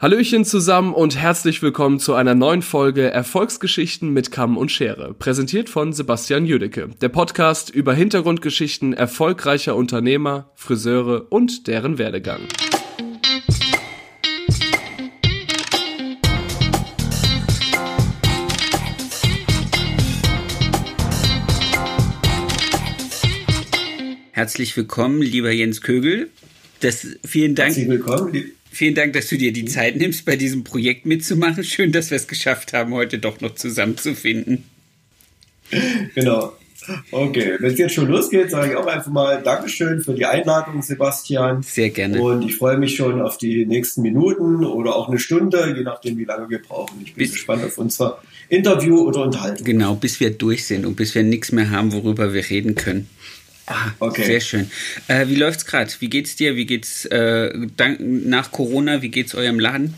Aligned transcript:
Hallöchen 0.00 0.46
zusammen 0.46 0.94
und 0.94 1.18
herzlich 1.18 1.60
willkommen 1.60 1.98
zu 1.98 2.14
einer 2.14 2.34
neuen 2.34 2.62
Folge 2.62 3.10
Erfolgsgeschichten 3.10 4.14
mit 4.14 4.30
Kamm 4.30 4.56
und 4.56 4.72
Schere, 4.72 5.12
präsentiert 5.12 5.68
von 5.68 5.92
Sebastian 5.92 6.46
Jüdecke, 6.46 6.88
der 7.02 7.10
Podcast 7.10 7.68
über 7.68 7.92
Hintergrundgeschichten 7.92 8.94
erfolgreicher 8.94 9.76
Unternehmer, 9.76 10.52
Friseure 10.54 11.26
und 11.28 11.66
deren 11.66 11.98
Werdegang. 11.98 12.40
Herzlich 24.32 24.74
willkommen, 24.78 25.20
lieber 25.20 25.50
Jens 25.50 25.82
Kögel. 25.82 26.30
Das, 26.80 27.06
vielen 27.22 27.54
Dank. 27.54 27.76
Herzlich 27.76 27.90
willkommen, 27.90 28.52
Vielen 28.70 28.94
Dank, 28.94 29.12
dass 29.14 29.28
du 29.28 29.36
dir 29.36 29.52
die 29.52 29.64
Zeit 29.64 29.96
nimmst, 29.96 30.24
bei 30.24 30.36
diesem 30.36 30.64
Projekt 30.64 31.04
mitzumachen. 31.04 31.64
Schön, 31.64 31.92
dass 31.92 32.10
wir 32.10 32.16
es 32.16 32.28
geschafft 32.28 32.72
haben, 32.72 32.94
heute 32.94 33.18
doch 33.18 33.40
noch 33.40 33.54
zusammenzufinden. 33.56 34.64
Genau. 36.14 36.52
Okay, 37.10 37.56
wenn 37.58 37.72
es 37.72 37.78
jetzt 37.78 37.94
schon 37.94 38.08
losgeht, 38.08 38.50
sage 38.50 38.70
ich 38.70 38.76
auch 38.76 38.86
einfach 38.86 39.10
mal 39.10 39.42
Dankeschön 39.42 40.00
für 40.00 40.14
die 40.14 40.24
Einladung, 40.24 40.82
Sebastian. 40.82 41.62
Sehr 41.62 41.90
gerne. 41.90 42.20
Und 42.20 42.42
ich 42.42 42.56
freue 42.56 42.78
mich 42.78 42.96
schon 42.96 43.20
auf 43.20 43.38
die 43.38 43.66
nächsten 43.66 44.02
Minuten 44.02 44.64
oder 44.64 44.96
auch 44.96 45.08
eine 45.08 45.18
Stunde, 45.18 45.74
je 45.76 45.82
nachdem, 45.82 46.16
wie 46.16 46.24
lange 46.24 46.48
wir 46.48 46.60
brauchen. 46.60 47.00
Ich 47.04 47.14
bin 47.14 47.24
bis, 47.24 47.32
gespannt 47.32 47.64
auf 47.64 47.76
unser 47.78 48.22
Interview 48.48 49.00
oder 49.00 49.22
Unterhaltung. 49.22 49.64
Genau, 49.64 49.94
bis 49.94 50.20
wir 50.20 50.30
durch 50.30 50.66
sind 50.66 50.86
und 50.86 50.96
bis 50.96 51.14
wir 51.14 51.22
nichts 51.22 51.52
mehr 51.52 51.70
haben, 51.70 51.92
worüber 51.92 52.32
wir 52.32 52.48
reden 52.48 52.74
können. 52.74 53.08
Ah, 53.66 53.92
okay. 54.00 54.24
Sehr 54.24 54.40
schön. 54.40 54.70
Äh, 55.08 55.28
wie 55.28 55.36
läuft's 55.36 55.66
gerade? 55.66 55.90
Wie 56.00 56.08
geht's 56.08 56.36
dir? 56.36 56.56
Wie 56.56 56.66
geht's 56.66 57.04
äh, 57.06 57.52
dank, 57.76 57.98
nach 58.00 58.50
Corona? 58.50 59.02
Wie 59.02 59.10
geht's 59.10 59.34
eurem 59.34 59.60
Laden? 59.60 59.94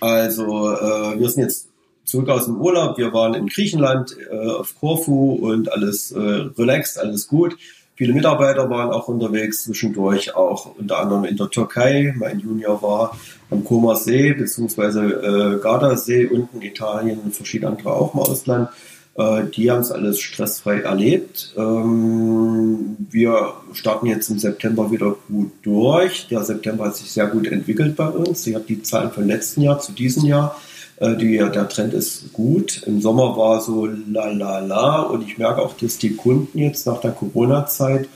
Also 0.00 0.72
äh, 0.72 1.18
wir 1.18 1.28
sind 1.28 1.44
jetzt 1.44 1.68
zurück 2.04 2.28
aus 2.28 2.46
dem 2.46 2.60
Urlaub. 2.60 2.98
Wir 2.98 3.12
waren 3.12 3.34
in 3.34 3.46
Griechenland 3.46 4.16
äh, 4.30 4.34
auf 4.34 4.78
Korfu 4.78 5.32
und 5.34 5.72
alles 5.72 6.12
äh, 6.12 6.18
relaxed, 6.18 6.98
alles 6.98 7.28
gut. 7.28 7.56
Viele 7.94 8.14
Mitarbeiter 8.14 8.68
waren 8.68 8.90
auch 8.90 9.08
unterwegs 9.08 9.64
zwischendurch, 9.64 10.34
auch 10.34 10.74
unter 10.76 10.98
anderem 10.98 11.24
in 11.24 11.36
der 11.36 11.50
Türkei. 11.50 12.14
Mein 12.16 12.40
Junior 12.40 12.82
war 12.82 13.18
am 13.50 13.64
Koma 13.64 13.94
See 13.94 14.32
bzw. 14.32 15.56
Äh, 15.56 15.60
Gardasee 15.60 16.26
unten 16.26 16.56
in 16.56 16.62
Italien, 16.62 17.32
verschiedene 17.32 17.70
andere 17.70 17.92
auch 17.92 18.14
im 18.14 18.20
Ausland. 18.20 18.70
Äh, 19.16 19.44
die 19.54 19.70
haben 19.70 19.80
es 19.80 19.90
alles 19.90 20.20
stressfrei 20.20 20.80
erlebt. 20.80 21.52
Ähm, 21.56 22.96
wir 23.10 23.54
starten 23.72 24.06
jetzt 24.06 24.30
im 24.30 24.38
September 24.38 24.90
wieder 24.90 25.16
gut 25.28 25.52
durch. 25.62 26.28
Der 26.28 26.42
September 26.42 26.86
hat 26.86 26.96
sich 26.96 27.10
sehr 27.10 27.26
gut 27.26 27.46
entwickelt 27.46 27.96
bei 27.96 28.08
uns. 28.08 28.46
Ich 28.46 28.54
habe 28.54 28.64
die 28.66 28.82
Zahlen 28.82 29.10
von 29.10 29.26
letzten 29.26 29.62
Jahr 29.62 29.80
zu 29.80 29.92
diesem 29.92 30.24
Jahr. 30.24 30.56
Äh, 30.96 31.16
die, 31.16 31.36
der 31.36 31.68
Trend 31.68 31.92
ist 31.92 32.32
gut. 32.32 32.82
Im 32.86 33.02
Sommer 33.02 33.36
war 33.36 33.60
so 33.60 33.86
la 33.86 34.30
la 34.30 34.60
la 34.60 35.02
und 35.02 35.22
ich 35.26 35.36
merke 35.36 35.60
auch, 35.60 35.76
dass 35.76 35.98
die 35.98 36.16
Kunden 36.16 36.58
jetzt 36.58 36.86
nach 36.86 37.00
der 37.00 37.12
Corona-Zeit 37.12 38.08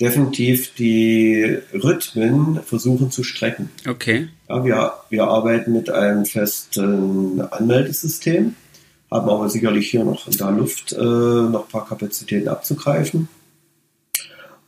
definitiv 0.00 0.74
die 0.74 1.58
Rhythmen 1.74 2.60
versuchen 2.64 3.10
zu 3.10 3.24
strecken. 3.24 3.68
Okay. 3.86 4.28
Ja, 4.48 4.64
wir, 4.64 4.92
wir 5.10 5.24
arbeiten 5.24 5.72
mit 5.72 5.90
einem 5.90 6.24
festen 6.24 7.40
Anmeldesystem 7.40 8.54
haben 9.10 9.28
aber 9.28 9.48
sicherlich 9.48 9.90
hier 9.90 10.04
noch 10.04 10.26
in 10.26 10.36
der 10.36 10.50
Luft 10.50 10.92
äh, 10.92 11.02
noch 11.02 11.64
ein 11.64 11.70
paar 11.70 11.86
Kapazitäten 11.86 12.48
abzugreifen. 12.48 13.28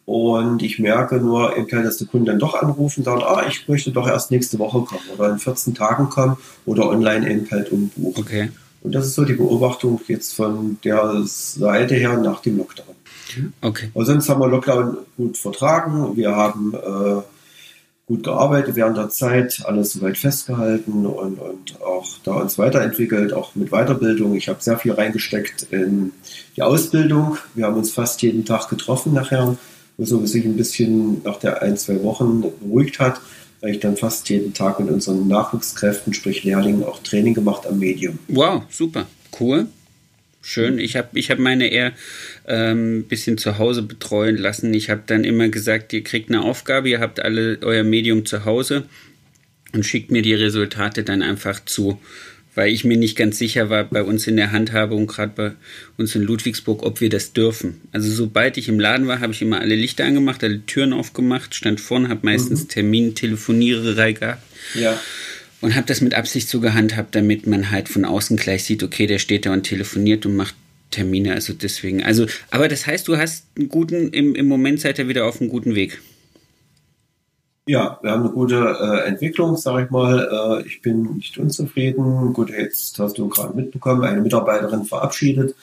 Und 0.06 0.62
ich 0.62 0.80
merke 0.80 1.18
nur, 1.18 1.54
dass 1.70 1.98
die 1.98 2.06
Kunden 2.06 2.26
dann 2.26 2.40
doch 2.40 2.60
anrufen 2.60 3.00
und 3.00 3.04
sagen, 3.04 3.22
ah, 3.24 3.44
ich 3.48 3.68
möchte 3.68 3.92
doch 3.92 4.08
erst 4.08 4.32
nächste 4.32 4.58
Woche 4.58 4.80
kommen 4.80 5.02
oder 5.16 5.30
in 5.30 5.38
14 5.38 5.74
Tagen 5.74 6.08
kommen 6.10 6.36
oder 6.66 6.88
online 6.88 7.30
eben 7.30 7.48
halt 7.48 7.70
umbuchen. 7.70 8.24
Okay. 8.24 8.50
Und 8.82 8.92
das 8.94 9.06
ist 9.06 9.14
so 9.14 9.24
die 9.24 9.34
Beobachtung 9.34 10.00
jetzt 10.08 10.34
von 10.34 10.78
der 10.82 11.22
Seite 11.24 11.94
her 11.94 12.16
nach 12.16 12.40
dem 12.40 12.58
Lockdown. 12.58 12.96
Okay. 13.60 13.90
Aber 13.94 14.04
sonst 14.04 14.28
haben 14.28 14.40
wir 14.40 14.48
Lockdown 14.48 14.96
gut 15.16 15.36
vertragen. 15.36 16.16
Wir 16.16 16.34
haben 16.34 16.74
äh, 16.74 17.22
gut 18.10 18.24
gearbeitet 18.24 18.74
während 18.74 18.96
der 18.96 19.08
Zeit, 19.08 19.62
alles 19.64 19.92
soweit 19.92 20.18
festgehalten 20.18 21.06
und, 21.06 21.38
und 21.38 21.80
auch 21.80 22.08
da 22.24 22.32
uns 22.32 22.58
weiterentwickelt, 22.58 23.32
auch 23.32 23.54
mit 23.54 23.70
Weiterbildung. 23.70 24.34
Ich 24.34 24.48
habe 24.48 24.60
sehr 24.60 24.76
viel 24.78 24.90
reingesteckt 24.90 25.68
in 25.70 26.10
die 26.56 26.62
Ausbildung. 26.62 27.36
Wir 27.54 27.66
haben 27.66 27.76
uns 27.76 27.92
fast 27.92 28.20
jeden 28.22 28.44
Tag 28.44 28.68
getroffen 28.68 29.14
nachher, 29.14 29.56
so 29.96 30.26
sich 30.26 30.44
ein 30.44 30.56
bisschen 30.56 31.22
nach 31.22 31.38
der 31.38 31.62
ein, 31.62 31.76
zwei 31.76 32.02
Wochen 32.02 32.40
beruhigt 32.40 32.98
hat, 32.98 33.20
weil 33.60 33.74
ich 33.74 33.78
dann 33.78 33.96
fast 33.96 34.28
jeden 34.28 34.54
Tag 34.54 34.80
mit 34.80 34.90
unseren 34.90 35.28
Nachwuchskräften, 35.28 36.12
sprich 36.12 36.42
Lehrlingen, 36.42 36.82
auch 36.82 36.98
Training 37.04 37.34
gemacht 37.34 37.64
am 37.64 37.78
Medium. 37.78 38.18
Wow, 38.26 38.62
super, 38.70 39.06
cool. 39.38 39.68
Schön. 40.42 40.78
Ich 40.78 40.96
habe 40.96 41.18
ich 41.18 41.30
hab 41.30 41.38
meine 41.38 41.68
eher 41.68 41.92
ein 42.44 42.54
ähm, 42.72 43.04
bisschen 43.04 43.36
zu 43.36 43.58
Hause 43.58 43.82
betreuen 43.82 44.36
lassen. 44.36 44.72
Ich 44.72 44.88
habe 44.88 45.02
dann 45.06 45.24
immer 45.24 45.48
gesagt, 45.48 45.92
ihr 45.92 46.02
kriegt 46.02 46.30
eine 46.30 46.42
Aufgabe, 46.42 46.88
ihr 46.88 47.00
habt 47.00 47.20
alle 47.20 47.58
euer 47.62 47.84
Medium 47.84 48.24
zu 48.24 48.44
Hause 48.44 48.84
und 49.72 49.84
schickt 49.84 50.10
mir 50.10 50.22
die 50.22 50.34
Resultate 50.34 51.02
dann 51.04 51.22
einfach 51.22 51.64
zu. 51.64 52.00
Weil 52.54 52.72
ich 52.72 52.84
mir 52.84 52.96
nicht 52.96 53.16
ganz 53.16 53.38
sicher 53.38 53.70
war 53.70 53.84
bei 53.84 54.02
uns 54.02 54.26
in 54.26 54.36
der 54.36 54.50
Handhabung, 54.50 55.06
gerade 55.06 55.32
bei 55.36 55.52
uns 55.96 56.16
in 56.16 56.22
Ludwigsburg, 56.22 56.82
ob 56.82 57.00
wir 57.00 57.08
das 57.08 57.32
dürfen. 57.32 57.80
Also 57.92 58.10
sobald 58.10 58.56
ich 58.56 58.68
im 58.68 58.80
Laden 58.80 59.06
war, 59.06 59.20
habe 59.20 59.32
ich 59.32 59.40
immer 59.40 59.60
alle 59.60 59.76
Lichter 59.76 60.04
angemacht, 60.04 60.42
alle 60.42 60.66
Türen 60.66 60.92
aufgemacht, 60.92 61.54
stand 61.54 61.80
vorne, 61.80 62.08
habe 62.08 62.20
meistens 62.24 62.64
mhm. 62.64 62.68
Termin, 62.68 63.14
Telefoniererei 63.14 64.14
gehabt. 64.14 64.42
Ja 64.74 64.98
und 65.60 65.74
habe 65.76 65.86
das 65.86 66.00
mit 66.00 66.14
Absicht 66.14 66.48
so 66.48 66.60
gehandhabt, 66.60 67.14
damit 67.14 67.46
man 67.46 67.70
halt 67.70 67.88
von 67.88 68.04
außen 68.04 68.36
gleich 68.36 68.64
sieht, 68.64 68.82
okay, 68.82 69.06
der 69.06 69.18
steht 69.18 69.46
da 69.46 69.52
und 69.52 69.64
telefoniert 69.64 70.26
und 70.26 70.36
macht 70.36 70.54
Termine, 70.90 71.34
also 71.34 71.52
deswegen. 71.52 72.02
Also, 72.02 72.26
aber 72.50 72.68
das 72.68 72.86
heißt, 72.86 73.06
du 73.06 73.16
hast 73.16 73.46
einen 73.56 73.68
guten, 73.68 74.10
im, 74.10 74.34
im 74.34 74.48
Moment 74.48 74.80
seid 74.80 74.98
ihr 74.98 75.08
wieder 75.08 75.26
auf 75.26 75.40
einem 75.40 75.50
guten 75.50 75.74
Weg. 75.74 76.00
Ja, 77.66 78.00
wir 78.02 78.10
haben 78.10 78.22
eine 78.22 78.32
gute 78.32 78.56
äh, 78.56 79.08
Entwicklung, 79.08 79.56
sage 79.56 79.84
ich 79.84 79.90
mal. 79.90 80.62
Äh, 80.62 80.66
ich 80.66 80.82
bin 80.82 81.16
nicht 81.16 81.38
unzufrieden. 81.38 82.32
Gut, 82.32 82.50
jetzt 82.50 82.98
hast 82.98 83.18
du 83.18 83.28
gerade 83.28 83.54
mitbekommen, 83.54 84.02
eine 84.02 84.20
Mitarbeiterin 84.20 84.84
verabschiedet. 84.84 85.54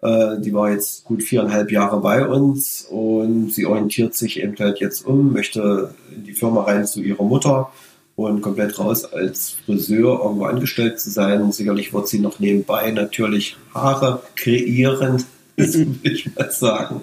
Äh, 0.00 0.40
die 0.40 0.52
war 0.52 0.70
jetzt 0.70 1.04
gut 1.04 1.22
viereinhalb 1.24 1.72
Jahre 1.72 2.00
bei 2.00 2.24
uns 2.24 2.86
und 2.88 3.52
sie 3.52 3.66
orientiert 3.66 4.14
sich 4.14 4.40
eben 4.40 4.56
halt 4.58 4.78
jetzt 4.78 5.04
um, 5.04 5.32
möchte 5.32 5.94
in 6.14 6.22
die 6.22 6.34
Firma 6.34 6.62
rein 6.62 6.86
zu 6.86 7.02
ihrer 7.02 7.24
Mutter 7.24 7.72
und 8.18 8.40
komplett 8.40 8.80
raus 8.80 9.04
als 9.04 9.54
Friseur 9.64 10.20
irgendwo 10.24 10.46
angestellt 10.46 10.98
zu 10.98 11.08
sein. 11.08 11.52
Sicherlich 11.52 11.94
wird 11.94 12.08
sie 12.08 12.18
noch 12.18 12.40
nebenbei 12.40 12.90
natürlich 12.90 13.56
Haare 13.72 14.20
kreieren, 14.34 15.24
würde 15.56 15.98
ich 16.02 16.34
mal 16.34 16.50
sagen. 16.50 17.02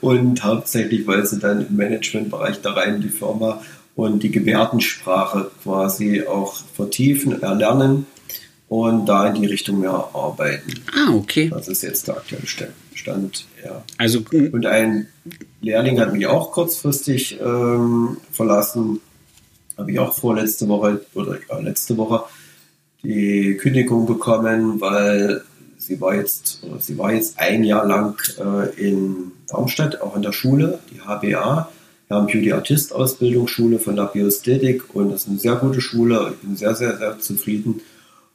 Und 0.00 0.42
hauptsächlich, 0.42 1.06
weil 1.06 1.24
sie 1.24 1.38
dann 1.38 1.64
im 1.64 1.76
Managementbereich 1.76 2.62
da 2.62 2.72
rein 2.72 2.96
in 2.96 3.02
die 3.02 3.10
Firma 3.10 3.62
und 3.94 4.24
die 4.24 4.32
Gebärdensprache 4.32 5.52
quasi 5.62 6.24
auch 6.26 6.56
vertiefen, 6.74 7.40
erlernen 7.40 8.06
und 8.68 9.06
da 9.06 9.28
in 9.28 9.40
die 9.40 9.46
Richtung 9.46 9.78
mehr 9.78 10.10
arbeiten. 10.14 10.74
Ah, 10.92 11.14
okay. 11.14 11.48
Das 11.48 11.68
ist 11.68 11.82
jetzt 11.82 12.08
der 12.08 12.16
aktuelle 12.16 12.48
Stand. 12.48 13.46
Ja. 13.64 13.84
Also, 13.98 14.24
und 14.32 14.66
ein 14.66 15.06
Lehrling 15.60 16.00
hat 16.00 16.12
mich 16.12 16.26
auch 16.26 16.50
kurzfristig 16.50 17.38
ähm, 17.40 18.16
verlassen 18.32 19.00
habe 19.76 19.92
ich 19.92 19.98
auch 19.98 20.14
vorletzte 20.14 20.68
Woche 20.68 21.00
oder 21.14 21.38
ja, 21.48 21.58
letzte 21.58 21.96
Woche 21.96 22.24
die 23.02 23.56
Kündigung 23.56 24.06
bekommen, 24.06 24.80
weil 24.80 25.42
sie 25.78 26.00
war 26.00 26.14
jetzt, 26.14 26.62
sie 26.80 26.98
war 26.98 27.12
jetzt 27.12 27.38
ein 27.38 27.62
Jahr 27.62 27.86
lang 27.86 28.20
äh, 28.38 28.70
in 28.80 29.32
Darmstadt, 29.48 30.00
auch 30.00 30.16
in 30.16 30.22
der 30.22 30.32
Schule, 30.32 30.80
die 30.90 31.00
HBA. 31.00 31.68
Wir 32.08 32.16
haben 32.16 32.26
Beauty 32.26 32.52
Artist 32.52 32.92
Ausbildungsschule 32.92 33.78
von 33.78 33.96
der 33.96 34.04
Biosthetik 34.04 34.94
und 34.94 35.10
das 35.10 35.22
ist 35.22 35.28
eine 35.28 35.38
sehr 35.38 35.56
gute 35.56 35.80
Schule. 35.80 36.32
Ich 36.34 36.46
bin 36.46 36.56
sehr, 36.56 36.74
sehr, 36.74 36.96
sehr 36.98 37.18
zufrieden. 37.18 37.80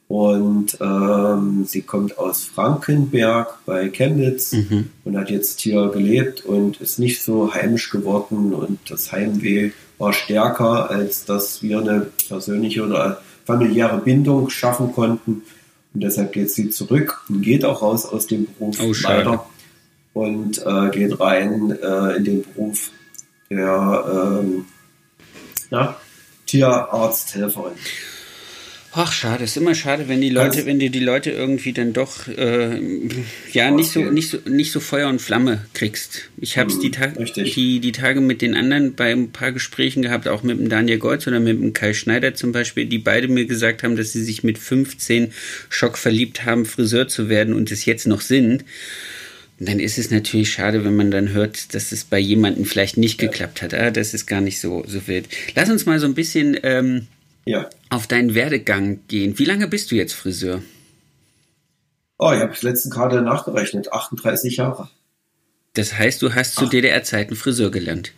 Und 0.08 0.76
ähm, 0.78 1.64
sie 1.66 1.80
kommt 1.80 2.18
aus 2.18 2.44
Frankenberg 2.44 3.60
bei 3.64 3.88
Chemnitz 3.88 4.52
mhm. 4.52 4.90
und 5.04 5.16
hat 5.16 5.30
jetzt 5.30 5.60
hier 5.60 5.88
gelebt 5.88 6.44
und 6.44 6.82
ist 6.82 6.98
nicht 6.98 7.22
so 7.22 7.54
heimisch 7.54 7.88
geworden 7.88 8.52
und 8.52 8.78
das 8.90 9.10
Heimweh 9.10 9.70
war 10.02 10.12
stärker, 10.12 10.90
als 10.90 11.24
dass 11.26 11.62
wir 11.62 11.78
eine 11.78 12.08
persönliche 12.28 12.84
oder 12.84 13.22
familiäre 13.44 13.98
Bindung 13.98 14.50
schaffen 14.50 14.92
konnten. 14.92 15.42
Und 15.94 16.02
deshalb 16.02 16.32
geht 16.32 16.50
sie 16.50 16.70
zurück 16.70 17.22
und 17.28 17.42
geht 17.42 17.64
auch 17.64 17.82
raus 17.82 18.04
aus 18.04 18.26
dem 18.26 18.46
Beruf 18.46 18.78
oh, 18.80 18.90
weiter 19.04 19.46
und 20.12 20.58
äh, 20.66 20.90
geht 20.90 21.20
rein 21.20 21.78
äh, 21.80 22.16
in 22.16 22.24
den 22.24 22.42
Beruf 22.42 22.90
der 23.48 24.40
ähm, 24.42 24.64
na, 25.70 25.96
Tierarzthelferin. 26.46 27.74
Ach, 28.94 29.10
schade, 29.10 29.44
ist 29.44 29.56
immer 29.56 29.74
schade, 29.74 30.06
wenn 30.08 30.20
die 30.20 30.28
Leute, 30.28 30.58
also, 30.58 30.66
wenn 30.66 30.78
du 30.78 30.90
die 30.90 31.00
Leute 31.00 31.30
irgendwie 31.30 31.72
dann 31.72 31.94
doch 31.94 32.28
äh, 32.28 32.78
ja 33.50 33.70
nicht 33.70 33.90
so 33.90 34.00
nicht 34.00 34.28
so 34.28 34.38
nicht 34.44 34.70
so 34.70 34.80
Feuer 34.80 35.08
und 35.08 35.18
Flamme 35.18 35.64
kriegst. 35.72 36.28
Ich 36.36 36.58
habe 36.58 36.70
es 36.70 36.78
die, 36.78 36.90
Ta 36.90 37.06
die, 37.06 37.80
die 37.80 37.92
Tage 37.92 38.20
mit 38.20 38.42
den 38.42 38.54
anderen 38.54 38.94
bei 38.94 39.10
ein 39.10 39.32
paar 39.32 39.52
Gesprächen 39.52 40.02
gehabt, 40.02 40.28
auch 40.28 40.42
mit 40.42 40.58
dem 40.58 40.68
Daniel 40.68 40.98
Goltz 40.98 41.26
oder 41.26 41.40
mit 41.40 41.58
dem 41.58 41.72
Kai 41.72 41.94
Schneider 41.94 42.34
zum 42.34 42.52
Beispiel, 42.52 42.84
die 42.84 42.98
beide 42.98 43.28
mir 43.28 43.46
gesagt 43.46 43.82
haben, 43.82 43.96
dass 43.96 44.12
sie 44.12 44.22
sich 44.22 44.44
mit 44.44 44.58
15 44.58 45.32
Schock 45.70 45.96
verliebt 45.96 46.44
haben, 46.44 46.66
Friseur 46.66 47.08
zu 47.08 47.30
werden 47.30 47.54
und 47.54 47.72
es 47.72 47.86
jetzt 47.86 48.06
noch 48.06 48.20
sind. 48.20 48.62
Und 49.58 49.68
dann 49.68 49.80
ist 49.80 49.96
es 49.96 50.10
natürlich 50.10 50.52
schade, 50.52 50.84
wenn 50.84 50.96
man 50.96 51.10
dann 51.10 51.30
hört, 51.30 51.72
dass 51.72 51.92
es 51.92 52.04
bei 52.04 52.18
jemandem 52.18 52.66
vielleicht 52.66 52.98
nicht 52.98 53.22
ja. 53.22 53.28
geklappt 53.28 53.62
hat. 53.62 53.72
Ah, 53.72 53.90
das 53.90 54.12
ist 54.12 54.26
gar 54.26 54.42
nicht 54.42 54.60
so, 54.60 54.84
so 54.86 55.06
wild. 55.06 55.28
Lass 55.54 55.70
uns 55.70 55.86
mal 55.86 55.98
so 55.98 56.06
ein 56.06 56.14
bisschen 56.14 56.58
ähm, 56.62 57.06
ja. 57.44 57.68
auf 57.90 58.06
deinen 58.06 58.34
Werdegang 58.34 59.00
gehen. 59.08 59.38
Wie 59.38 59.44
lange 59.44 59.68
bist 59.68 59.90
du 59.90 59.94
jetzt 59.94 60.12
Friseur? 60.12 60.62
Oh, 62.18 62.32
ich 62.32 62.40
habe 62.40 62.54
letzten 62.60 62.90
gerade 62.90 63.20
nachgerechnet, 63.22 63.92
38 63.92 64.56
Jahre. 64.56 64.88
Das 65.74 65.96
heißt, 65.98 66.20
du 66.22 66.34
hast 66.34 66.54
zu 66.54 66.66
DDR-Zeiten 66.66 67.34
Friseur 67.34 67.70
gelernt? 67.70 68.12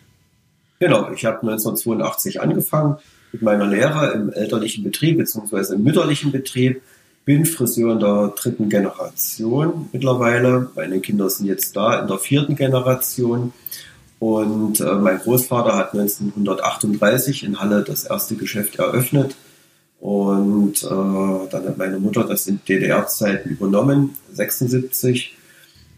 Genau, 0.81 1.11
ich 1.12 1.25
habe 1.25 1.41
1982 1.41 2.41
angefangen 2.41 2.99
mit 3.32 3.43
meiner 3.43 3.67
Lehre 3.67 4.12
im 4.12 4.32
elterlichen 4.32 4.85
Betrieb 4.85 5.19
bzw. 5.19 5.75
im 5.75 5.85
mütterlichen 5.85 6.32
Betrieb. 6.32 6.82
Bin 7.25 7.47
Friseur 7.47 7.93
in 7.93 8.00
der 8.00 8.35
dritten 8.37 8.69
Generation 8.69 9.88
mittlerweile. 9.93 10.70
Meine 10.75 11.00
Kinder 11.00 11.31
sind 11.31 11.47
jetzt 11.47 11.75
da 11.75 12.00
in 12.00 12.09
der 12.09 12.19
vierten 12.19 12.55
Generation. 12.55 13.55
Und 14.25 14.81
äh, 14.81 14.94
mein 14.94 15.19
Großvater 15.19 15.76
hat 15.76 15.93
1938 15.93 17.44
in 17.44 17.61
Halle 17.61 17.85
das 17.87 18.05
erste 18.05 18.37
Geschäft 18.37 18.76
eröffnet. 18.76 19.37
Und 20.00 20.82
äh, 20.82 20.88
dann 20.88 21.67
hat 21.67 21.76
meine 21.76 21.99
Mutter 21.99 22.25
das 22.25 22.47
in 22.47 22.59
DDR-Zeiten 22.67 23.50
übernommen, 23.50 24.17
76. 24.32 25.37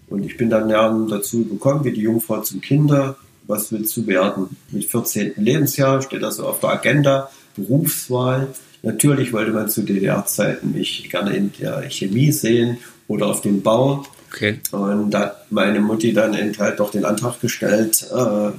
Und 0.09 0.25
ich 0.25 0.37
bin 0.37 0.51
dann 0.51 0.69
ja 0.69 0.93
dazu 1.09 1.45
gekommen, 1.45 1.85
wie 1.85 1.93
die 1.93 2.01
Jungfrau 2.01 2.41
zum 2.41 2.61
Kinder. 2.61 3.17
Was 3.47 3.71
willst 3.71 3.97
du 3.97 4.09
werden? 4.09 4.57
Mit 4.73 4.87
14. 4.87 5.35
Lebensjahr 5.37 6.03
steht 6.03 6.23
das 6.23 6.39
so 6.39 6.49
auf 6.49 6.59
der 6.59 6.71
Agenda, 6.71 7.31
Berufswahl. 7.55 8.49
Natürlich 8.83 9.33
wollte 9.33 9.53
man 9.53 9.69
zu 9.69 9.83
DDR-Zeiten 9.83 10.73
mich 10.73 11.09
gerne 11.11 11.37
in 11.37 11.53
der 11.61 11.89
Chemie 11.91 12.33
sehen 12.33 12.79
oder 13.07 13.29
auf 13.29 13.41
dem 13.41 13.63
Bau. 13.63 14.05
Okay. 14.29 14.61
Und 14.73 15.11
da 15.11 15.21
hat 15.21 15.53
meine 15.53 15.81
Mutti 15.81 16.13
dann 16.13 16.35
halt 16.59 16.81
doch 16.81 16.91
den 16.91 17.05
Antrag 17.05 17.41
gestellt, 17.41 18.07
äh, 18.11 18.51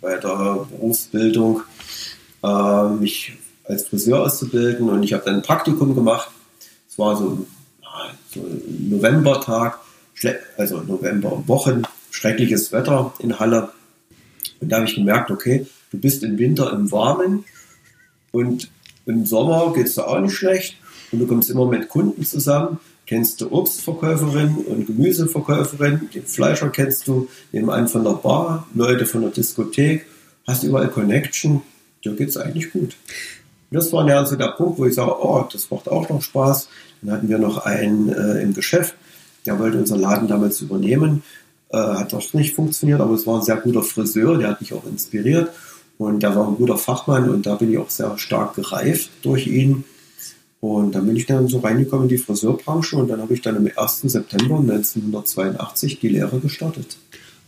bei 0.00 0.16
der 0.16 0.66
Berufsbildung 0.70 1.62
äh, 2.42 2.88
mich 2.88 3.36
als 3.64 3.88
Friseur 3.88 4.22
auszubilden. 4.22 4.88
Und 4.88 5.02
ich 5.02 5.12
habe 5.12 5.24
dann 5.24 5.36
ein 5.36 5.42
Praktikum 5.42 5.94
gemacht. 5.94 6.30
Es 6.88 6.98
war 6.98 7.16
so, 7.16 7.46
so 8.32 8.40
ein 8.40 8.90
Novembertag, 8.90 9.78
also 10.56 10.80
Novemberwochen, 10.80 11.86
schreckliches 12.10 12.72
Wetter 12.72 13.12
in 13.18 13.38
Halle. 13.38 13.70
Und 14.60 14.70
da 14.70 14.76
habe 14.76 14.86
ich 14.86 14.94
gemerkt, 14.94 15.30
okay, 15.30 15.66
du 15.90 15.98
bist 15.98 16.22
im 16.22 16.38
Winter 16.38 16.72
im 16.72 16.90
Warmen 16.90 17.44
und 18.32 18.70
im 19.06 19.26
Sommer 19.26 19.72
geht 19.74 19.86
es 19.86 19.94
da 19.94 20.04
auch 20.04 20.20
nicht 20.20 20.34
schlecht 20.34 20.76
und 21.12 21.20
du 21.20 21.26
kommst 21.26 21.50
immer 21.50 21.66
mit 21.66 21.88
Kunden 21.88 22.24
zusammen 22.24 22.78
kennst 23.06 23.40
du 23.40 23.52
Obstverkäuferin 23.52 24.56
und 24.66 24.86
Gemüseverkäuferin, 24.86 26.08
den 26.12 26.26
Fleischer 26.26 26.68
kennst 26.70 27.06
du, 27.08 27.28
nebenan 27.52 27.88
von 27.88 28.04
der 28.04 28.12
Bar, 28.12 28.66
Leute 28.74 29.06
von 29.06 29.22
der 29.22 29.30
Diskothek, 29.30 30.06
hast 30.46 30.64
überall 30.64 30.88
Connection, 30.88 31.62
dir 32.04 32.14
geht 32.14 32.30
es 32.30 32.36
eigentlich 32.36 32.72
gut. 32.72 32.96
Das 33.70 33.92
war 33.92 34.06
ja 34.08 34.24
so 34.24 34.36
der 34.36 34.48
Punkt, 34.48 34.78
wo 34.78 34.86
ich 34.86 34.94
sage, 34.94 35.14
oh, 35.20 35.44
das 35.50 35.70
macht 35.70 35.88
auch 35.88 36.08
noch 36.08 36.22
Spaß. 36.22 36.68
Dann 37.02 37.16
hatten 37.16 37.28
wir 37.28 37.38
noch 37.38 37.58
einen 37.58 38.08
äh, 38.08 38.40
im 38.42 38.54
Geschäft, 38.54 38.94
der 39.44 39.58
wollte 39.58 39.78
unseren 39.78 40.00
Laden 40.00 40.28
damals 40.28 40.60
übernehmen, 40.60 41.22
äh, 41.70 41.78
hat 41.78 42.12
doch 42.12 42.32
nicht 42.32 42.54
funktioniert, 42.54 43.00
aber 43.00 43.14
es 43.14 43.26
war 43.26 43.38
ein 43.38 43.44
sehr 43.44 43.56
guter 43.56 43.82
Friseur, 43.82 44.38
der 44.38 44.48
hat 44.48 44.60
mich 44.60 44.72
auch 44.72 44.84
inspiriert. 44.86 45.50
Und 45.98 46.22
der 46.22 46.36
war 46.36 46.46
ein 46.46 46.56
guter 46.56 46.76
Fachmann 46.76 47.30
und 47.30 47.46
da 47.46 47.54
bin 47.54 47.72
ich 47.72 47.78
auch 47.78 47.88
sehr 47.88 48.18
stark 48.18 48.54
gereift 48.54 49.10
durch 49.22 49.46
ihn 49.46 49.84
und 50.60 50.94
dann 50.94 51.06
bin 51.06 51.16
ich 51.16 51.26
dann 51.26 51.48
so 51.48 51.58
reingekommen 51.58 52.04
in 52.04 52.16
die 52.16 52.18
Friseurbranche 52.18 52.96
und 52.96 53.08
dann 53.08 53.20
habe 53.20 53.34
ich 53.34 53.42
dann 53.42 53.56
am 53.56 53.66
1. 53.74 54.00
September 54.02 54.58
1982 54.58 56.00
die 56.00 56.08
Lehre 56.08 56.40
gestartet. 56.40 56.96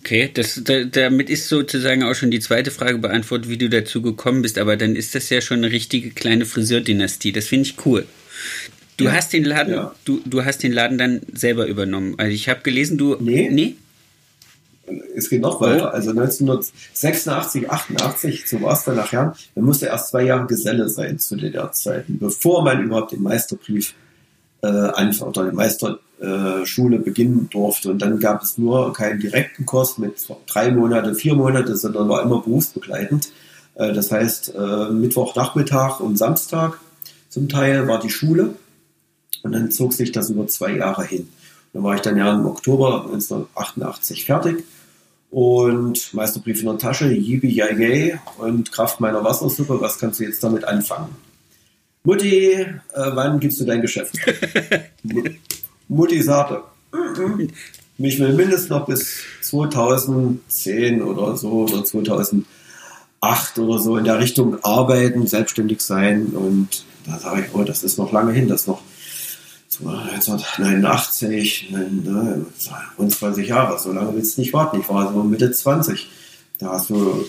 Okay, 0.00 0.30
das, 0.32 0.60
da, 0.64 0.84
damit 0.84 1.28
ist 1.28 1.48
sozusagen 1.48 2.02
auch 2.04 2.14
schon 2.14 2.30
die 2.30 2.40
zweite 2.40 2.70
Frage 2.70 2.98
beantwortet, 2.98 3.50
wie 3.50 3.58
du 3.58 3.68
dazu 3.68 4.00
gekommen 4.00 4.42
bist. 4.42 4.58
Aber 4.58 4.76
dann 4.76 4.94
ist 4.94 5.14
das 5.14 5.28
ja 5.28 5.40
schon 5.40 5.58
eine 5.58 5.72
richtige 5.72 6.10
kleine 6.10 6.46
Friseurdynastie. 6.46 7.32
Das 7.32 7.46
finde 7.46 7.68
ich 7.68 7.84
cool. 7.84 8.06
Du 8.96 9.04
ja, 9.04 9.12
hast 9.12 9.32
den 9.32 9.44
Laden, 9.44 9.74
ja. 9.74 9.94
du, 10.04 10.20
du 10.24 10.44
hast 10.44 10.62
den 10.62 10.72
Laden 10.72 10.98
dann 10.98 11.20
selber 11.32 11.66
übernommen. 11.66 12.14
Also 12.16 12.32
ich 12.32 12.48
habe 12.48 12.60
gelesen, 12.62 12.98
du. 12.98 13.16
Nee. 13.20 13.48
Nee? 13.50 13.76
Es 15.14 15.28
geht 15.28 15.42
noch 15.42 15.60
weiter. 15.60 15.92
Also 15.92 16.10
1986, 16.10 17.70
88, 17.70 18.48
so 18.48 18.62
war 18.62 18.72
es 18.72 18.84
dann 18.84 18.96
nachher. 18.96 19.34
Man 19.54 19.64
musste 19.64 19.86
erst 19.86 20.08
zwei 20.08 20.24
Jahre 20.24 20.46
Geselle 20.46 20.88
sein 20.88 21.18
zu 21.18 21.36
DDR-Zeiten, 21.36 22.18
bevor 22.18 22.62
man 22.64 22.82
überhaupt 22.82 23.12
den 23.12 23.22
Meisterbrief 23.22 23.94
äh, 24.62 24.66
oder 25.20 25.50
die 25.50 25.56
Meisterschule 25.56 26.96
äh, 26.96 27.00
beginnen 27.00 27.48
durfte. 27.50 27.90
Und 27.90 28.00
dann 28.00 28.18
gab 28.18 28.42
es 28.42 28.58
nur 28.58 28.92
keinen 28.92 29.20
direkten 29.20 29.66
Kurs 29.66 29.98
mit 29.98 30.14
drei 30.46 30.70
Monate, 30.70 31.14
vier 31.14 31.34
Monate, 31.34 31.76
sondern 31.76 32.08
war 32.08 32.22
immer 32.22 32.40
berufsbegleitend. 32.40 33.30
Äh, 33.74 33.92
das 33.92 34.10
heißt, 34.10 34.54
äh, 34.54 34.90
Mittwochnachmittag 34.90 36.00
und 36.00 36.16
Samstag 36.16 36.78
zum 37.28 37.48
Teil 37.48 37.88
war 37.88 38.00
die 38.00 38.10
Schule. 38.10 38.54
Und 39.42 39.52
dann 39.52 39.70
zog 39.70 39.92
sich 39.92 40.10
das 40.10 40.30
über 40.30 40.48
zwei 40.48 40.72
Jahre 40.72 41.04
hin. 41.04 41.28
Dann 41.72 41.84
war 41.84 41.94
ich 41.94 42.00
dann 42.00 42.16
ja 42.16 42.34
im 42.34 42.46
Oktober 42.46 43.04
1988 43.04 44.24
fertig 44.24 44.64
und 45.30 46.14
Meisterbrief 46.14 46.60
in 46.60 46.66
der 46.66 46.78
Tasche, 46.78 47.12
yibi 47.12 47.48
yay 47.48 48.18
und 48.38 48.72
Kraft 48.72 49.00
meiner 49.00 49.22
Wassersuppe, 49.24 49.80
was 49.80 49.98
kannst 49.98 50.20
du 50.20 50.24
jetzt 50.24 50.42
damit 50.42 50.64
anfangen? 50.64 51.14
Mutti, 52.04 52.52
äh, 52.52 52.76
wann 52.94 53.38
gibst 53.40 53.60
du 53.60 53.64
dein 53.64 53.82
Geschäft? 53.82 54.14
Mutti 55.88 56.22
sagte, 56.22 56.62
mich 57.98 58.18
will 58.18 58.32
mindestens 58.32 58.70
noch 58.70 58.86
bis 58.86 59.20
2010 59.42 61.02
oder 61.02 61.36
so 61.36 61.50
oder 61.64 61.84
2008 61.84 62.46
oder 63.58 63.78
so 63.78 63.96
in 63.98 64.04
der 64.04 64.18
Richtung 64.18 64.62
arbeiten, 64.64 65.26
selbstständig 65.26 65.82
sein 65.82 66.28
und 66.28 66.84
da 67.04 67.18
sage 67.18 67.42
ich, 67.42 67.54
oh, 67.54 67.64
das 67.64 67.82
ist 67.82 67.98
noch 67.98 68.12
lange 68.12 68.32
hin, 68.32 68.48
das 68.48 68.62
ist 68.62 68.68
noch 68.68 68.82
1989, 69.80 71.70
ne, 71.70 72.46
rund 72.98 73.12
20 73.12 73.48
Jahre, 73.48 73.78
so 73.78 73.92
lange 73.92 74.14
willst 74.14 74.36
du 74.36 74.40
nicht 74.40 74.52
warten. 74.52 74.80
Ich 74.80 74.88
war 74.88 75.12
so 75.12 75.22
Mitte 75.22 75.50
20. 75.50 76.08
Da 76.58 76.70
hast 76.70 76.90
du 76.90 77.24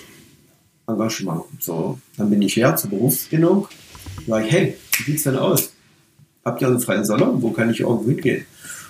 Engagement. 0.87 1.43
So, 1.59 1.99
dann 2.17 2.29
bin 2.29 2.41
ich 2.41 2.55
her 2.55 2.75
zur 2.75 2.89
Berufsbildung. 2.89 3.67
Sag 4.27 4.45
ich, 4.45 4.51
hey, 4.51 4.77
wie 4.97 5.11
sieht's 5.11 5.23
denn 5.23 5.37
aus? 5.37 5.71
Habt 6.43 6.61
ihr 6.61 6.67
einen 6.67 6.79
freien 6.79 7.05
Salon? 7.05 7.41
Wo 7.41 7.51
kann 7.51 7.69
ich 7.69 7.81
irgendwo 7.81 8.09
hingehen? 8.09 8.45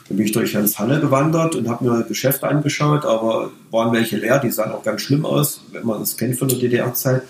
Dann 0.07 0.17
bin 0.17 0.25
ich 0.25 0.31
durch 0.31 0.53
ganz 0.53 0.79
Halle 0.79 1.01
gewandert 1.01 1.55
und 1.55 1.67
habe 1.67 1.85
mir 1.85 2.03
Geschäfte 2.03 2.47
angeschaut, 2.47 3.05
aber 3.05 3.51
waren 3.69 3.93
welche 3.93 4.17
leer, 4.17 4.39
die 4.39 4.49
sahen 4.49 4.71
auch 4.71 4.83
ganz 4.83 5.01
schlimm 5.01 5.25
aus, 5.25 5.61
wenn 5.71 5.85
man 5.85 6.01
es 6.01 6.17
kennt 6.17 6.39
von 6.39 6.47
der 6.47 6.57
DDR-Zeit. 6.57 7.23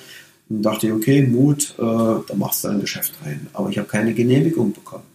Und 0.49 0.61
dachte 0.61 0.87
ich, 0.87 0.93
okay, 0.93 1.23
Mut, 1.23 1.75
äh, 1.77 1.81
da 1.81 2.35
machst 2.35 2.63
du 2.63 2.69
ein 2.69 2.81
Geschäft 2.81 3.13
rein. 3.25 3.47
Aber 3.53 3.69
ich 3.69 3.77
habe 3.77 3.87
keine 3.87 4.13
Genehmigung 4.13 4.73
bekommen 4.73 5.08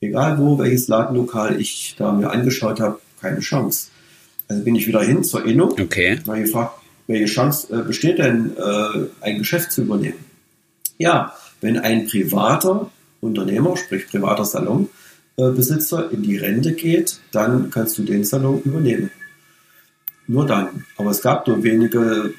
egal 0.00 0.38
wo, 0.38 0.58
welches 0.58 0.88
Ladenlokal 0.88 1.60
ich 1.60 1.94
da 1.98 2.12
mir 2.12 2.30
angeschaut 2.30 2.80
habe, 2.80 2.98
keine 3.20 3.40
Chance. 3.40 3.88
Also 4.48 4.64
bin 4.64 4.74
ich 4.74 4.86
wieder 4.86 5.02
hin 5.02 5.22
zur 5.22 5.44
Inno. 5.44 5.76
Okay. 5.80 6.18
Habe 6.26 6.40
gefragt, 6.40 6.80
welche 7.06 7.26
Chance 7.26 7.72
äh, 7.72 7.82
besteht 7.82 8.18
denn, 8.18 8.56
äh, 8.56 9.06
ein 9.20 9.38
Geschäft 9.38 9.72
zu 9.72 9.82
übernehmen? 9.82 10.18
Ja, 10.98 11.34
wenn 11.60 11.78
ein 11.78 12.06
privater 12.06 12.90
Unternehmer, 13.20 13.76
sprich 13.76 14.08
privater 14.08 14.44
Salonbesitzer, 14.44 16.10
in 16.10 16.22
die 16.22 16.36
Rente 16.36 16.72
geht, 16.72 17.20
dann 17.32 17.70
kannst 17.70 17.98
du 17.98 18.02
den 18.02 18.24
Salon 18.24 18.62
übernehmen. 18.62 19.10
Nur 20.26 20.46
dann. 20.46 20.84
Aber 20.96 21.10
es 21.10 21.22
gab 21.22 21.46
nur 21.46 21.62
wenige 21.62 22.32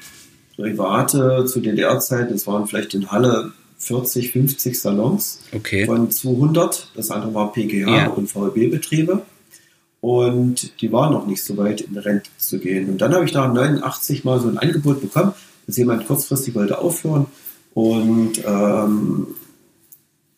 private 0.56 1.44
zu 1.46 1.60
DDR-Zeiten, 1.60 2.34
es 2.34 2.46
waren 2.46 2.66
vielleicht 2.66 2.94
in 2.94 3.10
Halle 3.10 3.52
40, 3.82 4.30
50 4.30 4.80
Salons 4.80 5.40
okay. 5.52 5.86
von 5.86 6.08
200. 6.08 6.92
Das 6.94 7.10
andere 7.10 7.34
war 7.34 7.52
PGA 7.52 7.96
ja. 7.96 8.08
und 8.08 8.32
VEB-Betriebe. 8.32 9.22
Und 10.00 10.80
die 10.80 10.92
waren 10.92 11.12
noch 11.12 11.26
nicht 11.26 11.42
so 11.42 11.56
weit, 11.56 11.80
in 11.80 11.98
Rente 11.98 12.30
zu 12.38 12.60
gehen. 12.60 12.88
Und 12.88 12.98
dann 12.98 13.12
habe 13.12 13.24
ich 13.24 13.32
da 13.32 13.48
89 13.48 14.24
mal 14.24 14.38
so 14.40 14.48
ein 14.48 14.58
Angebot 14.58 15.00
bekommen, 15.00 15.32
dass 15.66 15.76
jemand 15.76 16.06
kurzfristig 16.06 16.54
wollte 16.54 16.78
aufhören. 16.78 17.26
Und 17.74 18.38
ähm, 18.38 19.26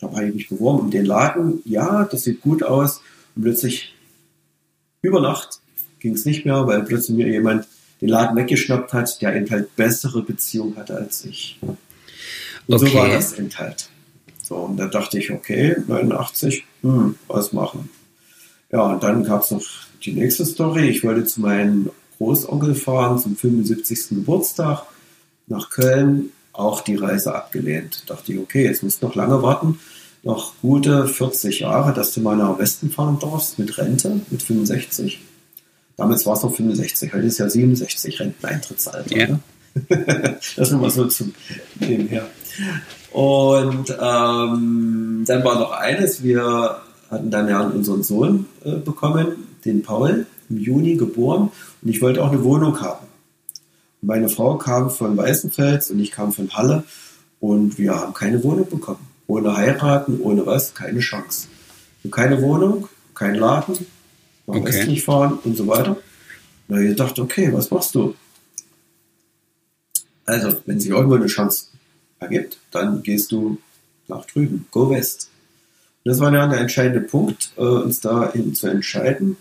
da 0.01 0.11
habe 0.11 0.27
ich 0.27 0.35
mich 0.35 0.49
beworben 0.49 0.81
um 0.87 0.91
den 0.91 1.05
Laden. 1.05 1.61
Ja, 1.67 2.05
das 2.05 2.23
sieht 2.23 2.41
gut 2.41 2.63
aus. 2.63 3.03
Und 3.37 3.43
plötzlich 3.43 3.95
über 5.03 5.21
Nacht 5.21 5.61
ging 6.01 6.15
es 6.15 6.25
nicht 6.25 6.47
mehr, 6.47 6.67
weil 6.67 6.83
plötzlich 6.83 7.17
mir 7.17 7.29
jemand 7.29 7.69
den 8.01 8.09
Laden 8.09 8.37
weggeschnappt 8.37 8.95
hat, 8.95 9.21
der 9.21 9.37
eben 9.37 9.51
halt 9.51 9.77
bessere 9.77 10.23
Beziehung 10.23 10.77
hatte 10.77 10.97
als 10.97 11.27
ich. 11.27 11.59
Und 12.67 12.75
okay. 12.75 12.91
so 12.91 12.95
war 12.95 13.09
das 13.09 13.39
eben 13.39 13.51
halt. 13.57 13.89
So, 14.43 14.57
und 14.57 14.77
da 14.77 14.87
dachte 14.87 15.19
ich, 15.19 15.31
okay, 15.31 15.77
89, 15.87 16.65
hm, 16.83 17.17
was 17.29 17.53
machen? 17.53 17.89
Ja, 18.71 18.93
und 18.93 19.03
dann 19.03 19.25
gab 19.25 19.43
es 19.43 19.51
noch 19.51 19.63
die 20.05 20.13
nächste 20.13 20.45
Story. 20.45 20.89
Ich 20.89 21.03
wollte 21.05 21.25
zu 21.25 21.41
meinem 21.41 21.91
Großonkel 22.19 22.75
fahren 22.75 23.19
zum 23.19 23.37
75. 23.37 24.11
Geburtstag 24.11 24.85
nach 25.47 25.71
Köln. 25.71 26.31
Auch 26.53 26.83
die 26.83 26.95
Reise 26.95 27.35
abgelehnt. 27.35 28.05
Dachte 28.07 28.33
ich, 28.33 28.39
okay, 28.39 28.65
jetzt 28.65 28.83
musst 28.83 29.03
du 29.03 29.07
noch 29.07 29.15
lange 29.15 29.43
warten. 29.43 29.81
Noch 30.23 30.55
gute 30.63 31.09
40 31.09 31.61
Jahre, 31.61 31.93
dass 31.93 32.15
du 32.15 32.21
mal 32.21 32.37
nach 32.37 32.59
Westen 32.59 32.91
fahren 32.91 33.19
darfst 33.21 33.59
mit 33.59 33.77
Rente, 33.77 34.21
mit 34.31 34.43
65. 34.43 35.21
Damals 35.97 36.27
war 36.27 36.35
es 36.35 36.43
noch 36.43 36.55
65, 36.55 37.13
heute 37.13 37.27
ist 37.27 37.39
ja 37.39 37.49
67 37.49 38.21
Renteneintrittsalter. 38.21 39.17
Ja. 39.17 39.29
Ne? 39.29 39.41
das 40.57 40.71
nur 40.71 40.81
mal 40.81 40.91
so 40.91 41.07
zum 41.07 41.35
Nebenher. 41.81 42.27
Und 43.13 43.91
ähm, 43.91 45.25
dann 45.27 45.45
war 45.45 45.59
noch 45.59 45.73
eines, 45.73 46.23
wir 46.23 46.79
hatten 47.11 47.31
dann 47.31 47.49
ja 47.49 47.61
unseren 47.61 48.03
Sohn 48.03 48.47
äh, 48.65 48.73
bekommen, 48.73 49.47
den 49.65 49.83
Paul, 49.83 50.27
im 50.51 50.59
Juni 50.59 50.97
geboren 50.97 51.51
und 51.83 51.89
ich 51.89 52.03
wollte 52.03 52.23
auch 52.23 52.31
eine 52.31 52.45
Wohnung 52.45 52.81
haben. 52.81 53.07
Meine 54.03 54.29
Frau 54.29 54.57
kam 54.57 54.91
von 54.91 55.17
Weißenfels 55.17 55.91
und 55.91 55.99
ich 56.01 56.11
kam 56.11 56.33
von 56.33 56.51
Halle 56.55 56.85
und 57.41 57.79
wir 57.79 57.95
haben 57.95 58.13
keine 58.13 58.43
Wohnung 58.45 58.69
bekommen. 58.69 59.07
Ohne 59.27 59.57
heiraten, 59.57 60.21
ohne 60.21 60.45
was, 60.45 60.75
keine 60.75 61.01
Chance. 61.01 61.49
Und 62.03 62.11
keine 62.11 62.43
Wohnung, 62.43 62.89
kein 63.15 63.37
Laden, 63.37 63.87
nach 64.47 64.57
okay. 64.57 64.67
westlich 64.67 65.05
fahren 65.05 65.39
und 65.45 65.57
so 65.57 65.67
weiter. 65.67 65.97
Da 66.69 66.75
habe 66.75 66.85
ich 66.85 66.91
gedacht, 66.91 67.19
okay, 67.19 67.51
was 67.53 67.71
machst 67.71 67.95
du? 67.95 68.15
Also, 70.27 70.57
wenn 70.67 70.81
sich 70.81 70.91
irgendwo 70.91 71.15
eine 71.15 71.27
Chance 71.27 71.69
ergibt, 72.25 72.59
dann 72.71 73.03
gehst 73.03 73.33
du 73.33 73.59
nach 74.09 74.25
drüben, 74.27 74.67
go 74.71 74.91
west. 74.91 75.31
Und 76.05 76.11
das 76.11 76.21
war 76.21 76.33
ja 76.33 76.47
der 76.47 76.61
entscheidende 76.61 77.01
Punkt, 77.01 77.53
äh, 77.57 77.63
uns 77.63 78.01
da 78.01 78.33
eben 78.35 78.55
zu 78.55 78.67
entscheiden, 78.67 79.37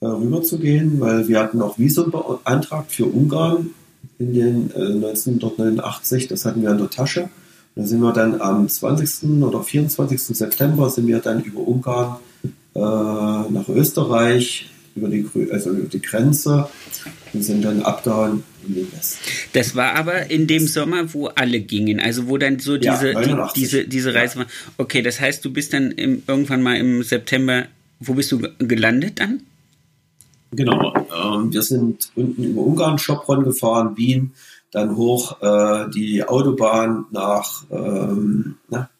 äh, 0.00 0.56
gehen, 0.58 1.00
weil 1.00 1.28
wir 1.28 1.40
hatten 1.40 1.60
auch 1.60 1.78
Visum 1.78 2.10
beantragt 2.10 2.92
für 2.92 3.06
Ungarn 3.06 3.70
in 4.18 4.32
den 4.32 4.70
äh, 4.70 5.06
1989, 5.06 6.28
das 6.28 6.44
hatten 6.44 6.62
wir 6.62 6.70
in 6.70 6.78
der 6.78 6.90
Tasche. 6.90 7.24
Und 7.74 7.82
da 7.82 7.86
sind 7.86 8.00
wir 8.00 8.12
dann 8.12 8.40
am 8.40 8.68
20. 8.68 9.42
oder 9.42 9.62
24. 9.62 10.20
September 10.22 10.90
sind 10.90 11.06
wir 11.06 11.20
dann 11.20 11.42
über 11.42 11.60
Ungarn 11.60 12.16
äh, 12.74 12.80
nach 12.80 13.68
Österreich, 13.68 14.70
über 14.94 15.08
die, 15.08 15.26
also 15.50 15.70
über 15.70 15.88
die 15.88 16.02
Grenze 16.02 16.68
und 17.32 17.42
sind 17.42 17.64
dann 17.64 17.82
abgehauen 17.82 18.42
in 18.66 18.74
den 18.74 18.92
Westen. 18.92 19.18
Das 19.52 19.74
war 19.76 19.94
aber 19.94 20.30
in 20.30 20.46
dem 20.46 20.66
Sommer, 20.66 21.12
wo 21.14 21.26
alle 21.28 21.60
gingen, 21.60 22.00
also 22.00 22.28
wo 22.28 22.38
dann 22.38 22.58
so 22.58 22.76
diese, 22.76 23.12
ja, 23.12 23.22
die, 23.22 23.60
diese, 23.60 23.84
diese 23.84 24.14
Reise 24.14 24.40
war. 24.40 24.46
Okay, 24.78 25.02
das 25.02 25.20
heißt, 25.20 25.44
du 25.44 25.52
bist 25.52 25.72
dann 25.72 25.92
im, 25.92 26.22
irgendwann 26.26 26.62
mal 26.62 26.76
im 26.76 27.02
September, 27.02 27.66
wo 28.00 28.14
bist 28.14 28.32
du 28.32 28.40
gelandet 28.58 29.20
dann? 29.20 29.40
Genau, 30.52 30.92
ähm, 30.94 31.52
wir 31.52 31.62
sind 31.62 32.10
unten 32.16 32.42
über 32.42 32.62
Ungarn, 32.62 32.98
Schopron 32.98 33.44
gefahren, 33.44 33.96
Wien, 33.96 34.32
dann 34.72 34.96
hoch 34.96 35.40
äh, 35.42 35.88
die 35.90 36.24
Autobahn 36.24 37.06
nach 37.12 37.64
ähm, 37.70 38.56
na, 38.68 38.90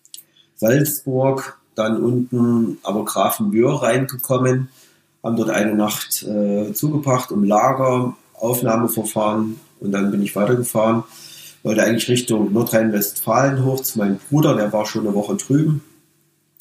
Salzburg, 0.57 1.59
dann 1.75 2.01
unten 2.01 2.79
aber 2.83 3.05
Grafenböhr 3.05 3.83
reingekommen, 3.83 4.69
haben 5.23 5.37
dort 5.37 5.51
eine 5.51 5.75
Nacht 5.75 6.23
äh, 6.23 6.73
zugebracht 6.73 7.31
im 7.31 7.45
Lager, 7.45 8.17
Aufnahmeverfahren 8.35 9.61
und 9.81 9.93
dann 9.93 10.11
bin 10.11 10.23
ich 10.23 10.35
weitergefahren. 10.35 11.05
Wollte 11.63 11.83
eigentlich 11.83 12.09
Richtung 12.09 12.53
Nordrhein-Westfalen 12.53 13.65
hoch 13.65 13.81
zu 13.83 13.99
meinem 13.99 14.19
Bruder, 14.31 14.55
der 14.57 14.73
war 14.73 14.87
schon 14.87 15.07
eine 15.07 15.15
Woche 15.15 15.37
drüben. 15.37 15.83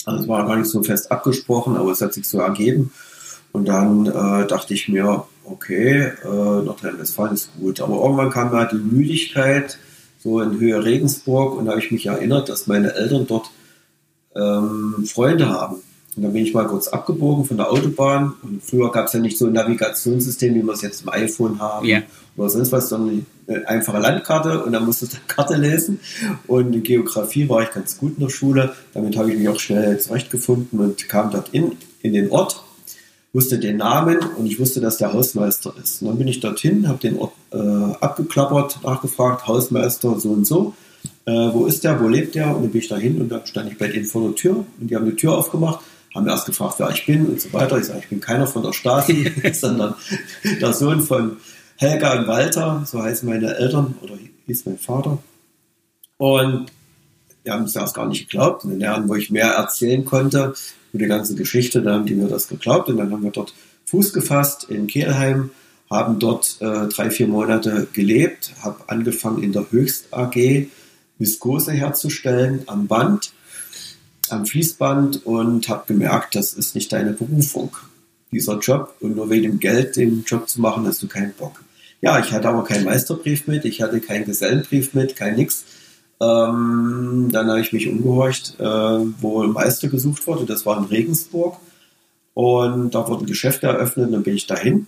Also 0.06 0.24
es 0.24 0.28
war 0.28 0.46
gar 0.46 0.58
nicht 0.58 0.70
so 0.70 0.84
fest 0.84 1.12
abgesprochen, 1.12 1.78
aber 1.78 1.92
es 1.92 2.02
hat 2.02 2.14
sich 2.14 2.28
so 2.28 2.40
ergeben. 2.40 2.92
Und 3.52 3.68
dann 3.68 4.06
äh, 4.06 4.48
dachte 4.48 4.74
ich 4.74 4.90
mir, 4.90 5.24
okay, 5.44 6.12
äh, 6.24 6.28
Nordrhein-Westfalen 6.28 7.34
ist 7.34 7.52
gut. 7.60 7.80
Aber 7.82 8.02
irgendwann 8.04 8.30
kam 8.30 8.52
halt 8.52 8.72
die 8.72 8.78
Müdigkeit, 8.78 9.78
so 10.22 10.42
in 10.42 10.60
Höhe 10.60 10.84
Regensburg, 10.84 11.58
und 11.58 11.66
da 11.66 11.72
habe 11.72 11.82
ich 11.82 11.92
mich 11.92 12.06
erinnert, 12.08 12.50
dass 12.50 12.68
meine 12.68 12.94
Eltern 12.94 13.26
dort 13.26 13.50
ähm, 14.36 15.06
Freunde 15.06 15.50
haben. 15.50 15.78
Und 16.16 16.24
dann 16.24 16.34
bin 16.34 16.44
ich 16.44 16.54
mal 16.54 16.68
kurz 16.68 16.88
abgebogen 16.88 17.46
von 17.46 17.58
der 17.58 17.72
Autobahn. 17.72 18.34
Und 18.42 18.64
früher 18.64 18.92
gab 18.92 19.06
es 19.06 19.14
ja 19.14 19.20
nicht 19.20 19.38
so 19.38 19.46
ein 19.48 19.54
Navigationssystem, 19.54 20.54
wie 20.56 20.64
wir 20.64 20.74
es 20.74 20.82
jetzt 20.82 21.04
im 21.04 21.10
iPhone 21.10 21.60
haben 21.60 21.88
yeah. 21.88 22.04
oder 22.36 22.50
sonst 22.50 22.72
was, 22.72 22.90
sondern 22.90 23.26
eine 23.48 23.68
einfache 23.68 24.00
Landkarte 24.00 24.64
und 24.64 24.74
dann 24.74 24.86
musstest 24.86 25.14
du 25.14 25.18
die 25.18 25.34
Karte 25.34 25.56
lesen. 25.56 26.00
Und 26.48 26.76
in 26.76 26.84
Geografie 26.84 27.48
war 27.50 27.64
ich 27.64 27.72
ganz 27.72 27.98
gut 27.98 28.18
in 28.18 28.24
der 28.24 28.30
Schule. 28.30 28.74
Damit 28.94 29.18
habe 29.18 29.32
ich 29.32 29.38
mich 29.38 29.50
auch 29.50 29.60
schnell 29.60 30.00
zurechtgefunden 30.00 30.80
und 30.80 31.08
kam 31.10 31.32
dort 31.32 31.50
in, 31.50 31.74
in 32.02 32.14
den 32.14 32.32
Ort, 32.32 32.64
wusste 33.34 33.60
den 33.60 33.78
Namen 33.78 34.20
und 34.38 34.46
ich 34.46 34.60
wusste, 34.60 34.82
dass 34.82 34.98
der 34.98 35.14
Hausmeister 35.14 35.74
ist. 35.82 36.02
Und 36.02 36.10
dann 36.10 36.18
bin 36.18 36.28
ich 36.28 36.40
dorthin, 36.40 36.88
habe 36.88 37.00
den 37.00 37.18
Ort 37.18 37.34
äh, 37.52 37.58
abgeklappert, 37.58 38.80
nachgefragt, 38.84 39.48
Hausmeister 39.48 40.20
so 40.20 40.30
und 40.30 40.46
so. 40.46 40.74
Äh, 41.26 41.32
wo 41.32 41.66
ist 41.66 41.84
der, 41.84 42.02
wo 42.02 42.08
lebt 42.08 42.36
der? 42.36 42.56
Und 42.56 42.64
dann 42.64 42.72
bin 42.72 42.82
ich 42.82 42.88
dahin 42.88 43.22
und 43.22 43.30
dann 43.30 43.46
stand 43.46 43.72
ich 43.72 43.78
bei 43.78 43.88
denen 43.88 44.06
vor 44.06 44.24
der 44.24 44.36
Tür 44.36 44.66
und 44.80 44.90
die 44.90 44.96
haben 44.96 45.06
die 45.06 45.16
Tür 45.16 45.38
aufgemacht 45.38 45.80
haben 46.16 46.28
erst 46.28 46.46
gefragt, 46.46 46.76
wer 46.78 46.90
ich 46.90 47.06
bin 47.06 47.26
und 47.28 47.42
so 47.42 47.52
weiter. 47.54 47.78
Ich 47.78 47.86
sage, 47.86 48.00
ich 48.00 48.10
bin 48.10 48.20
keiner 48.20 48.48
von 48.48 48.64
der 48.64 48.74
Stasi, 48.74 49.32
sondern 49.54 49.96
der 50.44 50.74
Sohn 50.74 51.02
von 51.02 51.38
Helga 51.78 52.20
und 52.20 52.28
Walter, 52.28 52.84
so 52.86 53.02
heißen 53.02 53.30
meine 53.30 53.56
Eltern 53.56 53.96
oder 54.02 54.16
hieß 54.48 54.66
mein 54.66 54.78
Vater. 54.78 55.20
Und 56.18 56.72
die 57.46 57.52
haben 57.52 57.64
es 57.64 57.76
erst 57.76 57.96
gar 57.96 58.08
nicht 58.08 58.30
geglaubt. 58.30 58.66
Und 58.66 58.74
in 58.74 58.82
Jahren, 58.82 59.08
wo 59.08 59.16
ich 59.16 59.32
mehr 59.32 59.52
erzählen 59.52 60.04
konnte 60.04 60.54
über 60.92 61.04
die 61.04 61.10
ganze 61.10 61.36
Geschichte, 61.36 61.82
da 61.82 61.94
haben 61.94 62.06
die 62.06 62.16
mir 62.16 62.28
das 62.28 62.48
geglaubt. 62.48 62.90
Und 62.90 62.98
dann 62.98 63.12
haben 63.12 63.24
wir 63.24 63.32
dort 63.32 63.54
Fuß 63.86 64.12
gefasst 64.14 64.66
in 64.70 64.88
Kehlheim, 64.88 65.52
haben 65.90 66.20
dort 66.20 66.58
äh, 66.60 66.88
drei, 66.88 67.10
vier 67.10 67.28
Monate 67.28 67.88
gelebt, 67.94 68.52
habe 68.62 68.84
angefangen 68.88 69.42
in 69.42 69.54
der 69.54 69.72
Höchst 69.72 70.14
AG 70.14 70.68
Viskose 71.18 71.74
herzustellen 71.74 72.64
am 72.68 72.88
Band 72.88 73.32
am 74.32 74.46
Fließband 74.46 75.26
und 75.26 75.70
habe 75.70 75.84
gemerkt, 75.88 76.36
das 76.36 76.54
ist 76.54 76.76
nicht 76.76 76.92
deine 76.92 77.14
Berufung, 77.14 77.76
dieser 78.32 78.60
Job. 78.60 78.96
Und 79.00 79.16
nur 79.16 79.30
wegen 79.30 79.44
dem 79.44 79.60
Geld 79.60 79.96
den 79.96 80.24
Job 80.26 80.50
zu 80.50 80.62
machen, 80.62 80.86
hast 80.88 81.02
du 81.02 81.08
keinen 81.08 81.34
Bock. 81.34 81.64
Ja, 82.02 82.20
ich 82.20 82.32
hatte 82.32 82.48
aber 82.48 82.64
keinen 82.64 82.86
Meisterbrief 82.86 83.48
mit, 83.48 83.66
ich 83.66 83.82
hatte 83.82 84.00
keinen 84.00 84.26
Gesellenbrief 84.26 84.94
mit, 84.94 85.16
kein 85.16 85.36
nix. 85.36 85.66
Ähm, 86.22 87.30
dann 87.32 87.50
habe 87.50 87.62
ich 87.62 87.74
mich 87.74 87.88
umgehorcht, 87.88 88.60
äh, 88.60 88.64
wo 88.64 89.44
ein 89.44 89.52
Meister 89.52 89.88
gesucht 89.88 90.26
wurde. 90.28 90.46
Das 90.46 90.66
war 90.66 90.78
in 90.78 90.86
Regensburg. 90.86 91.58
Und 92.34 92.96
da 92.96 93.08
wurden 93.08 93.26
Geschäfte 93.26 93.68
eröffnet, 93.68 94.14
dann 94.14 94.24
bin 94.24 94.36
ich 94.36 94.48
dahin 94.48 94.88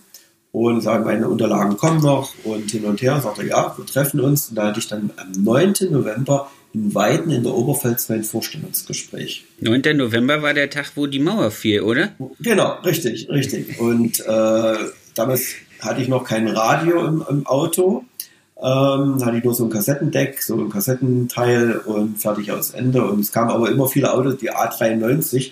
und 0.52 0.82
sagen, 0.82 1.04
meine 1.04 1.28
Unterlagen 1.28 1.76
kommen 1.76 2.02
noch 2.02 2.32
und 2.44 2.70
hin 2.70 2.84
und 2.84 3.00
her. 3.02 3.20
Sagte, 3.20 3.46
ja, 3.46 3.74
wir 3.76 3.86
treffen 3.86 4.20
uns. 4.20 4.50
Und 4.50 4.56
da 4.56 4.68
hatte 4.68 4.78
ich 4.78 4.88
dann 4.88 5.10
am 5.16 5.32
9. 5.32 5.74
November 5.90 6.50
in 6.74 6.94
Weiden 6.94 7.30
in 7.30 7.42
der 7.42 7.54
Oberpfalz 7.54 8.08
mein 8.08 8.24
Vorstellungsgespräch. 8.24 9.44
9. 9.60 9.96
November 9.96 10.42
war 10.42 10.54
der 10.54 10.70
Tag, 10.70 10.92
wo 10.94 11.06
die 11.06 11.18
Mauer 11.18 11.50
fiel, 11.50 11.82
oder? 11.82 12.12
Genau, 12.40 12.80
richtig, 12.84 13.28
richtig. 13.28 13.78
Und 13.78 14.20
äh, 14.20 14.74
damals 15.14 15.54
hatte 15.80 16.00
ich 16.00 16.08
noch 16.08 16.24
kein 16.24 16.48
Radio 16.48 17.04
im, 17.06 17.24
im 17.28 17.46
Auto. 17.46 18.04
Ähm, 18.56 19.24
hatte 19.24 19.38
ich 19.38 19.44
nur 19.44 19.54
so 19.54 19.64
ein 19.64 19.70
Kassettendeck, 19.70 20.40
so 20.40 20.56
ein 20.56 20.70
Kassettenteil 20.70 21.78
und 21.78 22.18
fertig 22.18 22.52
aus 22.52 22.70
Ende. 22.70 23.04
Und 23.04 23.20
es 23.20 23.32
kamen 23.32 23.50
aber 23.50 23.70
immer 23.70 23.88
viele 23.88 24.12
Autos, 24.12 24.36
die 24.36 24.52
A93 24.52 25.50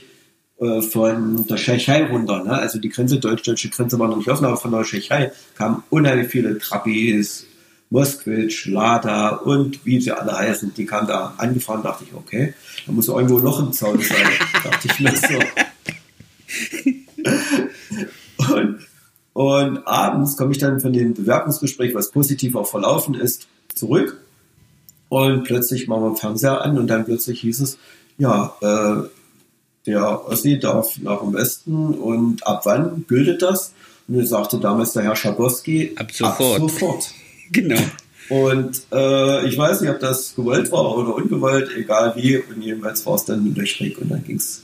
äh, 0.61 0.81
von 0.81 1.47
der 1.47 1.57
Tschechei 1.57 2.05
runter. 2.05 2.45
Ne? 2.45 2.53
Also 2.53 2.79
die 2.79 2.89
Grenze, 2.89 3.19
deutsch-deutsche 3.19 3.69
Grenze 3.71 3.99
war 3.99 4.09
noch 4.09 4.17
nicht 4.17 4.29
offen, 4.29 4.45
aber 4.45 4.57
von 4.57 4.71
der 4.71 4.85
Tschechei 4.85 5.33
kamen 5.57 5.83
unheimlich 5.91 6.29
viele 6.29 6.59
Trabis, 6.59 7.47
Moskwitsch, 7.91 8.67
Lada 8.67 9.31
und 9.31 9.85
wie 9.85 10.01
sie 10.01 10.13
alle 10.13 10.37
heißen, 10.37 10.75
die 10.75 10.87
kamen 10.87 11.09
da 11.09 11.35
angefahren, 11.37 11.83
dachte 11.83 12.05
ich, 12.05 12.15
okay, 12.15 12.55
da 12.87 12.93
muss 12.93 13.09
irgendwo 13.09 13.41
noch 13.41 13.61
ein 13.61 13.73
Zaun 13.73 14.01
sein, 14.01 14.17
dachte 14.65 14.89
ich 14.89 15.01
mir 15.01 15.13
so. 15.17 15.41
und, 18.55 18.79
und 19.33 19.87
abends 19.87 20.37
komme 20.37 20.53
ich 20.53 20.59
dann 20.59 20.81
von 20.81 20.93
dem 20.93 21.15
Bewerbungsgespräch, 21.15 21.95
was 21.95 22.13
positiv 22.13 22.55
auch 22.55 22.67
verlaufen 22.67 23.15
ist, 23.15 23.49
zurück 23.75 24.21
und 25.11 25.43
plötzlich 25.43 25.89
machen 25.89 26.05
wir 26.05 26.11
den 26.11 26.17
Fernseher 26.17 26.63
an 26.63 26.79
und 26.79 26.87
dann 26.87 27.05
plötzlich 27.05 27.41
hieß 27.41 27.61
es, 27.61 27.79
ja, 28.17 28.55
äh, 28.61 29.09
der 29.87 30.29
Ossi 30.29 30.59
darf 30.59 30.99
nach 30.99 31.21
dem 31.21 31.35
Westen 31.35 31.95
und 31.95 32.47
ab 32.47 32.63
wann 32.65 33.05
gilt 33.09 33.43
das? 33.43 33.73
Und 34.07 34.17
er 34.17 34.27
sagte 34.27 34.59
damals 34.59 34.93
der 34.93 35.03
Herr 35.03 35.17
Schabowski, 35.17 35.95
ab 35.97 36.13
sofort. 36.13 36.63
Ab 36.63 36.71
sofort. 36.71 37.15
Genau. 37.53 37.81
Und 38.29 38.83
äh, 38.93 39.49
ich 39.49 39.59
weiß 39.59 39.81
nicht, 39.81 39.91
ob 39.91 39.99
das 39.99 40.37
gewollt 40.37 40.71
war 40.71 40.97
oder 40.97 41.17
ungewollt, 41.17 41.69
egal 41.77 42.15
wie. 42.15 42.39
Und 42.39 42.63
jedenfalls 42.63 43.05
war 43.05 43.17
es 43.17 43.25
dann 43.25 43.53
löchrig 43.57 43.99
und 43.99 44.09
dann 44.09 44.23
ging 44.23 44.37
es 44.37 44.63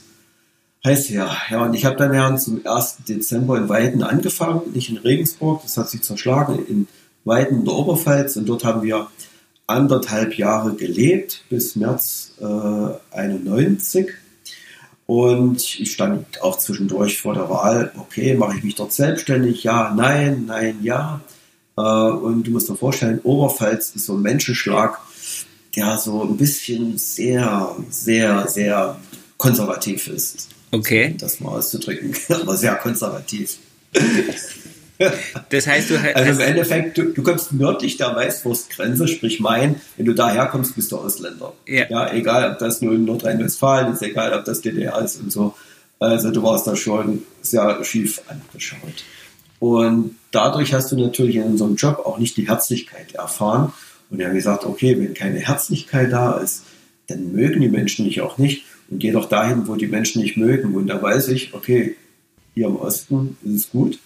heiß 0.85 1.09
her. 1.09 1.29
Ja, 1.49 1.65
und 1.65 1.73
ich 1.73 1.83
habe 1.83 1.97
dann 1.97 2.13
ja 2.13 2.33
zum 2.37 2.61
1. 2.65 2.99
Dezember 3.07 3.57
in 3.57 3.67
Weiden 3.67 4.03
angefangen, 4.03 4.61
nicht 4.73 4.89
in 4.89 4.97
Regensburg, 4.97 5.63
das 5.63 5.75
hat 5.75 5.89
sich 5.89 6.01
zerschlagen, 6.01 6.65
in 6.65 6.87
Weiden 7.25 7.59
in 7.59 7.65
der 7.65 7.73
Oberpfalz. 7.73 8.37
Und 8.37 8.47
dort 8.47 8.63
haben 8.63 8.83
wir 8.83 9.07
anderthalb 9.67 10.37
Jahre 10.37 10.75
gelebt, 10.75 11.43
bis 11.49 11.75
März 11.75 12.35
äh, 12.39 13.15
91. 13.17 14.07
Und 15.05 15.79
ich 15.79 15.91
stand 15.91 16.41
auch 16.41 16.57
zwischendurch 16.57 17.19
vor 17.21 17.33
der 17.33 17.49
Wahl, 17.49 17.91
okay, 17.97 18.33
mache 18.33 18.57
ich 18.57 18.63
mich 18.63 18.75
dort 18.75 18.93
selbstständig? 18.93 19.63
Ja, 19.63 19.93
nein, 19.95 20.45
nein, 20.47 20.79
ja. 20.83 21.21
Äh, 21.77 21.81
und 21.81 22.43
du 22.43 22.51
musst 22.51 22.69
dir 22.69 22.75
vorstellen, 22.75 23.19
Oberpfalz 23.23 23.91
ist 23.95 24.05
so 24.05 24.15
ein 24.15 24.21
Menschenschlag, 24.21 24.99
der 25.75 25.97
so 25.97 26.23
ein 26.23 26.37
bisschen 26.37 26.97
sehr, 26.97 27.75
sehr, 27.89 28.47
sehr 28.47 28.99
konservativ 29.37 30.07
ist. 30.07 30.49
Okay. 30.71 31.11
Um 31.11 31.17
das 31.17 31.39
mal 31.39 31.49
auszudrücken, 31.49 32.15
aber 32.29 32.57
sehr 32.57 32.75
konservativ. 32.75 33.57
Das 35.49 35.67
heißt, 35.67 35.91
du 35.91 35.97
Also 36.15 36.41
im 36.41 36.47
Endeffekt, 36.47 36.97
du, 36.97 37.13
du 37.13 37.21
kommst 37.21 37.53
nördlich 37.53 37.97
der 37.97 38.15
Weißwurstgrenze, 38.15 39.07
sprich 39.07 39.39
Main. 39.39 39.79
Wenn 39.95 40.07
du 40.07 40.13
daher 40.13 40.47
kommst, 40.47 40.75
bist 40.75 40.91
du 40.91 40.97
Ausländer. 40.97 41.53
Ja. 41.67 41.85
ja 41.89 42.13
egal, 42.13 42.51
ob 42.51 42.57
das 42.57 42.81
nur 42.81 42.95
in 42.95 43.05
Nordrhein-Westfalen 43.05 43.93
ist, 43.93 44.01
egal, 44.01 44.33
ob 44.33 44.45
das 44.45 44.61
DDR 44.61 44.99
ist 45.01 45.17
und 45.21 45.31
so. 45.31 45.53
Also 45.99 46.31
du 46.31 46.43
warst 46.43 46.67
da 46.67 46.75
schon 46.75 47.23
sehr 47.41 47.83
schief 47.83 48.21
angeschaut. 48.27 49.03
Und 49.59 50.15
dadurch 50.31 50.73
hast 50.73 50.91
du 50.91 50.97
natürlich 50.97 51.37
in 51.37 51.43
unserem 51.43 51.75
Job 51.75 52.03
auch 52.05 52.19
nicht 52.19 52.37
die 52.37 52.47
Herzlichkeit 52.47 53.13
erfahren. 53.13 53.73
Und 54.09 54.19
er 54.19 54.27
hat 54.27 54.35
gesagt, 54.35 54.65
okay, 54.65 54.97
wenn 54.99 55.13
keine 55.13 55.39
Herzlichkeit 55.39 56.11
da 56.11 56.37
ist, 56.37 56.63
dann 57.07 57.31
mögen 57.31 57.61
die 57.61 57.69
Menschen 57.69 58.05
dich 58.05 58.21
auch 58.21 58.37
nicht. 58.37 58.65
Und 58.89 58.99
geh 58.99 59.11
doch 59.11 59.27
dahin, 59.27 59.67
wo 59.67 59.75
die 59.75 59.87
Menschen 59.87 60.21
nicht 60.21 60.37
mögen. 60.37 60.75
Und 60.75 60.87
da 60.87 61.01
weiß 61.01 61.29
ich, 61.29 61.53
okay, 61.53 61.95
hier 62.53 62.67
im 62.67 62.75
Osten 62.75 63.37
ist 63.43 63.53
es 63.53 63.69
gut 63.69 63.99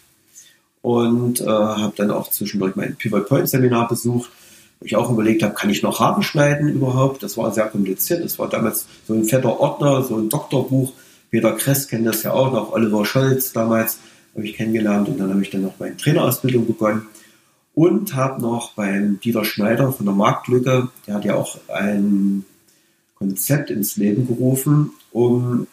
und 0.81 1.41
äh, 1.41 1.45
habe 1.45 1.93
dann 1.95 2.11
auch 2.11 2.29
zwischendurch 2.29 2.75
mein 2.75 2.95
Pivot 2.95 3.27
Point 3.27 3.49
Seminar 3.49 3.87
besucht, 3.87 4.31
wo 4.79 4.85
ich 4.85 4.95
auch 4.95 5.11
überlegt 5.11 5.43
habe, 5.43 5.53
kann 5.53 5.69
ich 5.69 5.83
noch 5.83 5.99
Haare 5.99 6.23
schneiden 6.23 6.69
überhaupt? 6.69 7.21
Das 7.23 7.37
war 7.37 7.53
sehr 7.53 7.67
kompliziert. 7.67 8.23
Das 8.23 8.39
war 8.39 8.49
damals 8.49 8.87
so 9.07 9.13
ein 9.13 9.25
fetter 9.25 9.59
Ordner, 9.59 10.03
so 10.03 10.17
ein 10.17 10.29
Doktorbuch. 10.29 10.91
Peter 11.29 11.53
Kress 11.53 11.87
kennt 11.87 12.07
das 12.07 12.23
ja 12.23 12.33
auch 12.33 12.51
noch, 12.51 12.73
Oliver 12.73 13.05
Scholz 13.05 13.53
damals 13.53 13.99
habe 14.33 14.45
ich 14.45 14.55
kennengelernt 14.55 15.09
und 15.09 15.19
dann 15.19 15.29
habe 15.29 15.41
ich 15.41 15.49
dann 15.49 15.63
noch 15.63 15.79
meine 15.79 15.97
Trainerausbildung 15.97 16.65
begonnen 16.65 17.07
und 17.73 18.15
habe 18.15 18.41
noch 18.41 18.73
beim 18.73 19.19
Dieter 19.19 19.45
Schneider 19.45 19.91
von 19.91 20.05
der 20.05 20.15
Marktlücke, 20.15 20.89
der 21.07 21.15
hat 21.15 21.25
ja 21.25 21.35
auch 21.35 21.57
ein 21.69 22.45
Konzept 23.15 23.69
ins 23.69 23.97
Leben 23.97 24.27
gerufen, 24.27 24.91
um 25.11 25.67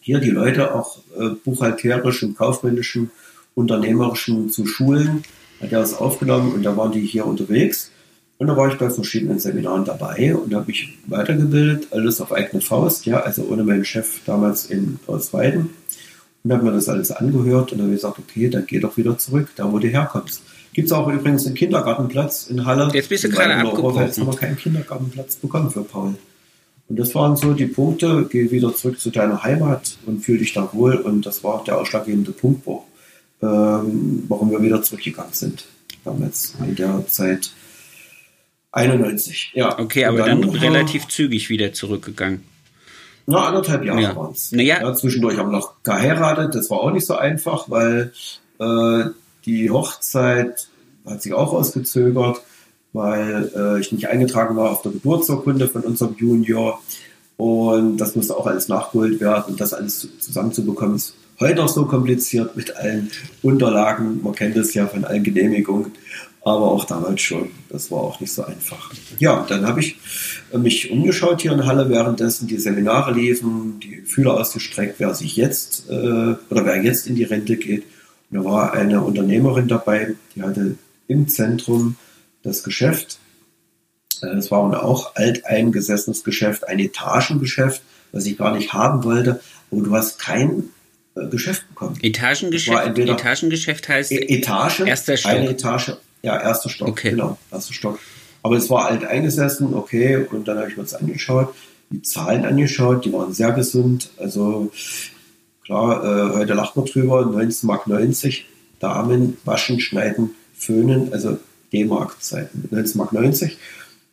hier 0.00 0.18
die 0.18 0.30
Leute 0.30 0.74
auch 0.74 0.98
äh, 1.18 1.30
buchhalterisch 1.44 2.22
und 2.22 2.36
kaufmännischen 2.36 3.10
Unternehmerischen 3.54 4.50
zu 4.50 4.66
schulen, 4.66 5.24
hat 5.60 5.72
er 5.72 5.80
das 5.80 5.94
aufgenommen 5.94 6.52
und 6.52 6.62
da 6.62 6.76
waren 6.76 6.92
die 6.92 7.00
hier 7.00 7.26
unterwegs. 7.26 7.90
Und 8.38 8.48
da 8.48 8.56
war 8.56 8.70
ich 8.70 8.78
bei 8.78 8.90
verschiedenen 8.90 9.38
Seminaren 9.38 9.86
dabei 9.86 10.36
und 10.36 10.54
habe 10.54 10.66
mich 10.66 10.98
weitergebildet, 11.06 11.88
alles 11.92 12.20
auf 12.20 12.32
eigene 12.32 12.60
Faust, 12.60 13.06
ja, 13.06 13.20
also 13.20 13.44
ohne 13.44 13.64
meinen 13.64 13.84
Chef 13.84 14.20
damals 14.26 14.66
in 14.66 14.98
Ausweiden. 15.06 15.70
Und 16.46 16.52
habe 16.52 16.64
mir 16.64 16.72
das 16.72 16.88
alles 16.88 17.10
angehört 17.10 17.72
und 17.72 17.80
habe 17.80 17.90
gesagt, 17.90 18.20
okay, 18.20 18.48
dann 18.48 18.66
geh 18.66 18.78
doch 18.78 18.96
wieder 18.96 19.18
zurück, 19.18 19.48
da 19.56 19.72
wo 19.72 19.80
du 19.80 19.88
herkommst. 19.88 20.42
Gibt 20.72 20.86
es 20.86 20.92
auch 20.92 21.08
übrigens 21.08 21.44
einen 21.44 21.56
Kindergartenplatz 21.56 22.46
in 22.46 22.64
Halle. 22.64 22.88
Jetzt 22.92 23.08
bist 23.08 23.24
du 23.24 23.30
gerade 23.30 23.56
abgebrochen. 23.56 24.02
Jetzt 24.02 24.20
haben 24.20 24.28
wir 24.28 24.36
keinen 24.36 24.56
Kindergartenplatz 24.56 25.34
bekommen 25.36 25.72
für 25.72 25.82
Paul. 25.82 26.14
Und 26.88 26.96
das 27.00 27.16
waren 27.16 27.36
so 27.36 27.52
die 27.52 27.66
Punkte, 27.66 28.28
geh 28.30 28.52
wieder 28.52 28.72
zurück 28.76 29.00
zu 29.00 29.10
deiner 29.10 29.42
Heimat 29.42 29.98
und 30.06 30.20
fühl 30.20 30.38
dich 30.38 30.52
da 30.52 30.68
wohl. 30.72 30.94
Und 30.94 31.26
das 31.26 31.42
war 31.42 31.54
auch 31.54 31.64
der 31.64 31.78
ausschlaggebende 31.80 32.30
Punkt, 32.30 32.64
wo 32.64 32.84
ähm, 33.42 34.22
warum 34.28 34.52
wir 34.52 34.62
wieder 34.62 34.80
zurückgegangen 34.82 35.32
sind. 35.32 35.66
Damals 36.04 36.54
in 36.64 36.76
der 36.76 37.04
Zeit 37.08 37.50
91. 38.70 39.50
Ja. 39.54 39.80
Okay, 39.80 40.04
aber 40.04 40.18
dann, 40.18 40.42
dann, 40.42 40.50
relativ 40.50 41.08
zügig 41.08 41.50
wieder 41.50 41.72
zurückgegangen. 41.72 42.42
Na, 43.26 43.48
anderthalb 43.48 43.84
Jahre 43.84 44.00
ja. 44.02 44.16
waren 44.16 44.32
es. 44.32 44.52
Naja. 44.52 44.80
Ja, 44.80 44.94
zwischendurch 44.94 45.36
haben 45.36 45.50
wir 45.50 45.58
noch 45.58 45.74
geheiratet. 45.82 46.54
Das 46.54 46.70
war 46.70 46.80
auch 46.80 46.92
nicht 46.92 47.06
so 47.06 47.16
einfach, 47.16 47.68
weil 47.68 48.12
äh, 48.60 49.04
die 49.44 49.70
Hochzeit 49.70 50.68
hat 51.04 51.22
sich 51.22 51.32
auch 51.32 51.52
ausgezögert, 51.52 52.40
weil 52.92 53.50
äh, 53.54 53.80
ich 53.80 53.92
nicht 53.92 54.08
eingetragen 54.08 54.56
war 54.56 54.70
auf 54.70 54.82
der 54.82 54.92
Geburtsurkunde 54.92 55.68
von 55.68 55.82
unserem 55.82 56.14
Junior. 56.16 56.80
Und 57.36 57.98
das 57.98 58.16
musste 58.16 58.36
auch 58.36 58.46
alles 58.46 58.68
nachgeholt 58.68 59.20
werden. 59.20 59.44
Und 59.48 59.60
das 59.60 59.74
alles 59.74 60.08
zusammenzubekommen, 60.20 60.96
ist 60.96 61.14
heute 61.40 61.56
noch 61.56 61.68
so 61.68 61.84
kompliziert 61.86 62.56
mit 62.56 62.76
allen 62.76 63.10
Unterlagen. 63.42 64.20
Man 64.22 64.34
kennt 64.34 64.56
es 64.56 64.72
ja 64.74 64.86
von 64.86 65.04
allen 65.04 65.24
Genehmigungen, 65.24 65.92
aber 66.46 66.70
auch 66.70 66.84
damals 66.84 67.22
schon. 67.22 67.50
Das 67.70 67.90
war 67.90 67.98
auch 67.98 68.20
nicht 68.20 68.32
so 68.32 68.44
einfach. 68.44 68.92
Ja, 69.18 69.44
dann 69.48 69.66
habe 69.66 69.80
ich 69.80 69.96
mich 70.52 70.92
umgeschaut 70.92 71.42
hier 71.42 71.50
in 71.50 71.66
Halle, 71.66 71.90
währenddessen 71.90 72.46
die 72.46 72.58
Seminare 72.58 73.12
liefen, 73.12 73.80
die 73.80 74.02
Fühler 74.02 74.34
ausgestreckt, 74.34 75.00
wer 75.00 75.12
sich 75.12 75.34
jetzt 75.34 75.90
äh, 75.90 75.92
oder 75.92 76.64
wer 76.64 76.80
jetzt 76.84 77.08
in 77.08 77.16
die 77.16 77.24
Rente 77.24 77.56
geht. 77.56 77.82
Und 78.30 78.38
da 78.38 78.44
war 78.44 78.72
eine 78.74 79.02
Unternehmerin 79.02 79.66
dabei, 79.66 80.14
die 80.36 80.42
hatte 80.42 80.76
im 81.08 81.26
Zentrum 81.26 81.96
das 82.44 82.62
Geschäft. 82.62 83.18
Es 84.22 84.52
war 84.52 84.84
auch 84.84 85.16
alteingesessenes 85.16 86.22
Geschäft, 86.22 86.68
ein 86.68 86.78
Etagengeschäft, 86.78 87.82
was 88.12 88.24
ich 88.24 88.38
gar 88.38 88.54
nicht 88.54 88.72
haben 88.72 89.02
wollte. 89.02 89.40
Aber 89.72 89.82
du 89.82 89.92
hast 89.92 90.20
kein 90.20 90.70
äh, 91.16 91.26
Geschäft 91.26 91.68
bekommen. 91.68 91.98
Etagengeschäft, 92.02 92.96
Etagengeschäft 92.96 93.88
heißt 93.88 94.12
e 94.12 94.36
Etage, 94.36 94.80
erster 94.80 95.16
Stock. 95.16 95.32
eine 95.32 95.48
Etage, 95.50 95.96
ja, 96.26 96.40
erster 96.42 96.68
Stock, 96.68 96.88
okay. 96.88 97.10
genau, 97.10 97.38
erster 97.52 97.72
Stock. 97.72 98.00
Aber 98.42 98.56
es 98.56 98.68
war 98.68 98.86
alt 98.86 99.04
eingesessen, 99.04 99.74
okay, 99.74 100.16
und 100.16 100.48
dann 100.48 100.58
habe 100.58 100.68
ich 100.68 100.76
mir 100.76 100.82
das 100.82 100.94
angeschaut, 100.94 101.54
die 101.90 102.02
Zahlen 102.02 102.44
angeschaut, 102.44 103.04
die 103.04 103.12
waren 103.12 103.32
sehr 103.32 103.52
gesund, 103.52 104.10
also 104.18 104.72
klar, 105.64 106.02
äh, 106.04 106.36
heute 106.36 106.54
lacht 106.54 106.74
man 106.74 106.84
drüber, 106.84 107.20
19,90 107.20 107.66
Mark, 107.66 107.86
Damen, 108.80 109.36
waschen, 109.44 109.78
schneiden, 109.78 110.30
föhnen, 110.52 111.12
also 111.12 111.38
D-Mark-Zeiten, 111.72 112.68
19,90 112.72 112.96
Mark. 112.96 113.52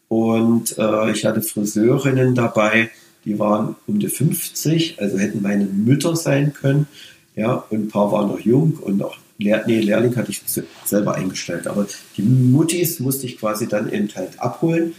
Und 0.07 0.77
äh, 0.77 1.11
ich 1.11 1.25
hatte 1.25 1.41
Friseurinnen 1.41 2.35
dabei, 2.35 2.91
die 3.25 3.39
waren 3.39 3.75
um 3.87 3.97
die 3.97 4.07
50, 4.07 5.01
also 5.01 5.17
hätten 5.17 5.41
meine 5.41 5.65
Mütter 5.65 6.15
sein 6.15 6.53
können. 6.53 6.87
Ja, 7.35 7.65
und 7.71 7.85
ein 7.85 7.87
paar 7.87 8.11
waren 8.11 8.27
noch 8.27 8.39
jung 8.39 8.73
und 8.79 9.01
auch 9.01 9.17
Lehr 9.43 9.63
nee, 9.67 9.79
Lehrling 9.79 10.15
hatte 10.15 10.31
ich 10.31 10.41
selber 10.85 11.15
eingestellt. 11.15 11.67
Aber 11.67 11.87
die 12.17 12.21
Muttis 12.21 12.99
musste 12.99 13.25
ich 13.25 13.37
quasi 13.37 13.67
dann 13.67 13.91
eben 13.91 14.09
halt 14.15 14.39
abholen 14.39 14.93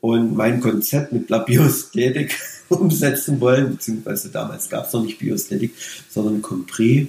und 0.00 0.36
mein 0.36 0.60
Konzept 0.60 1.12
mit 1.12 1.28
La 1.30 1.38
Biosthetik 1.38 2.38
umsetzen 2.68 3.40
wollen, 3.40 3.72
beziehungsweise 3.72 4.30
damals 4.30 4.68
gab 4.68 4.86
es 4.86 4.92
noch 4.92 5.02
nicht 5.02 5.18
Biosthetik, 5.18 5.72
sondern 6.08 6.42
Compris. 6.42 7.08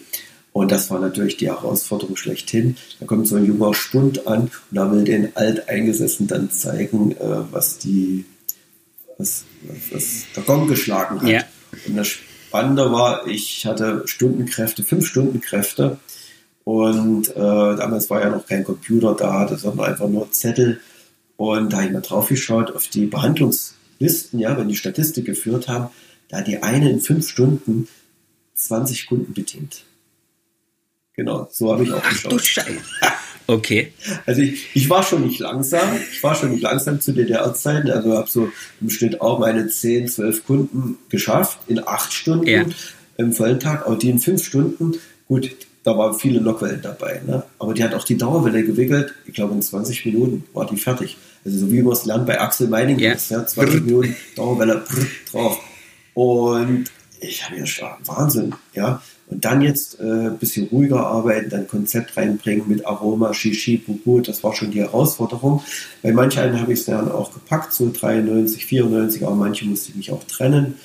Und 0.51 0.71
das 0.71 0.89
war 0.89 0.99
natürlich 0.99 1.37
die 1.37 1.47
Herausforderung 1.47 2.15
schlechthin. 2.15 2.75
Da 2.99 3.05
kommt 3.05 3.27
so 3.27 3.35
ein 3.35 3.45
junger 3.45 3.73
Stund 3.73 4.27
an 4.27 4.41
und 4.41 4.51
da 4.71 4.91
will 4.91 5.03
den 5.03 5.35
Alteingesessen 5.35 6.27
dann 6.27 6.51
zeigen, 6.51 7.11
äh, 7.11 7.51
was 7.51 7.77
die 7.77 8.25
was, 9.19 9.43
was 9.91 10.25
der 10.35 10.43
Gong 10.43 10.67
geschlagen 10.67 11.21
hat. 11.21 11.29
Ja. 11.29 11.43
Und 11.85 11.97
das 11.97 12.07
Spannende 12.07 12.91
war, 12.91 13.27
ich 13.27 13.65
hatte 13.65 14.03
Stundenkräfte, 14.05 14.83
fünf 14.83 15.05
Stundenkräfte. 15.05 15.99
Und 16.63 17.29
äh, 17.29 17.33
damals 17.35 18.09
war 18.09 18.21
ja 18.21 18.29
noch 18.29 18.45
kein 18.45 18.63
Computer 18.63 19.15
da, 19.15 19.47
sondern 19.57 19.87
einfach 19.91 20.07
nur 20.07 20.31
Zettel. 20.31 20.79
Und 21.37 21.71
da 21.73 21.77
habe 21.77 21.87
ich 21.87 21.93
mal 21.93 22.01
drauf 22.01 22.27
geschaut 22.29 22.71
auf 22.75 22.87
die 22.87 23.05
Behandlungslisten, 23.05 24.39
ja, 24.39 24.57
wenn 24.57 24.67
die 24.67 24.75
Statistik 24.75 25.25
geführt 25.25 25.67
haben, 25.67 25.89
da 26.27 26.37
hat 26.37 26.47
die 26.47 26.61
eine 26.61 26.89
in 26.91 26.99
fünf 26.99 27.27
Stunden 27.27 27.87
20 28.55 29.07
Kunden 29.07 29.33
bedient. 29.33 29.83
Genau, 31.15 31.47
so 31.51 31.71
habe 31.71 31.83
ich 31.83 31.91
auch 31.91 32.01
Ach 32.03 32.09
geschaut. 32.11 32.31
du 32.33 32.39
Scheiße. 32.39 32.69
Okay. 33.47 33.91
Also 34.27 34.41
ich, 34.43 34.67
ich 34.75 34.91
war 34.91 35.01
schon 35.01 35.25
nicht 35.25 35.39
langsam. 35.39 35.81
Ich 36.11 36.21
war 36.21 36.35
schon 36.35 36.51
nicht 36.51 36.61
langsam 36.61 37.01
zu 37.01 37.13
DDR-Zeiten. 37.13 37.89
Also 37.89 38.15
habe 38.15 38.29
so 38.29 38.51
im 38.79 38.91
Schnitt 38.91 39.21
auch 39.21 39.39
meine 39.39 39.67
10, 39.67 40.07
12 40.07 40.45
Kunden 40.45 40.99
geschafft 41.09 41.57
in 41.65 41.79
acht 41.79 42.13
Stunden 42.13 42.45
Ja. 42.47 42.63
im 43.17 43.33
vollen 43.33 43.59
Tag. 43.59 43.87
Aber 43.87 43.95
die 43.95 44.11
in 44.11 44.19
fünf 44.19 44.43
Stunden, 44.45 44.99
gut, 45.27 45.49
da 45.89 45.97
waren 45.97 46.13
viele 46.13 46.39
Lockwellen 46.39 46.81
dabei. 46.81 47.21
Ne? 47.25 47.43
Aber 47.57 47.73
die 47.73 47.83
hat 47.83 47.95
auch 47.95 48.03
die 48.03 48.17
Dauerwelle 48.17 48.63
gewickelt. 48.63 49.13
Ich 49.25 49.33
glaube, 49.33 49.55
in 49.55 49.61
20 49.61 50.05
Minuten 50.05 50.43
war 50.53 50.67
die 50.67 50.77
fertig. 50.77 51.17
Also 51.43 51.57
so 51.57 51.71
wie 51.71 51.81
man 51.81 51.93
es 51.93 52.05
lernt 52.05 52.27
bei 52.27 52.39
Axel 52.39 52.67
Meining. 52.67 52.99
Ja. 52.99 53.15
Ja, 53.29 53.45
20 53.45 53.81
Minuten 53.85 54.15
Dauerwelle 54.35 54.83
drauf. 55.31 55.59
Und 56.13 56.85
ich 57.19 57.43
habe 57.43 57.57
ja 57.57 57.65
schon 57.65 57.89
Wahnsinn, 58.05 58.53
ja. 58.73 59.01
Und 59.27 59.45
dann 59.45 59.61
jetzt 59.61 59.99
äh, 59.99 60.03
ein 60.03 60.37
bisschen 60.39 60.67
ruhiger 60.67 61.05
arbeiten, 61.05 61.51
dann 61.51 61.67
Konzept 61.67 62.17
reinbringen 62.17 62.67
mit 62.67 62.85
Aroma, 62.87 63.31
Shishi, 63.33 63.77
Bubu, 63.77 64.21
das 64.21 64.43
war 64.43 64.55
schon 64.55 64.71
die 64.71 64.79
Herausforderung. 64.79 65.61
Bei 66.01 66.11
manchen 66.11 66.59
habe 66.59 66.73
ich 66.73 66.79
es 66.79 66.85
dann 66.85 67.11
auch 67.11 67.31
gepackt, 67.31 67.73
so 67.73 67.91
93, 67.91 68.65
94, 68.65 69.23
aber 69.23 69.35
manche 69.35 69.65
musste 69.65 69.91
ich 69.91 69.97
mich 69.97 70.11
auch 70.11 70.23
trennen. 70.23 70.75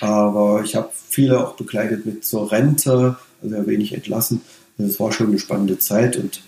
Aber 0.00 0.62
ich 0.64 0.76
habe 0.76 0.88
viele 1.08 1.46
auch 1.46 1.56
begleitet 1.56 2.06
mit 2.06 2.24
zur 2.24 2.50
Rente, 2.50 3.16
ein 3.44 3.66
wenig 3.66 3.94
entlassen. 3.94 4.40
Also 4.78 4.90
es 4.90 5.00
war 5.00 5.12
schon 5.12 5.28
eine 5.28 5.38
spannende 5.38 5.78
Zeit 5.78 6.16
und 6.16 6.42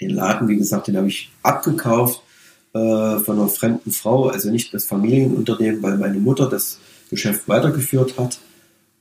den 0.00 0.10
Laden, 0.10 0.48
wie 0.48 0.56
gesagt, 0.56 0.88
den 0.88 0.96
habe 0.96 1.08
ich 1.08 1.30
abgekauft. 1.42 2.22
Äh, 2.76 3.20
von 3.20 3.38
einer 3.38 3.48
fremden 3.48 3.90
Frau, 3.90 4.28
also 4.28 4.50
nicht 4.50 4.74
das 4.74 4.84
Familienunternehmen, 4.84 5.82
weil 5.82 5.96
meine 5.96 6.18
Mutter 6.18 6.46
das 6.46 6.78
Geschäft 7.08 7.48
weitergeführt 7.48 8.18
hat. 8.18 8.38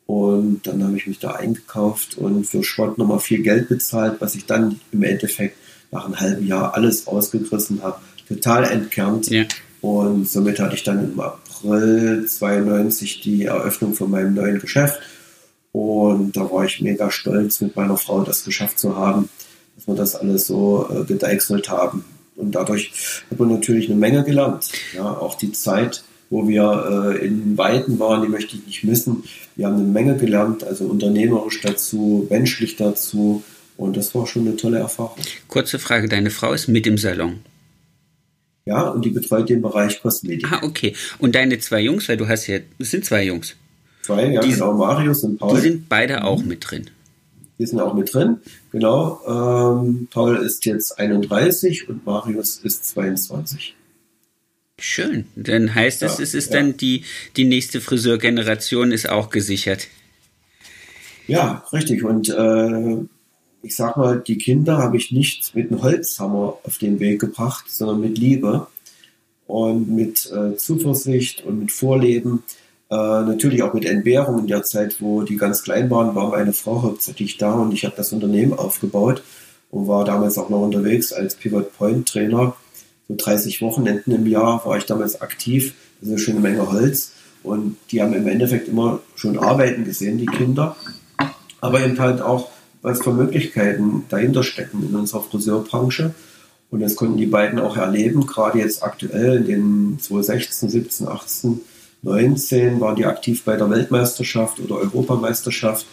Und 0.05 0.61
dann 0.63 0.81
habe 0.83 0.95
ich 0.95 1.07
mich 1.07 1.19
da 1.19 1.31
eingekauft 1.31 2.17
und 2.17 2.45
für 2.45 2.63
Schrott 2.63 2.97
nochmal 2.97 3.19
viel 3.19 3.41
Geld 3.41 3.67
bezahlt, 3.67 4.21
was 4.21 4.35
ich 4.35 4.45
dann 4.45 4.79
im 4.93 5.03
Endeffekt 5.03 5.57
nach 5.91 6.05
einem 6.05 6.19
halben 6.19 6.47
Jahr 6.47 6.73
alles 6.75 7.07
ausgerissen 7.07 7.83
habe, 7.83 7.99
total 8.29 8.63
entkernt. 8.65 9.29
Ja. 9.29 9.43
Und 9.81 10.29
somit 10.29 10.59
hatte 10.59 10.75
ich 10.75 10.83
dann 10.83 11.11
im 11.11 11.19
April 11.19 12.25
92 12.25 13.21
die 13.21 13.43
Eröffnung 13.43 13.93
von 13.93 14.09
meinem 14.09 14.35
neuen 14.35 14.59
Geschäft. 14.59 14.99
Und 15.75 16.37
da 16.37 16.49
war 16.49 16.63
ich 16.63 16.79
mega 16.79 17.11
stolz, 17.11 17.59
mit 17.59 17.75
meiner 17.75 17.97
Frau 17.97 18.23
das 18.23 18.45
geschafft 18.45 18.79
zu 18.79 18.95
haben, 18.95 19.27
dass 19.75 19.87
wir 19.87 19.95
das 19.95 20.15
alles 20.15 20.47
so 20.47 20.87
äh, 20.89 21.03
gedeichselt 21.03 21.69
haben. 21.69 22.05
Und 22.37 22.55
dadurch 22.55 22.93
hat 23.29 23.37
man 23.37 23.49
natürlich 23.49 23.89
eine 23.89 23.99
Menge 23.99 24.23
gelernt. 24.23 24.69
Ja, 24.95 25.03
auch 25.03 25.35
die 25.35 25.51
Zeit, 25.51 26.05
wo 26.29 26.47
wir 26.47 27.17
äh, 27.19 27.25
in 27.25 27.57
Weiden 27.57 27.99
waren, 27.99 28.21
die 28.21 28.29
möchte 28.29 28.55
ich 28.55 28.65
nicht 28.65 28.83
missen. 28.85 29.25
Wir 29.57 29.65
haben 29.65 29.75
eine 29.75 29.83
Menge 29.83 30.15
gelernt, 30.15 30.63
also 30.63 30.85
unternehmerisch 30.85 31.59
dazu, 31.59 32.25
menschlich 32.29 32.77
dazu. 32.77 33.43
Und 33.75 33.97
das 33.97 34.15
war 34.15 34.27
schon 34.27 34.47
eine 34.47 34.55
tolle 34.55 34.77
Erfahrung. 34.77 35.17
Kurze 35.49 35.77
Frage, 35.77 36.07
deine 36.07 36.29
Frau 36.29 36.53
ist 36.53 36.69
mit 36.69 36.87
im 36.87 36.97
Salon. 36.97 37.41
Ja, 38.63 38.87
und 38.87 39.03
die 39.03 39.09
betreut 39.09 39.49
den 39.49 39.61
Bereich 39.61 40.01
Kosmetik. 40.01 40.49
Ah, 40.49 40.61
okay. 40.63 40.95
Und 41.19 41.35
deine 41.35 41.59
zwei 41.59 41.81
Jungs, 41.81 42.07
weil 42.07 42.15
du 42.15 42.29
hast 42.29 42.47
ja, 42.47 42.59
es 42.79 42.91
sind 42.91 43.03
zwei 43.03 43.25
Jungs. 43.25 43.57
Zwei, 44.05 44.27
ja, 44.27 44.41
die, 44.41 44.51
genau, 44.51 44.73
Marius 44.73 45.23
und 45.23 45.39
Paul. 45.39 45.55
Die 45.55 45.61
sind 45.61 45.89
beide 45.89 46.25
auch 46.25 46.43
mit 46.43 46.69
drin. 46.69 46.91
Die 47.57 47.65
sind 47.65 47.79
auch 47.79 47.95
mit 47.95 48.13
drin, 48.13 48.37
genau. 48.71 49.19
Ähm, 49.25 50.07
Paul 50.11 50.37
ist 50.37 50.63
jetzt 50.65 50.99
31 50.99 51.89
und 51.89 52.05
Marius 52.05 52.57
ist 52.57 52.87
22. 52.89 53.73
Schön. 54.77 55.25
Dann 55.35 55.73
heißt 55.73 56.03
es, 56.03 56.19
ja, 56.19 56.23
es 56.23 56.35
ist 56.35 56.53
ja. 56.53 56.59
dann 56.59 56.77
die, 56.77 57.03
die 57.35 57.45
nächste 57.45 57.81
Friseurgeneration 57.81 58.91
ist 58.91 59.09
auch 59.09 59.31
gesichert. 59.31 59.87
Ja, 61.25 61.65
richtig. 61.73 62.03
Und 62.03 62.29
äh, 62.29 62.97
ich 63.63 63.75
sag 63.75 63.97
mal, 63.97 64.19
die 64.19 64.37
Kinder 64.37 64.77
habe 64.77 64.97
ich 64.97 65.11
nicht 65.11 65.55
mit 65.55 65.71
einem 65.71 65.81
Holzhammer 65.81 66.59
auf 66.61 66.77
den 66.77 66.99
Weg 66.99 67.21
gebracht, 67.21 67.71
sondern 67.71 68.01
mit 68.01 68.19
Liebe 68.19 68.67
und 69.47 69.89
mit 69.89 70.31
äh, 70.31 70.55
Zuversicht 70.57 71.43
und 71.43 71.57
mit 71.61 71.71
Vorleben. 71.71 72.43
Äh, 72.89 72.95
natürlich 72.95 73.63
auch 73.63 73.73
mit 73.73 73.85
Entbehrung 73.85 74.39
in 74.39 74.47
der 74.47 74.63
Zeit, 74.63 75.01
wo 75.01 75.23
die 75.23 75.37
ganz 75.37 75.63
klein 75.63 75.89
waren, 75.89 76.15
war 76.15 76.29
meine 76.29 76.53
Frau 76.53 76.83
hauptsächlich 76.83 77.37
da 77.37 77.53
und 77.53 77.73
ich 77.73 77.85
habe 77.85 77.95
das 77.97 78.13
Unternehmen 78.13 78.53
aufgebaut 78.53 79.23
und 79.71 79.87
war 79.87 80.05
damals 80.05 80.37
auch 80.37 80.49
noch 80.49 80.61
unterwegs 80.61 81.11
als 81.11 81.35
Pivot 81.35 81.75
Point 81.77 82.07
Trainer 82.07 82.55
so 83.07 83.15
30 83.15 83.61
Wochenenden 83.61 84.11
im 84.11 84.25
Jahr 84.25 84.65
war 84.65 84.77
ich 84.77 84.85
damals 84.85 85.21
aktiv. 85.21 85.73
Das 86.01 86.09
eine 86.09 86.19
schöne 86.19 86.39
Menge 86.39 86.71
Holz. 86.71 87.11
Und 87.43 87.77
die 87.91 88.01
haben 88.01 88.13
im 88.13 88.27
Endeffekt 88.27 88.67
immer 88.67 88.99
schon 89.15 89.37
arbeiten 89.37 89.85
gesehen, 89.85 90.17
die 90.17 90.25
Kinder. 90.25 90.75
Aber 91.61 91.83
eben 91.83 91.99
halt 91.99 92.21
auch, 92.21 92.49
was 92.81 93.03
für 93.03 93.13
Möglichkeiten 93.13 94.05
dahinter 94.09 94.43
stecken 94.43 94.87
in 94.87 94.95
unserer 94.95 95.21
Friseurbranche. 95.21 96.15
Und 96.71 96.79
das 96.79 96.95
konnten 96.95 97.17
die 97.17 97.27
beiden 97.27 97.59
auch 97.59 97.77
erleben, 97.77 98.25
gerade 98.25 98.59
jetzt 98.59 98.81
aktuell 98.81 99.37
in 99.37 99.45
den 99.45 99.99
2016, 99.99 100.69
17, 100.69 101.07
18, 101.07 101.61
19 102.05 102.79
waren 102.79 102.95
die 102.95 103.05
aktiv 103.05 103.43
bei 103.43 103.57
der 103.57 103.69
Weltmeisterschaft 103.69 104.59
oder 104.59 104.75
Europameisterschaft 104.75 105.85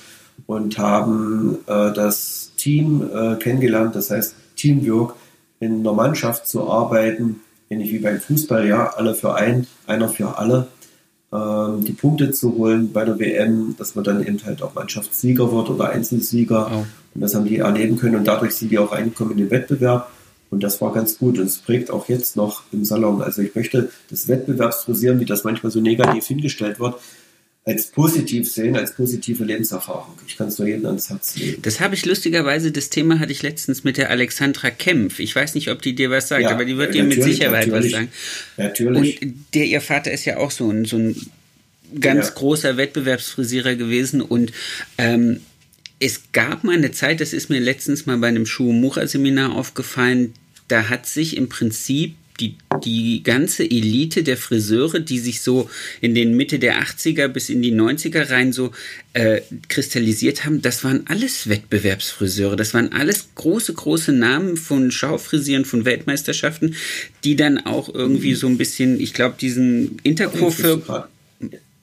und 0.46 0.78
haben 0.78 1.58
äh, 1.66 1.92
das 1.92 2.52
Team 2.56 3.02
äh, 3.12 3.36
kennengelernt, 3.36 3.96
das 3.96 4.10
heißt 4.10 4.34
Teamwork, 4.56 5.14
in 5.58 5.80
einer 5.80 5.92
Mannschaft 5.92 6.46
zu 6.46 6.68
arbeiten, 6.68 7.40
ähnlich 7.70 7.92
wie 7.92 7.98
beim 7.98 8.20
Fußball, 8.20 8.66
ja, 8.66 8.88
alle 8.88 9.14
für 9.14 9.34
einen, 9.34 9.66
einer 9.86 10.08
für 10.08 10.38
alle, 10.38 10.68
ähm, 11.32 11.84
die 11.84 11.92
Punkte 11.92 12.30
zu 12.30 12.56
holen 12.56 12.92
bei 12.92 13.04
der 13.04 13.18
WM, 13.18 13.74
dass 13.78 13.94
man 13.94 14.04
dann 14.04 14.26
eben 14.26 14.38
halt 14.44 14.62
auch 14.62 14.74
Mannschaftssieger 14.74 15.50
wird 15.50 15.70
oder 15.70 15.90
Einzelsieger. 15.90 16.70
Oh. 16.72 16.84
Und 17.14 17.20
das 17.20 17.34
haben 17.34 17.46
die 17.46 17.58
erleben 17.58 17.96
können 17.96 18.16
und 18.16 18.26
dadurch 18.26 18.54
sind 18.54 18.70
die 18.70 18.78
auch 18.78 18.92
reingekommen 18.92 19.32
in 19.32 19.38
den 19.38 19.50
Wettbewerb. 19.50 20.10
Und 20.52 20.62
das 20.62 20.82
war 20.82 20.92
ganz 20.92 21.16
gut 21.16 21.38
und 21.38 21.46
es 21.46 21.56
prägt 21.56 21.90
auch 21.90 22.10
jetzt 22.10 22.36
noch 22.36 22.62
im 22.72 22.84
Salon. 22.84 23.22
Also 23.22 23.40
ich 23.40 23.54
möchte 23.54 23.90
das 24.10 24.28
Wettbewerbsfrisieren, 24.28 25.18
wie 25.18 25.24
das 25.24 25.44
manchmal 25.44 25.72
so 25.72 25.80
negativ 25.80 26.26
hingestellt 26.26 26.78
wird, 26.78 26.96
als 27.64 27.86
positiv 27.86 28.52
sehen, 28.52 28.76
als 28.76 28.94
positive 28.94 29.44
Lebenserfahrung. 29.44 30.12
Ich 30.26 30.36
kann 30.36 30.48
es 30.48 30.58
nur 30.58 30.68
jedem 30.68 30.84
ans 30.84 31.08
Herz 31.08 31.36
legen. 31.36 31.62
Das 31.62 31.80
habe 31.80 31.94
ich 31.94 32.04
lustigerweise, 32.04 32.70
das 32.70 32.90
Thema 32.90 33.18
hatte 33.18 33.32
ich 33.32 33.42
letztens 33.42 33.82
mit 33.82 33.96
der 33.96 34.10
Alexandra 34.10 34.68
Kempf. 34.68 35.20
Ich 35.20 35.34
weiß 35.34 35.54
nicht, 35.54 35.70
ob 35.70 35.80
die 35.80 35.94
dir 35.94 36.10
was 36.10 36.28
sagt, 36.28 36.42
ja, 36.42 36.50
aber 36.50 36.66
die 36.66 36.76
wird 36.76 36.92
dir 36.92 37.04
mit 37.04 37.22
Sicherheit 37.22 37.72
was 37.72 37.88
sagen. 37.88 38.08
Natürlich. 38.58 39.22
Und 39.22 39.46
der, 39.54 39.64
ihr 39.64 39.80
Vater 39.80 40.12
ist 40.12 40.26
ja 40.26 40.36
auch 40.36 40.50
so 40.50 40.70
ein, 40.70 40.84
so 40.84 40.98
ein 40.98 41.16
ganz 41.98 42.26
ja. 42.26 42.34
großer 42.34 42.76
Wettbewerbsfrisierer 42.76 43.76
gewesen 43.76 44.20
und 44.20 44.52
ähm, 44.98 45.40
es 45.98 46.32
gab 46.32 46.64
mal 46.64 46.74
eine 46.74 46.90
Zeit, 46.90 47.20
das 47.20 47.32
ist 47.32 47.48
mir 47.48 47.60
letztens 47.60 48.06
mal 48.06 48.18
bei 48.18 48.26
einem 48.26 48.44
Schuhmucher-Seminar 48.44 49.54
aufgefallen, 49.54 50.34
da 50.72 50.88
hat 50.88 51.06
sich 51.06 51.36
im 51.36 51.50
Prinzip 51.50 52.14
die, 52.40 52.56
die 52.82 53.22
ganze 53.22 53.62
Elite 53.62 54.22
der 54.22 54.38
Friseure, 54.38 55.00
die 55.00 55.18
sich 55.18 55.42
so 55.42 55.68
in 56.00 56.14
den 56.14 56.34
Mitte 56.34 56.58
der 56.58 56.82
80er 56.82 57.28
bis 57.28 57.50
in 57.50 57.60
die 57.60 57.74
90er 57.74 58.30
rein 58.30 58.54
so 58.54 58.72
äh, 59.12 59.42
kristallisiert 59.68 60.46
haben, 60.46 60.62
das 60.62 60.82
waren 60.82 61.04
alles 61.08 61.50
Wettbewerbsfriseure. 61.50 62.56
Das 62.56 62.72
waren 62.72 62.90
alles 62.92 63.28
große, 63.34 63.74
große 63.74 64.12
Namen 64.12 64.56
von 64.56 64.90
Schaufrisieren, 64.90 65.66
von 65.66 65.84
Weltmeisterschaften, 65.84 66.74
die 67.22 67.36
dann 67.36 67.58
auch 67.58 67.94
irgendwie 67.94 68.34
so 68.34 68.46
ein 68.46 68.56
bisschen, 68.56 68.98
ich 68.98 69.12
glaube, 69.12 69.36
diesen 69.38 69.98
Interco 70.02 70.50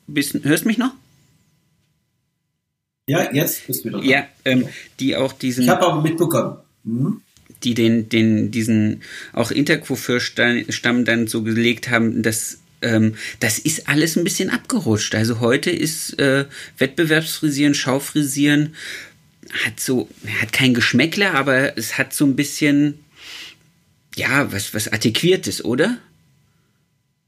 Bisschen, 0.08 0.43
hörst 0.43 0.63
du 0.63 0.67
mich 0.67 0.80
noch? 0.80 0.93
Ja, 3.08 3.32
jetzt 3.32 3.67
bist 3.67 3.86
du 3.86 3.89
wieder. 3.89 4.04
Ja, 4.04 4.28
ähm, 4.45 4.67
die 4.99 5.15
auch 5.15 5.34
diesen. 5.34 5.65
Ich 5.65 5.69
habe 5.69 5.86
aber 5.86 6.02
mitbekommen. 6.02 6.58
Mhm 6.84 7.21
die 7.63 7.74
den, 7.74 8.10
den, 8.10 8.52
diesen 8.52 9.02
auch 9.34 9.52
Interquo-Stamm 9.52 11.06
dann 11.06 11.28
so 11.28 11.43
gelegt 11.43 11.89
haben, 11.89 12.22
dass 12.24 12.60
ähm, 12.82 13.15
das 13.39 13.60
ist 13.60 13.89
alles 13.89 14.17
ein 14.17 14.24
bisschen 14.24 14.50
abgerutscht. 14.50 15.15
Also 15.15 15.39
heute 15.39 15.69
ist 15.69 16.17
äh, 16.19 16.45
Wettbewerbsfrisieren, 16.78 17.74
Schaufrisieren, 17.74 18.76
hat 19.65 19.80
so, 19.80 20.10
hat 20.41 20.54
kein 20.54 20.74
Geschmäckler, 20.74 21.34
aber 21.34 21.78
es 21.78 21.98
hat 21.98 22.13
so 22.13 22.26
ein 22.26 22.36
bisschen, 22.36 23.00
ja, 24.15 24.52
was, 24.52 24.74
was 24.74 24.88
Antiquiertes, 24.88 25.63
oder? 25.65 25.98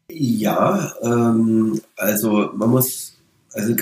Ja, 0.10 0.94
ähm, 1.04 1.82
also 1.96 2.52
man 2.56 2.70
muss, 2.70 3.18
also 3.54 3.76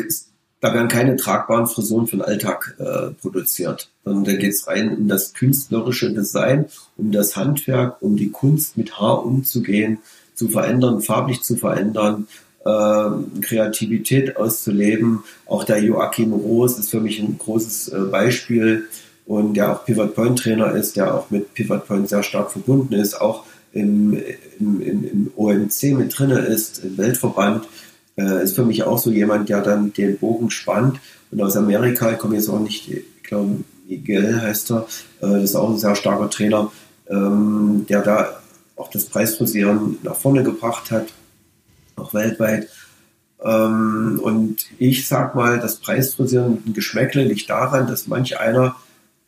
da 0.62 0.74
werden 0.74 0.90
keine 0.90 1.16
tragbaren 1.16 1.68
Frisuren 1.68 2.08
für 2.08 2.18
den 2.18 2.26
Alltag 2.26 2.76
äh, 2.80 3.12
produziert, 3.22 3.90
sondern 4.04 4.26
da 4.26 4.34
geht 4.34 4.54
es 4.54 4.68
rein 4.68 4.96
um 4.96 5.08
das 5.08 5.34
künstlerische 5.34 6.14
Design, 6.14 6.66
um 6.98 7.12
das 7.12 7.36
Handwerk, 7.36 8.02
um 8.02 8.18
die 8.18 8.30
Kunst 8.30 8.78
mit 8.78 9.00
Haar 9.00 9.26
umzugehen, 9.26 10.00
zu 10.36 10.50
verändern, 10.50 11.02
farblich 11.02 11.42
zu 11.42 11.56
verändern, 11.56 12.28
äh, 12.66 13.42
Kreativität 13.42 14.38
auszuleben. 14.38 15.24
Auch 15.46 15.64
der 15.64 15.82
Joachim 15.82 16.34
Roos 16.34 16.78
ist 16.78 16.90
für 16.90 17.02
mich 17.02 17.20
ein 17.20 17.38
großes 17.38 17.90
äh, 17.90 18.00
Beispiel 18.12 18.88
und 19.26 19.54
der 19.54 19.72
auch 19.72 19.86
Pivot 19.86 20.16
Point 20.16 20.40
Trainer 20.40 20.74
ist, 20.74 20.96
der 20.96 21.14
auch 21.14 21.30
mit 21.30 21.54
Pivot 21.54 21.88
Point 21.88 22.10
sehr 22.10 22.24
stark 22.24 22.52
verbunden 22.52 22.94
ist, 22.96 23.20
auch 23.20 23.46
im, 23.72 24.18
im, 24.60 24.82
im, 24.82 25.04
im 25.04 25.32
OMC 25.36 25.96
mit 25.96 26.18
drinne 26.18 26.40
ist, 26.40 26.84
im 26.84 26.98
Weltverband 26.98 27.68
äh, 28.20 28.44
ist 28.44 28.56
für 28.56 28.66
mich 28.66 28.84
auch 28.84 28.98
so 28.98 29.12
jemand, 29.12 29.50
der 29.50 29.62
dann 29.62 29.94
den 29.94 30.18
Bogen 30.18 30.52
spannt. 30.52 31.00
Und 31.32 31.42
aus 31.42 31.56
Amerika, 31.56 32.12
ich 32.12 32.18
komme 32.18 32.36
jetzt 32.36 32.50
auch 32.50 32.60
nicht, 32.60 32.90
ich 32.90 33.24
glaube, 33.24 33.64
Miguel 33.88 34.42
heißt 34.42 34.72
er, 34.72 34.88
äh, 35.22 35.28
das 35.28 35.44
ist 35.44 35.56
auch 35.56 35.70
ein 35.70 35.78
sehr 35.78 35.96
starker 35.96 36.30
Trainer, 36.30 36.72
ähm, 37.10 37.86
der 37.88 38.02
da 38.02 38.40
auch 38.76 38.90
das 38.90 39.06
Preisfrisieren 39.06 39.98
nach 40.04 40.16
vorne 40.16 40.44
gebracht 40.44 40.92
hat, 40.92 41.08
auch 41.96 42.14
weltweit. 42.14 42.70
Ähm, 43.44 44.20
und 44.22 44.68
ich 44.78 45.08
sag 45.08 45.36
mal, 45.36 45.60
das 45.60 45.78
Preisfrisieren 45.78 46.62
mit 46.66 46.76
Geschmäckle 46.76 47.24
liegt 47.24 47.50
daran, 47.50 47.88
dass 47.88 48.08
manch 48.08 48.40
einer, 48.40 48.76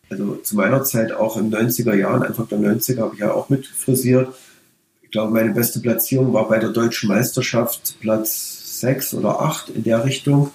also 0.09 0.35
zu 0.35 0.55
meiner 0.55 0.83
Zeit 0.83 1.13
auch 1.13 1.37
in 1.37 1.49
den 1.49 1.69
90er 1.69 1.93
Jahren, 1.93 2.23
Anfang 2.23 2.47
der 2.49 2.59
90er 2.59 2.99
habe 2.99 3.13
ich 3.13 3.21
ja 3.21 3.31
auch 3.31 3.49
mit 3.49 3.65
frisiert. 3.65 4.33
Ich 5.01 5.11
glaube, 5.11 5.33
meine 5.33 5.53
beste 5.53 5.79
Platzierung 5.79 6.33
war 6.33 6.47
bei 6.47 6.57
der 6.57 6.69
deutschen 6.69 7.09
Meisterschaft 7.09 7.97
Platz 7.99 8.60
sechs 8.81 9.13
oder 9.13 9.41
acht 9.41 9.69
in 9.69 9.83
der 9.83 10.03
Richtung. 10.03 10.51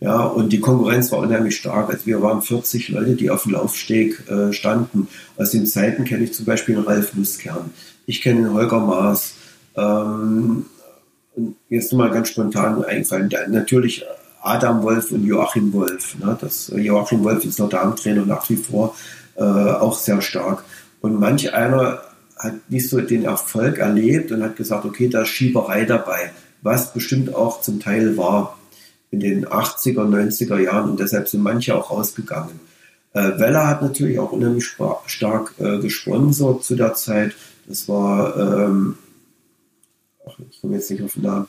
Ja, 0.00 0.22
und 0.22 0.50
die 0.50 0.60
Konkurrenz 0.60 1.12
war 1.12 1.18
unheimlich 1.18 1.56
stark. 1.56 1.90
Also 1.90 2.06
wir 2.06 2.22
waren 2.22 2.40
40 2.40 2.88
Leute, 2.88 3.16
die 3.16 3.28
auf 3.30 3.42
dem 3.42 3.52
Laufsteg 3.52 4.28
äh, 4.30 4.52
standen. 4.52 5.08
Aus 5.36 5.50
den 5.50 5.66
Zeiten 5.66 6.04
kenne 6.04 6.24
ich 6.24 6.32
zum 6.32 6.46
Beispiel 6.46 6.76
den 6.76 6.84
Ralf 6.84 7.14
Nuskern. 7.14 7.70
Ich 8.06 8.22
kenne 8.22 8.52
Holger 8.54 8.80
Maas. 8.80 9.34
Ähm, 9.76 10.66
jetzt 11.68 11.92
nochmal 11.92 12.10
ganz 12.10 12.28
spontan 12.28 12.82
eingefallen. 12.82 13.30
Natürlich 13.48 14.04
Adam 14.42 14.82
Wolf 14.82 15.12
und 15.12 15.26
Joachim 15.26 15.72
Wolf. 15.74 16.18
Ne? 16.18 16.36
Das, 16.40 16.70
äh, 16.70 16.78
Joachim 16.78 17.22
Wolf 17.22 17.44
ist 17.44 17.58
noch 17.58 17.68
Damentrainer 17.68 18.24
nach 18.24 18.48
wie 18.48 18.56
vor 18.56 18.96
äh, 19.36 19.42
auch 19.42 19.98
sehr 19.98 20.22
stark. 20.22 20.64
Und 21.00 21.18
manch 21.18 21.52
einer 21.52 22.02
hat 22.36 22.54
nicht 22.68 22.88
so 22.88 23.00
den 23.00 23.24
Erfolg 23.24 23.78
erlebt 23.78 24.32
und 24.32 24.42
hat 24.42 24.56
gesagt, 24.56 24.84
okay, 24.84 25.08
da 25.08 25.22
ist 25.22 25.28
Schieberei 25.28 25.84
dabei, 25.84 26.30
was 26.62 26.92
bestimmt 26.92 27.34
auch 27.34 27.60
zum 27.60 27.80
Teil 27.80 28.16
war 28.16 28.58
in 29.10 29.20
den 29.20 29.46
80er, 29.46 30.04
90er 30.04 30.58
Jahren 30.58 30.90
und 30.90 31.00
deshalb 31.00 31.28
sind 31.28 31.42
manche 31.42 31.74
auch 31.74 31.90
rausgegangen. 31.90 32.60
Äh, 33.12 33.38
Weller 33.38 33.66
hat 33.66 33.82
natürlich 33.82 34.18
auch 34.18 34.32
unheimlich 34.32 34.66
stark 35.06 35.54
äh, 35.58 35.78
gesponsert 35.78 36.62
zu 36.62 36.76
der 36.76 36.94
Zeit. 36.94 37.34
Das 37.66 37.88
war, 37.88 38.36
ähm, 38.36 38.98
ach, 40.26 40.38
ich 40.50 40.60
komme 40.60 40.74
jetzt 40.74 40.90
nicht 40.90 41.02
auf 41.02 41.14
den 41.14 41.24
Namen, 41.24 41.48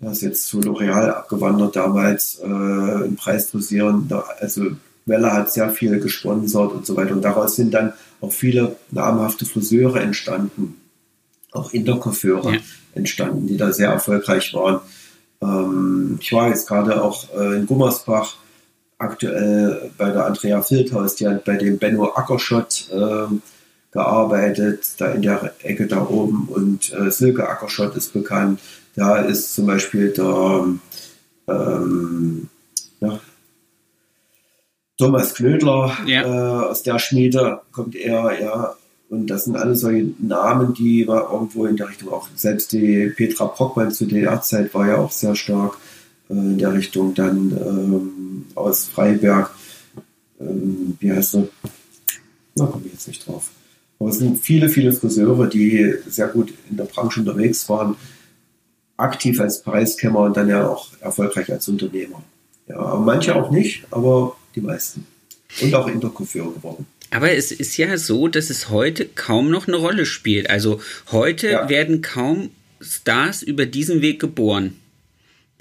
er 0.00 0.12
ist 0.12 0.22
jetzt 0.22 0.46
zu 0.46 0.60
L'Oreal 0.60 1.10
abgewandert 1.10 1.76
damals 1.76 2.38
äh, 2.42 2.46
im 2.46 3.16
Preisdosieren. 3.16 4.10
Also 4.40 4.72
Weller 5.06 5.32
hat 5.32 5.52
sehr 5.52 5.70
viel 5.70 5.98
gesponsert 6.00 6.72
und 6.72 6.84
so 6.84 6.96
weiter. 6.96 7.12
Und 7.12 7.22
daraus 7.22 7.56
sind 7.56 7.72
dann 7.72 7.94
auch 8.20 8.32
viele 8.32 8.76
namhafte 8.90 9.46
Friseure 9.46 10.00
entstanden, 10.00 10.76
auch 11.56 11.72
Intercoiffeure 11.72 12.54
ja. 12.54 12.60
entstanden, 12.94 13.46
die 13.46 13.56
da 13.56 13.72
sehr 13.72 13.90
erfolgreich 13.90 14.52
waren. 14.54 14.80
Ähm, 15.42 16.18
ich 16.20 16.32
war 16.32 16.48
jetzt 16.48 16.68
gerade 16.68 17.02
auch 17.02 17.34
äh, 17.36 17.56
in 17.56 17.66
Gummersbach, 17.66 18.36
aktuell 18.98 19.90
bei 19.98 20.10
der 20.10 20.26
Andrea 20.26 20.62
Filthaus, 20.62 21.16
die 21.16 21.28
hat 21.28 21.44
bei 21.44 21.56
dem 21.56 21.78
Benno 21.78 22.12
Ackerschott 22.14 22.88
äh, 22.90 23.26
gearbeitet, 23.90 24.86
da 24.98 25.10
in 25.12 25.22
der 25.22 25.54
Ecke 25.62 25.86
da 25.86 26.06
oben. 26.06 26.48
Und 26.48 26.92
äh, 26.92 27.10
Silke 27.10 27.48
Ackerschott 27.48 27.96
ist 27.96 28.12
bekannt. 28.12 28.60
Da 28.94 29.18
ist 29.18 29.54
zum 29.54 29.66
Beispiel 29.66 30.10
der 30.12 30.66
ähm, 31.48 32.48
ja, 33.00 33.20
Thomas 34.98 35.34
Knödler 35.34 35.96
ja. 36.06 36.22
äh, 36.22 36.66
aus 36.66 36.82
der 36.82 36.98
Schmiede 36.98 37.60
kommt 37.72 37.94
er, 37.94 38.40
ja. 38.40 38.74
Und 39.08 39.28
das 39.28 39.44
sind 39.44 39.56
alle 39.56 39.76
solche 39.76 40.10
Namen, 40.18 40.74
die 40.74 41.06
war 41.06 41.32
irgendwo 41.32 41.66
in 41.66 41.76
der 41.76 41.88
Richtung 41.88 42.12
auch, 42.12 42.28
selbst 42.34 42.72
die 42.72 43.12
Petra 43.14 43.46
Brockmann 43.46 43.92
zu 43.92 44.06
der 44.06 44.42
Zeit 44.42 44.74
war 44.74 44.88
ja 44.88 44.96
auch 44.96 45.12
sehr 45.12 45.36
stark 45.36 45.78
äh, 46.28 46.34
in 46.34 46.58
der 46.58 46.74
Richtung, 46.74 47.14
dann 47.14 47.52
ähm, 47.52 48.46
aus 48.56 48.86
Freiberg, 48.86 49.50
ähm, 50.40 50.96
wie 50.98 51.12
heißt 51.12 51.36
er? 51.36 51.48
Da 52.56 52.66
komme 52.66 52.86
ich 52.86 52.92
jetzt 52.92 53.06
nicht 53.06 53.26
drauf. 53.26 53.50
Aber 53.98 54.10
es 54.10 54.18
sind 54.18 54.38
viele, 54.38 54.68
viele 54.68 54.92
Friseure, 54.92 55.46
die 55.46 55.94
sehr 56.08 56.28
gut 56.28 56.52
in 56.68 56.76
der 56.76 56.84
Branche 56.84 57.20
unterwegs 57.20 57.68
waren, 57.68 57.96
aktiv 58.96 59.40
als 59.40 59.62
Preiskämmer 59.62 60.20
und 60.20 60.36
dann 60.36 60.48
ja 60.48 60.66
auch 60.66 60.88
erfolgreich 61.00 61.50
als 61.52 61.68
Unternehmer. 61.68 62.22
Ja, 62.66 62.96
manche 62.96 63.36
auch 63.36 63.50
nicht, 63.50 63.86
aber 63.90 64.36
die 64.54 64.60
meisten. 64.60 65.06
Und 65.62 65.74
auch 65.74 65.86
Intercoiffeur 65.86 66.52
geworden. 66.52 66.86
Aber 67.10 67.32
es 67.32 67.52
ist 67.52 67.76
ja 67.76 67.96
so, 67.98 68.28
dass 68.28 68.50
es 68.50 68.68
heute 68.68 69.06
kaum 69.06 69.50
noch 69.50 69.68
eine 69.68 69.76
Rolle 69.76 70.06
spielt. 70.06 70.50
Also 70.50 70.80
heute 71.12 71.50
ja. 71.50 71.68
werden 71.68 72.02
kaum 72.02 72.50
Stars 72.80 73.42
über 73.42 73.66
diesen 73.66 74.02
Weg 74.02 74.20
geboren 74.20 74.76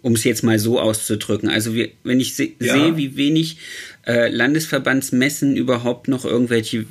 um 0.06 0.14
es 0.14 0.24
jetzt 0.24 0.44
mal 0.44 0.60
so 0.60 0.80
auszudrücken. 0.80 1.50
Also 1.50 1.74
wir, 1.74 1.90
wenn 2.04 2.20
ich 2.20 2.36
se 2.36 2.50
ja. 2.60 2.76
sehe, 2.76 2.96
wie 2.96 3.18
wenig 3.18 3.58
äh, 4.06 4.30
Landesverbandsmessen 4.30 5.58
überhaupt 5.58 6.10
noch 6.10 6.26
irgendwelche 6.26 6.86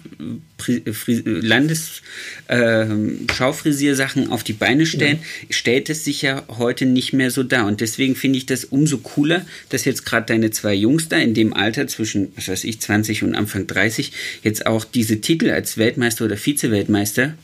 äh, 0.67 0.81
Landesschaufrisiersachen 1.25 4.25
äh, 4.25 4.31
auf 4.31 4.43
die 4.43 4.53
Beine 4.53 4.85
stellen, 4.85 5.21
ja. 5.21 5.27
stellt 5.51 5.91
es 5.91 6.05
sich 6.05 6.23
ja 6.23 6.43
heute 6.59 6.87
nicht 6.87 7.13
mehr 7.13 7.31
so 7.31 7.45
dar. 7.45 7.67
Und 7.67 7.81
deswegen 7.81 8.17
finde 8.17 8.39
ich 8.39 8.47
das 8.47 8.65
umso 8.65 8.99
cooler, 8.99 9.47
dass 9.69 9.85
jetzt 9.85 10.05
gerade 10.05 10.27
deine 10.27 10.51
zwei 10.51 10.75
Jungs 10.75 11.09
da 11.09 11.17
in 11.17 11.35
dem 11.35 11.55
Alter 11.55 11.87
zwischen, 11.87 12.33
was 12.35 12.49
weiß 12.49 12.65
ich, 12.65 12.81
20 12.81 13.23
und 13.23 13.37
Anfang 13.37 13.69
30 13.69 14.11
jetzt 14.43 14.67
auch 14.67 14.85
diese 14.85 15.21
Titel 15.21 15.51
als 15.51 15.79
Weltmeister 15.79 16.25
oder 16.25 16.37
Vize-Weltmeister 16.37 17.35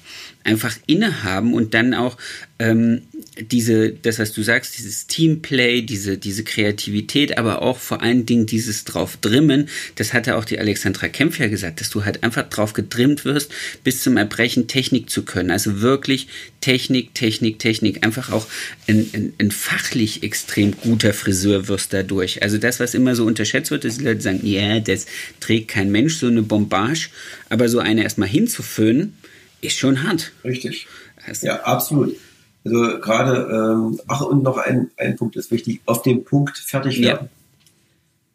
einfach 0.42 0.76
innehaben 0.86 1.54
und 1.54 1.74
dann 1.74 1.94
auch 1.94 2.16
ähm, 2.58 3.02
diese, 3.38 3.90
das, 3.90 4.18
was 4.18 4.32
du 4.32 4.42
sagst, 4.42 4.76
dieses 4.76 5.06
Teamplay, 5.06 5.82
diese, 5.82 6.18
diese 6.18 6.42
Kreativität, 6.42 7.38
aber 7.38 7.62
auch 7.62 7.78
vor 7.78 8.02
allen 8.02 8.26
Dingen 8.26 8.46
dieses 8.46 8.84
drauf 8.84 9.16
drimmen, 9.16 9.68
das 9.94 10.12
hatte 10.12 10.36
auch 10.36 10.44
die 10.44 10.58
Alexandra 10.58 11.08
Kempf 11.08 11.38
ja 11.38 11.46
gesagt, 11.46 11.80
dass 11.80 11.90
du 11.90 12.04
halt 12.04 12.22
einfach 12.24 12.48
drauf 12.48 12.72
gedrimmt 12.72 13.24
wirst, 13.24 13.52
bis 13.84 14.02
zum 14.02 14.16
Erbrechen 14.16 14.66
Technik 14.66 15.10
zu 15.10 15.24
können. 15.24 15.50
Also 15.50 15.80
wirklich 15.80 16.26
Technik, 16.60 17.14
Technik, 17.14 17.58
Technik. 17.58 18.04
Einfach 18.04 18.30
auch 18.30 18.46
ein, 18.88 19.08
ein, 19.12 19.32
ein 19.38 19.50
fachlich 19.50 20.22
extrem 20.22 20.76
guter 20.76 21.14
Friseur 21.14 21.68
wirst 21.68 21.92
dadurch. 21.92 22.42
Also 22.42 22.58
das, 22.58 22.80
was 22.80 22.94
immer 22.94 23.14
so 23.14 23.24
unterschätzt 23.24 23.70
wird, 23.70 23.84
ist, 23.84 24.00
die 24.00 24.04
Leute 24.04 24.20
sagen, 24.20 24.40
ja, 24.42 24.60
yeah, 24.60 24.80
das 24.80 25.06
trägt 25.38 25.68
kein 25.68 25.90
Mensch, 25.90 26.16
so 26.16 26.26
eine 26.26 26.42
Bombage. 26.42 27.08
Aber 27.48 27.68
so 27.68 27.78
eine 27.78 28.02
erstmal 28.02 28.28
hinzuföhnen, 28.28 29.14
ist 29.60 29.78
schon 29.78 30.02
hart. 30.02 30.32
Richtig. 30.44 30.86
Also, 31.26 31.46
ja, 31.46 31.60
absolut. 31.62 32.16
Also 32.64 33.00
gerade, 33.00 33.48
ähm, 33.50 34.00
ach 34.06 34.20
und 34.20 34.42
noch 34.42 34.58
ein, 34.58 34.90
ein 34.96 35.16
Punkt 35.16 35.36
ist 35.36 35.50
wichtig, 35.50 35.80
auf 35.86 36.02
dem 36.02 36.24
Punkt 36.24 36.58
fertig 36.58 37.00
werden. 37.00 37.28
Ja. 37.30 37.36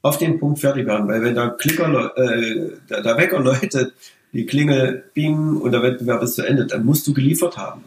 Auf 0.02 0.18
dem 0.18 0.40
Punkt 0.40 0.60
fertig 0.60 0.86
werden, 0.86 1.08
weil 1.08 1.22
wenn 1.22 1.36
da 1.36 1.50
Klicker, 1.50 2.16
äh, 2.18 2.72
der, 2.90 3.02
der 3.02 3.18
Wecker 3.18 3.40
läutet, 3.40 3.94
die 4.34 4.46
Klingel 4.46 5.04
bing 5.14 5.58
und 5.58 5.72
der 5.72 5.82
Wettbewerb 5.82 6.22
ist 6.24 6.36
zu 6.36 6.42
Ende, 6.42 6.66
dann 6.66 6.86
musst 6.86 7.08
du 7.08 7.14
geliefert 7.14 7.58
haben. 7.58 7.84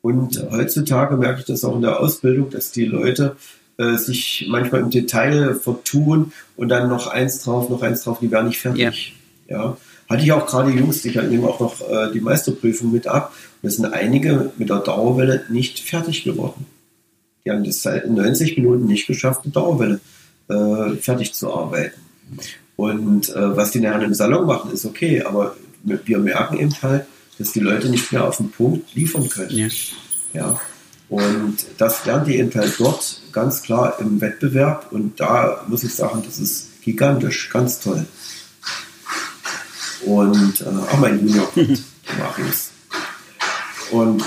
Und 0.00 0.46
heutzutage 0.50 1.16
merke 1.16 1.40
ich 1.40 1.46
das 1.46 1.64
auch 1.64 1.76
in 1.76 1.82
der 1.82 2.00
Ausbildung, 2.00 2.50
dass 2.50 2.72
die 2.72 2.84
Leute 2.84 3.36
äh, 3.78 3.96
sich 3.96 4.46
manchmal 4.48 4.82
im 4.82 4.90
Detail 4.90 5.54
vertun 5.54 6.32
und 6.56 6.68
dann 6.68 6.88
noch 6.88 7.06
eins 7.06 7.42
drauf, 7.42 7.68
noch 7.70 7.82
eins 7.82 8.04
drauf, 8.04 8.18
die 8.20 8.30
werden 8.30 8.48
nicht 8.48 8.60
fertig. 8.60 9.14
Ja. 9.48 9.56
ja. 9.56 9.76
Hatte 10.08 10.22
ich 10.22 10.32
auch 10.32 10.46
gerade 10.46 10.70
Jungs, 10.70 11.04
ich 11.04 11.14
nehme 11.16 11.48
auch 11.48 11.58
noch 11.58 11.80
äh, 11.80 12.12
die 12.12 12.20
Meisterprüfung 12.20 12.92
mit 12.92 13.06
ab. 13.06 13.32
Es 13.64 13.76
sind 13.76 13.86
einige 13.86 14.52
mit 14.58 14.68
der 14.68 14.80
Dauerwelle 14.80 15.44
nicht 15.48 15.80
fertig 15.80 16.24
geworden. 16.24 16.66
Die 17.44 17.50
haben 17.50 17.64
das 17.64 17.82
seit 17.82 18.08
90 18.08 18.56
Minuten 18.56 18.86
nicht 18.86 19.06
geschafft, 19.06 19.40
eine 19.44 19.52
Dauerwelle 19.52 20.00
äh, 20.48 20.96
fertig 20.96 21.32
zu 21.34 21.52
arbeiten. 21.52 22.00
Und 22.76 23.28
äh, 23.30 23.56
was 23.56 23.70
die 23.70 23.80
nachher 23.80 24.02
im 24.02 24.14
Salon 24.14 24.46
machen, 24.46 24.72
ist 24.72 24.84
okay, 24.84 25.22
aber 25.22 25.56
wir 25.82 26.18
merken 26.18 26.58
eben 26.58 26.74
halt, 26.82 27.06
dass 27.38 27.52
die 27.52 27.60
Leute 27.60 27.88
nicht 27.88 28.12
mehr 28.12 28.24
auf 28.24 28.38
den 28.38 28.50
Punkt 28.50 28.94
liefern 28.94 29.28
können. 29.28 29.50
Ja. 29.50 29.68
ja. 30.32 30.60
Und 31.08 31.56
das 31.78 32.04
lernt 32.06 32.26
die 32.26 32.38
eben 32.38 32.52
halt 32.54 32.74
dort 32.78 33.20
ganz 33.32 33.62
klar 33.62 33.98
im 34.00 34.20
Wettbewerb. 34.20 34.90
Und 34.90 35.20
da 35.20 35.64
muss 35.68 35.84
ich 35.84 35.94
sagen, 35.94 36.22
das 36.24 36.38
ist 36.38 36.82
gigantisch, 36.82 37.50
ganz 37.50 37.80
toll. 37.80 38.06
Und 40.06 40.60
äh, 40.60 40.64
auch 40.64 40.98
mein 40.98 41.20
Junior 41.20 41.50
kommt, 41.52 41.82
Marius. 42.18 42.73
Und 43.94 44.24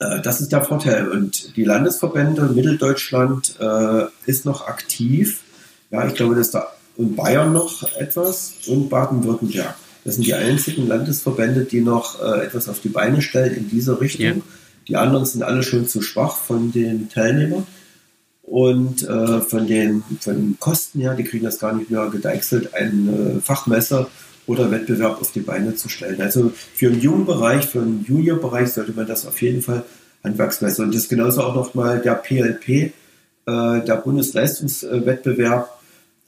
äh, 0.00 0.20
das 0.22 0.40
ist 0.40 0.50
der 0.50 0.64
Vorteil. 0.64 1.08
Und 1.08 1.56
die 1.56 1.64
Landesverbände 1.64 2.42
Mitteldeutschland 2.46 3.54
äh, 3.60 4.04
ist 4.26 4.44
noch 4.44 4.66
aktiv. 4.66 5.42
Ja, 5.90 6.06
ich 6.06 6.14
glaube, 6.14 6.34
dass 6.34 6.50
da 6.50 6.66
in 6.98 7.14
Bayern 7.14 7.52
noch 7.52 7.84
etwas 7.96 8.54
und 8.66 8.88
Baden-Württemberg. 8.88 9.74
Das 10.04 10.16
sind 10.16 10.26
die 10.26 10.34
einzigen 10.34 10.88
Landesverbände, 10.88 11.64
die 11.64 11.80
noch 11.80 12.20
äh, 12.20 12.44
etwas 12.44 12.68
auf 12.68 12.80
die 12.80 12.88
Beine 12.88 13.22
stellen 13.22 13.54
in 13.54 13.68
diese 13.68 14.00
Richtung. 14.00 14.26
Ja. 14.26 14.42
Die 14.88 14.96
anderen 14.96 15.26
sind 15.26 15.42
alle 15.42 15.62
schon 15.62 15.86
zu 15.86 16.02
schwach 16.02 16.36
von 16.36 16.72
den 16.72 17.08
Teilnehmern. 17.08 17.66
Und 18.42 19.02
äh, 19.02 19.40
von, 19.40 19.66
den, 19.66 20.04
von 20.20 20.34
den 20.34 20.56
Kosten 20.60 21.00
her, 21.00 21.14
die 21.14 21.24
kriegen 21.24 21.44
das 21.44 21.58
gar 21.58 21.72
nicht 21.72 21.90
mehr 21.90 22.08
gedeichselt, 22.08 22.74
ein 22.74 23.38
äh, 23.38 23.40
Fachmesser 23.40 24.08
oder 24.46 24.70
Wettbewerb 24.70 25.20
auf 25.20 25.32
die 25.32 25.40
Beine 25.40 25.74
zu 25.74 25.88
stellen. 25.88 26.20
Also 26.20 26.52
für 26.74 26.88
einen 26.88 27.00
jungen 27.00 27.26
Bereich, 27.26 27.66
für 27.66 27.80
einen 27.80 28.04
Junior-Bereich 28.06 28.72
sollte 28.72 28.92
man 28.92 29.06
das 29.06 29.26
auf 29.26 29.42
jeden 29.42 29.62
Fall 29.62 29.84
Handwerksmesser. 30.22 30.84
Und 30.84 30.94
das 30.94 31.04
ist 31.04 31.08
genauso 31.08 31.42
auch 31.42 31.54
nochmal 31.54 32.00
der 32.00 32.14
PLP, 32.14 32.68
äh, 32.68 32.90
der 33.46 33.96
Bundesleistungswettbewerb, 33.96 35.70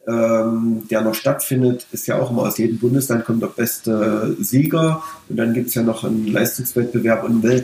ähm, 0.06 0.82
der 0.90 1.02
noch 1.02 1.14
stattfindet, 1.14 1.86
ist 1.92 2.06
ja 2.06 2.18
auch 2.18 2.30
immer 2.30 2.42
aus 2.42 2.58
jedem 2.58 2.78
Bundesland 2.78 3.24
kommt 3.24 3.42
der 3.42 3.48
beste 3.48 4.36
Sieger. 4.40 5.02
Und 5.28 5.36
dann 5.36 5.52
gibt 5.52 5.68
es 5.68 5.74
ja 5.74 5.82
noch 5.82 6.04
einen 6.04 6.26
Leistungswettbewerb 6.26 7.24
und 7.24 7.44
einen 7.44 7.62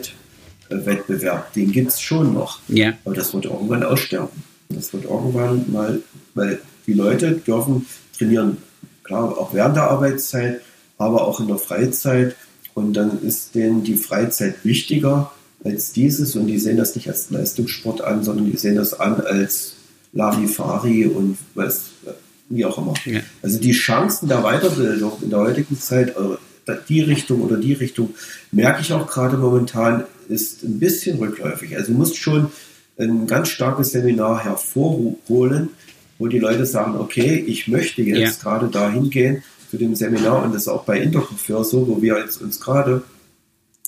Weltwettbewerb. 0.69 1.53
Den 1.53 1.71
gibt 1.71 1.91
es 1.91 2.01
schon 2.01 2.33
noch. 2.33 2.59
Ja. 2.67 2.93
Aber 3.03 3.15
das 3.15 3.33
wird 3.33 3.45
irgendwann 3.45 3.83
aussterben. 3.83 4.43
Das 4.69 4.93
wird 4.93 5.05
irgendwann 5.05 5.65
mal, 5.71 6.01
weil 6.33 6.59
die 6.87 6.93
Leute 6.93 7.31
dürfen 7.33 7.85
trainieren 8.17 8.57
Klar, 9.05 9.37
auch 9.37 9.53
während 9.53 9.75
der 9.75 9.89
Arbeitszeit, 9.89 10.61
aber 10.97 11.27
auch 11.27 11.39
in 11.39 11.47
der 11.47 11.57
Freizeit. 11.57 12.35
Und 12.73 12.93
dann 12.93 13.21
ist 13.21 13.55
denen 13.55 13.83
die 13.83 13.95
Freizeit 13.95 14.65
wichtiger 14.65 15.31
als 15.63 15.93
dieses. 15.93 16.35
Und 16.35 16.47
die 16.47 16.59
sehen 16.59 16.77
das 16.77 16.95
nicht 16.95 17.07
als 17.07 17.29
Leistungssport 17.29 18.01
an, 18.01 18.23
sondern 18.23 18.51
die 18.51 18.57
sehen 18.57 18.75
das 18.75 18.99
an 18.99 19.21
als 19.21 19.75
Larifari 20.11 21.05
und 21.05 21.37
was, 21.53 21.83
wie 22.49 22.65
auch 22.65 22.77
immer. 22.77 22.93
Ja. 23.05 23.21
Also 23.41 23.59
die 23.59 23.73
Chancen 23.73 24.27
der 24.27 24.41
Weiterbildung 24.41 25.13
in 25.21 25.29
der 25.29 25.39
heutigen 25.39 25.79
Zeit, 25.79 26.15
äh, 26.17 26.73
die 26.89 27.01
Richtung 27.01 27.41
oder 27.41 27.57
die 27.57 27.73
Richtung, 27.73 28.15
merke 28.51 28.81
ich 28.81 28.91
auch 28.91 29.07
gerade 29.07 29.37
momentan, 29.37 30.05
ist 30.29 30.63
ein 30.63 30.79
bisschen 30.79 31.19
rückläufig. 31.19 31.77
Also 31.77 31.91
du 31.91 31.97
musst 31.97 32.17
schon 32.17 32.51
ein 32.97 33.27
ganz 33.27 33.49
starkes 33.49 33.91
Seminar 33.91 34.43
hervorholen, 34.43 35.69
wo 36.17 36.27
die 36.27 36.39
Leute 36.39 36.65
sagen, 36.65 36.95
okay, 36.97 37.43
ich 37.47 37.67
möchte 37.67 38.01
jetzt 38.01 38.43
ja. 38.43 38.49
gerade 38.49 38.67
dahin 38.67 39.09
gehen 39.09 39.43
zu 39.69 39.77
dem 39.77 39.95
Seminar 39.95 40.43
und 40.43 40.53
das 40.53 40.63
ist 40.63 40.67
auch 40.67 40.83
bei 40.83 40.99
Intercoiffeur 40.99 41.63
so, 41.63 41.87
wo 41.87 42.01
wir 42.01 42.17
jetzt 42.19 42.41
uns 42.41 42.59
gerade 42.59 43.03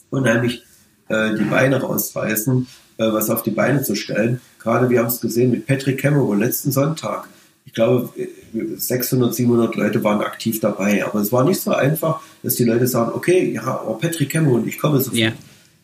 unheimlich 0.09 0.63
äh, 1.09 1.35
die 1.35 1.43
Beine 1.43 1.81
rausreißen, 1.81 2.67
äh, 2.97 3.11
was 3.11 3.29
auf 3.29 3.43
die 3.43 3.51
Beine 3.51 3.83
zu 3.83 3.95
stellen. 3.95 4.41
Gerade 4.59 4.89
wir 4.89 4.99
haben 4.99 5.07
es 5.07 5.21
gesehen 5.21 5.51
mit 5.51 5.65
Patrick 5.65 5.99
Cameron 5.99 6.39
letzten 6.39 6.71
Sonntag. 6.71 7.27
Ich 7.65 7.73
glaube, 7.73 8.09
600, 8.53 9.35
700 9.35 9.75
Leute 9.75 10.03
waren 10.03 10.21
aktiv 10.21 10.59
dabei. 10.59 11.05
Aber 11.05 11.19
es 11.19 11.31
war 11.31 11.43
nicht 11.43 11.61
so 11.61 11.71
einfach, 11.71 12.21
dass 12.41 12.55
die 12.55 12.63
Leute 12.63 12.87
sagen, 12.87 13.11
okay, 13.13 13.51
ja, 13.53 13.81
oh, 13.85 13.93
Patrick 13.93 14.29
Cameron, 14.29 14.67
ich 14.67 14.79
komme 14.79 14.99
sofort. 14.99 15.17
Yeah. 15.17 15.33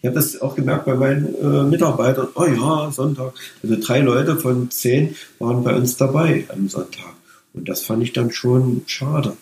Ich 0.03 0.07
habe 0.07 0.15
das 0.15 0.41
auch 0.41 0.53
gemerkt 0.53 0.83
bei 0.83 0.95
meinen 0.95 1.33
äh, 1.41 1.63
Mitarbeitern. 1.63 2.27
Oh 2.35 2.43
ja, 2.43 2.91
Sonntag. 2.91 3.35
Also 3.63 3.77
drei 3.79 4.01
Leute 4.01 4.35
von 4.35 4.69
zehn 4.69 5.15
waren 5.39 5.63
bei 5.63 5.73
uns 5.73 5.95
dabei 5.95 6.43
am 6.49 6.67
Sonntag. 6.67 7.13
Und 7.53 7.69
das 7.69 7.83
fand 7.83 8.03
ich 8.03 8.11
dann 8.11 8.29
schon 8.29 8.81
schade. 8.85 9.37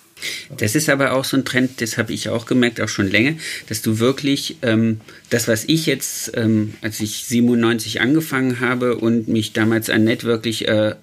Das 0.56 0.76
ist 0.76 0.88
aber 0.88 1.14
auch 1.14 1.26
so 1.26 1.36
ein 1.36 1.46
Trend, 1.46 1.82
das 1.82 1.98
habe 1.98 2.14
ich 2.14 2.30
auch 2.30 2.46
gemerkt, 2.46 2.80
auch 2.80 2.90
schon 2.90 3.10
länger, 3.10 3.38
dass 3.70 3.82
du 3.82 3.98
wirklich 3.98 4.58
ähm, 4.62 5.02
das, 5.32 5.48
was 5.48 5.64
ich 5.64 5.88
jetzt, 5.88 6.38
ähm, 6.38 6.76
als 6.84 7.00
ich 7.00 7.26
97 7.26 8.00
angefangen 8.00 8.60
habe 8.60 8.98
und 8.98 9.28
mich 9.28 9.54
damals 9.54 9.90
an 9.90 10.04
Net 10.04 10.26
wirklich 10.26 10.68
äh, 10.68 10.94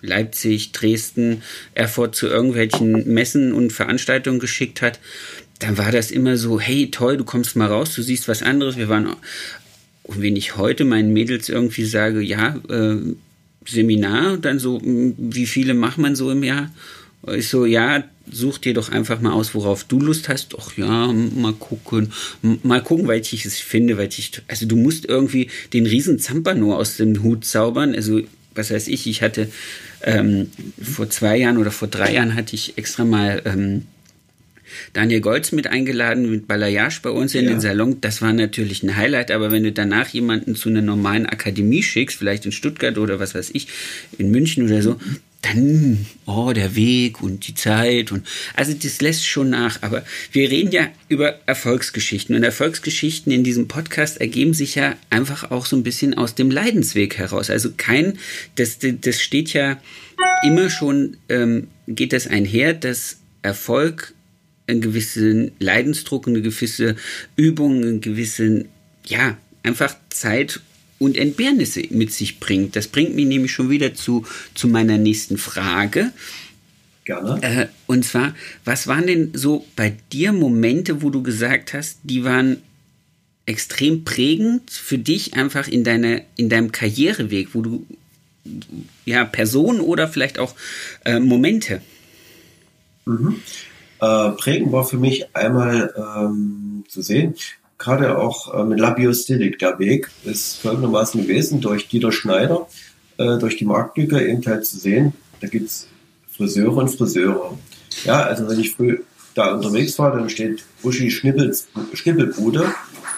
Leipzig, 0.00 0.70
Dresden, 0.70 1.42
Erfurt 1.74 2.14
zu 2.14 2.28
irgendwelchen 2.28 3.12
Messen 3.12 3.52
und 3.52 3.72
Veranstaltungen 3.72 4.38
geschickt 4.38 4.80
hat, 4.80 5.00
dann 5.58 5.78
war 5.78 5.92
das 5.92 6.10
immer 6.10 6.36
so, 6.36 6.60
hey, 6.60 6.90
toll, 6.90 7.16
du 7.16 7.24
kommst 7.24 7.56
mal 7.56 7.68
raus, 7.68 7.94
du 7.94 8.02
siehst 8.02 8.28
was 8.28 8.42
anderes. 8.42 8.76
Wir 8.76 8.88
waren, 8.88 9.08
und 10.02 10.22
wenn 10.22 10.36
ich 10.36 10.56
heute 10.56 10.84
meinen 10.84 11.12
Mädels 11.12 11.48
irgendwie 11.48 11.84
sage, 11.84 12.20
ja, 12.20 12.56
äh, 12.68 12.96
Seminar, 13.66 14.36
dann 14.36 14.58
so, 14.58 14.80
wie 14.82 15.46
viele 15.46 15.74
macht 15.74 15.98
man 15.98 16.14
so 16.14 16.30
im 16.30 16.44
Jahr? 16.44 16.70
Ich 17.34 17.48
so, 17.48 17.64
ja, 17.64 18.04
such 18.30 18.58
dir 18.58 18.74
doch 18.74 18.90
einfach 18.90 19.20
mal 19.20 19.32
aus, 19.32 19.54
worauf 19.54 19.84
du 19.84 19.98
Lust 19.98 20.28
hast. 20.28 20.54
Ach 20.58 20.76
ja, 20.76 21.12
mal 21.12 21.52
gucken. 21.54 22.12
Mal 22.62 22.82
gucken, 22.82 23.08
weil 23.08 23.20
ich 23.20 23.44
es 23.44 23.58
finde, 23.58 23.98
weil 23.98 24.08
ich, 24.08 24.42
also 24.46 24.66
du 24.66 24.76
musst 24.76 25.06
irgendwie 25.06 25.48
den 25.72 25.86
riesen 25.86 26.18
Zampano 26.18 26.76
aus 26.76 26.96
dem 26.96 27.22
Hut 27.22 27.44
zaubern. 27.44 27.94
Also, 27.94 28.20
was 28.54 28.70
weiß 28.70 28.88
ich, 28.88 29.06
ich 29.06 29.22
hatte 29.22 29.48
ähm, 30.02 30.50
vor 30.80 31.10
zwei 31.10 31.36
Jahren 31.36 31.58
oder 31.58 31.70
vor 31.70 31.88
drei 31.88 32.14
Jahren 32.14 32.34
hatte 32.34 32.54
ich 32.54 32.78
extra 32.78 33.04
mal 33.04 33.42
ähm, 33.44 33.82
Daniel 34.92 35.20
Golz 35.20 35.52
mit 35.52 35.66
eingeladen 35.66 36.30
mit 36.30 36.48
Balayage 36.48 37.00
bei 37.02 37.10
uns 37.10 37.34
in 37.34 37.44
ja. 37.44 37.50
den 37.50 37.60
Salon. 37.60 38.00
Das 38.00 38.22
war 38.22 38.32
natürlich 38.32 38.82
ein 38.82 38.96
Highlight, 38.96 39.30
aber 39.30 39.50
wenn 39.50 39.62
du 39.62 39.72
danach 39.72 40.08
jemanden 40.08 40.54
zu 40.54 40.68
einer 40.68 40.82
normalen 40.82 41.26
Akademie 41.26 41.82
schickst, 41.82 42.16
vielleicht 42.16 42.46
in 42.46 42.52
Stuttgart 42.52 42.98
oder 42.98 43.18
was 43.18 43.34
weiß 43.34 43.50
ich, 43.52 43.68
in 44.18 44.30
München 44.30 44.64
oder 44.64 44.82
so, 44.82 44.96
dann, 45.42 46.06
oh, 46.24 46.52
der 46.52 46.74
Weg 46.74 47.22
und 47.22 47.46
die 47.46 47.54
Zeit 47.54 48.10
und, 48.10 48.26
also 48.54 48.72
das 48.72 49.00
lässt 49.00 49.26
schon 49.26 49.50
nach, 49.50 49.82
aber 49.82 50.04
wir 50.32 50.50
reden 50.50 50.72
ja 50.72 50.88
über 51.08 51.38
Erfolgsgeschichten 51.46 52.34
und 52.34 52.42
Erfolgsgeschichten 52.42 53.30
in 53.32 53.44
diesem 53.44 53.68
Podcast 53.68 54.20
ergeben 54.20 54.54
sich 54.54 54.74
ja 54.74 54.96
einfach 55.10 55.50
auch 55.50 55.66
so 55.66 55.76
ein 55.76 55.82
bisschen 55.82 56.14
aus 56.14 56.34
dem 56.34 56.50
Leidensweg 56.50 57.18
heraus. 57.18 57.50
Also 57.50 57.70
kein, 57.76 58.18
das, 58.56 58.78
das 58.80 59.20
steht 59.20 59.52
ja 59.52 59.80
immer 60.42 60.70
schon, 60.70 61.16
ähm, 61.28 61.68
geht 61.86 62.12
das 62.12 62.26
einher, 62.26 62.74
dass 62.74 63.18
Erfolg 63.42 64.14
einen 64.66 64.80
gewissen 64.80 65.52
Leidensdruck, 65.58 66.26
eine 66.26 66.42
gewisse 66.42 66.96
Übung, 67.36 67.82
einen 67.82 68.00
gewissen, 68.00 68.66
ja, 69.04 69.36
einfach 69.62 69.94
Zeit 70.10 70.60
und 70.98 71.16
Entbehrnisse 71.16 71.82
mit 71.90 72.12
sich 72.12 72.40
bringt. 72.40 72.76
Das 72.76 72.88
bringt 72.88 73.14
mich 73.14 73.26
nämlich 73.26 73.52
schon 73.52 73.70
wieder 73.70 73.94
zu, 73.94 74.24
zu 74.54 74.68
meiner 74.68 74.98
nächsten 74.98 75.38
Frage. 75.38 76.12
Gerne. 77.04 77.38
Äh, 77.42 77.66
und 77.86 78.04
zwar, 78.04 78.34
was 78.64 78.86
waren 78.86 79.06
denn 79.06 79.30
so 79.34 79.64
bei 79.76 79.94
dir 80.12 80.32
Momente, 80.32 81.02
wo 81.02 81.10
du 81.10 81.22
gesagt 81.22 81.72
hast, 81.72 81.98
die 82.02 82.24
waren 82.24 82.58
extrem 83.44 84.02
prägend 84.02 84.70
für 84.70 84.98
dich 84.98 85.34
einfach 85.34 85.68
in, 85.68 85.84
deine, 85.84 86.24
in 86.36 86.48
deinem 86.48 86.72
Karriereweg, 86.72 87.50
wo 87.52 87.62
du 87.62 87.86
ja 89.04 89.24
Personen 89.24 89.80
oder 89.80 90.08
vielleicht 90.08 90.38
auch 90.38 90.54
äh, 91.04 91.20
Momente? 91.20 91.80
Mhm. 93.04 93.40
Äh, 94.00 94.30
prägend 94.30 94.72
war 94.72 94.84
für 94.84 94.98
mich 94.98 95.34
einmal 95.34 95.94
ähm, 95.96 96.84
zu 96.88 97.02
sehen, 97.02 97.34
gerade 97.78 98.18
auch 98.18 98.54
äh, 98.54 98.64
mit 98.64 98.78
Labiostilik, 98.80 99.58
der 99.58 99.78
Weg 99.78 100.10
ist 100.24 100.58
folgendermaßen 100.58 101.22
gewesen, 101.22 101.60
durch 101.60 101.88
Dieter 101.88 102.12
Schneider, 102.12 102.66
äh, 103.18 103.38
durch 103.38 103.56
die 103.56 103.64
Marktlücke 103.64 104.26
eben 104.26 104.44
halt 104.46 104.66
zu 104.66 104.78
sehen, 104.78 105.14
da 105.40 105.48
gibt 105.48 105.68
es 105.68 105.86
Friseure 106.36 106.76
und 106.76 106.88
Friseure. 106.88 107.56
Ja, 108.04 108.22
also 108.22 108.48
wenn 108.48 108.60
ich 108.60 108.74
früh 108.74 108.98
da 109.34 109.54
unterwegs 109.54 109.98
war, 109.98 110.16
dann 110.16 110.28
steht 110.28 110.64
Uschi 110.82 111.10
Schnippelbude 111.10 112.66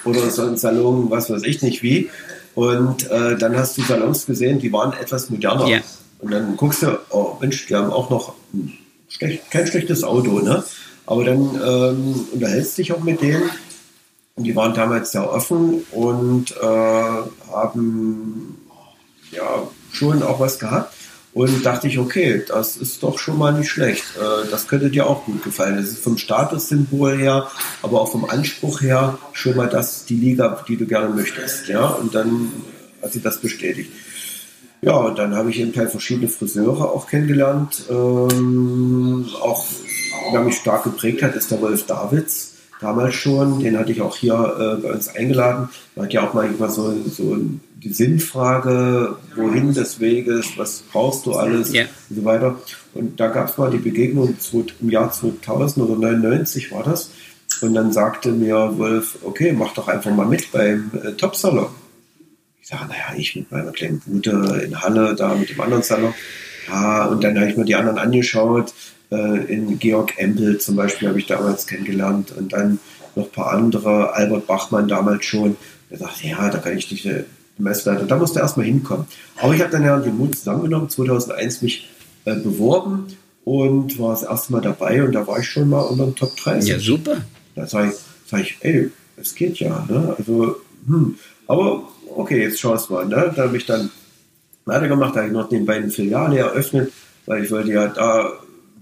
oder 0.04 0.30
so 0.30 0.42
ein 0.42 0.56
Salon, 0.56 1.10
was 1.10 1.30
weiß 1.30 1.42
ich 1.44 1.62
nicht 1.62 1.82
wie. 1.82 2.10
Und 2.54 3.08
äh, 3.10 3.36
dann 3.36 3.56
hast 3.56 3.78
du 3.78 3.82
Salons 3.82 4.26
gesehen, 4.26 4.58
die 4.58 4.72
waren 4.72 4.92
etwas 4.92 5.30
moderner. 5.30 5.66
Yeah. 5.66 5.82
Und 6.20 6.32
dann 6.32 6.56
guckst 6.56 6.82
du, 6.82 6.98
oh 7.10 7.36
Mensch, 7.40 7.66
die 7.66 7.74
haben 7.76 7.90
auch 7.90 8.10
noch 8.10 8.34
schlecht, 9.08 9.50
kein 9.50 9.66
schlechtes 9.66 10.04
Auto, 10.04 10.40
ne? 10.40 10.64
Aber 11.06 11.24
dann 11.24 11.40
ähm, 11.40 12.26
unterhältst 12.32 12.76
dich 12.78 12.92
auch 12.92 13.02
mit 13.02 13.22
denen. 13.22 13.50
Und 14.34 14.44
die 14.44 14.54
waren 14.54 14.74
damals 14.74 15.12
sehr 15.12 15.32
offen 15.32 15.84
und 15.90 16.52
äh, 16.52 16.64
haben 17.52 18.58
ja 19.32 19.68
schon 19.90 20.22
auch 20.22 20.38
was 20.38 20.58
gehabt. 20.58 20.94
Und 21.34 21.64
dachte 21.64 21.88
ich, 21.88 21.98
okay, 21.98 22.42
das 22.46 22.76
ist 22.76 23.02
doch 23.02 23.18
schon 23.18 23.38
mal 23.38 23.52
nicht 23.52 23.68
schlecht. 23.68 24.04
Äh, 24.16 24.48
das 24.50 24.66
könnte 24.66 24.90
dir 24.90 25.06
auch 25.06 25.24
gut 25.24 25.42
gefallen. 25.44 25.76
Das 25.76 25.86
ist 25.86 26.02
vom 26.02 26.18
Statussymbol 26.18 27.16
her, 27.16 27.48
aber 27.82 28.00
auch 28.00 28.10
vom 28.10 28.24
Anspruch 28.24 28.80
her 28.80 29.18
schon 29.32 29.56
mal 29.56 29.68
das, 29.68 30.04
die 30.04 30.16
Liga, 30.16 30.64
die 30.66 30.76
du 30.76 30.86
gerne 30.86 31.14
möchtest. 31.14 31.68
Ja? 31.68 31.86
Und 31.86 32.14
dann 32.14 32.50
hat 33.02 33.12
sie 33.12 33.20
das 33.20 33.40
bestätigt. 33.40 33.92
Ja, 34.80 34.96
und 34.96 35.18
dann 35.18 35.34
habe 35.34 35.50
ich 35.50 35.58
eben 35.58 35.74
halt 35.76 35.90
verschiedene 35.90 36.28
Friseure 36.28 36.92
auch 36.92 37.08
kennengelernt. 37.08 37.84
Ähm, 37.90 39.26
auch, 39.40 39.64
wer 40.30 40.40
mich 40.42 40.56
stark 40.56 40.84
geprägt 40.84 41.22
hat, 41.22 41.34
ist 41.34 41.50
der 41.50 41.60
Wolf 41.60 41.86
Davids. 41.86 42.54
Damals 42.80 43.14
schon, 43.16 43.58
den 43.58 43.76
hatte 43.76 43.90
ich 43.90 44.00
auch 44.00 44.14
hier 44.14 44.34
äh, 44.34 44.80
bei 44.80 44.92
uns 44.92 45.08
eingeladen. 45.08 45.68
Man 45.96 46.06
hat 46.06 46.12
ja 46.12 46.28
auch 46.28 46.34
manchmal 46.34 46.70
so, 46.70 46.94
so 47.08 47.36
die 47.74 47.92
Sinnfrage, 47.92 49.16
wohin 49.34 49.74
des 49.74 49.98
Weges, 49.98 50.56
was 50.56 50.84
brauchst 50.92 51.26
du 51.26 51.32
alles 51.32 51.74
yeah. 51.74 51.86
und 52.08 52.16
so 52.16 52.24
weiter. 52.24 52.56
Und 52.94 53.18
da 53.18 53.28
gab 53.28 53.48
es 53.48 53.58
mal 53.58 53.70
die 53.70 53.78
Begegnung 53.78 54.36
im 54.80 54.90
Jahr 54.90 55.10
2000 55.10 55.88
oder 55.90 55.98
99 55.98 56.70
war 56.70 56.84
das. 56.84 57.10
Und 57.62 57.74
dann 57.74 57.90
sagte 57.90 58.30
mir 58.30 58.78
Wolf, 58.78 59.18
okay, 59.24 59.52
mach 59.52 59.74
doch 59.74 59.88
einfach 59.88 60.12
mal 60.12 60.26
mit 60.26 60.52
beim 60.52 60.92
äh, 61.02 61.12
Top-Salon 61.12 61.66
sage, 62.68 62.86
naja, 62.88 63.14
ich 63.16 63.34
mit 63.34 63.50
meiner 63.50 63.72
kleinen 63.72 64.00
Bude 64.00 64.62
in 64.64 64.80
Halle, 64.80 65.14
da 65.14 65.34
mit 65.34 65.50
dem 65.50 65.60
anderen 65.60 65.82
Salon. 65.82 66.14
Ja, 66.68 67.06
und 67.06 67.24
dann 67.24 67.38
habe 67.38 67.50
ich 67.50 67.56
mir 67.56 67.64
die 67.64 67.74
anderen 67.74 67.98
angeschaut. 67.98 68.74
Äh, 69.10 69.44
in 69.52 69.78
Georg 69.78 70.18
Empel 70.18 70.58
zum 70.58 70.76
Beispiel 70.76 71.08
habe 71.08 71.18
ich 71.18 71.26
damals 71.26 71.66
kennengelernt 71.66 72.32
und 72.36 72.52
dann 72.52 72.78
noch 73.14 73.24
ein 73.24 73.32
paar 73.32 73.52
andere, 73.52 74.12
Albert 74.12 74.46
Bachmann 74.46 74.86
damals 74.86 75.24
schon. 75.24 75.56
Der 75.90 75.98
dachte, 75.98 76.26
ja, 76.26 76.50
da 76.50 76.58
kann 76.58 76.76
ich 76.76 76.90
nicht 76.90 77.06
äh, 77.06 77.24
Messleiter. 77.56 78.04
Da 78.04 78.16
musste 78.16 78.40
er 78.40 78.42
erstmal 78.42 78.66
hinkommen. 78.66 79.06
Aber 79.38 79.54
ich 79.54 79.60
habe 79.62 79.70
dann 79.70 79.84
ja 79.84 79.98
den 79.98 80.18
Mut 80.18 80.36
zusammengenommen, 80.36 80.90
2001 80.90 81.62
mich 81.62 81.88
äh, 82.26 82.34
beworben 82.34 83.06
und 83.44 83.98
war 83.98 84.10
das 84.10 84.24
erste 84.24 84.52
Mal 84.52 84.60
dabei 84.60 85.02
und 85.02 85.12
da 85.12 85.26
war 85.26 85.38
ich 85.38 85.48
schon 85.48 85.70
mal 85.70 85.80
unter 85.80 86.04
den 86.04 86.14
Top 86.14 86.36
30. 86.36 86.68
Ja, 86.68 86.78
super. 86.78 87.22
Da 87.54 87.66
sage 87.66 87.92
ich, 87.92 87.94
sag 88.30 88.40
ich, 88.42 88.58
ey, 88.60 88.90
es 89.16 89.34
geht 89.34 89.58
ja. 89.58 89.86
Ne? 89.88 90.14
Also, 90.18 90.56
hm. 90.86 91.16
Aber 91.46 91.88
okay, 92.18 92.42
jetzt 92.42 92.60
schaust 92.60 92.88
du 92.88 92.94
mal. 92.94 93.06
Ne? 93.06 93.32
Da 93.34 93.44
habe 93.44 93.56
ich 93.56 93.64
dann 93.64 93.90
weitergemacht, 94.64 95.14
da 95.14 95.20
habe 95.20 95.28
ich 95.28 95.34
noch 95.34 95.48
den 95.48 95.64
beiden 95.64 95.90
Filiale 95.90 96.38
eröffnet, 96.38 96.92
weil 97.26 97.44
ich 97.44 97.50
wollte 97.50 97.72
ja 97.72 97.86
da 97.86 98.32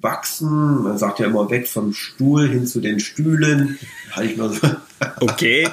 wachsen. 0.00 0.82
Man 0.82 0.98
sagt 0.98 1.20
ja 1.20 1.26
immer 1.26 1.48
weg 1.50 1.68
vom 1.68 1.92
Stuhl 1.92 2.48
hin 2.48 2.66
zu 2.66 2.80
den 2.80 2.98
Stühlen. 2.98 3.78
Da 4.08 4.16
hatte 4.16 4.26
ich 4.26 4.36
nur 4.36 4.52
so 4.52 4.66
okay. 5.20 5.68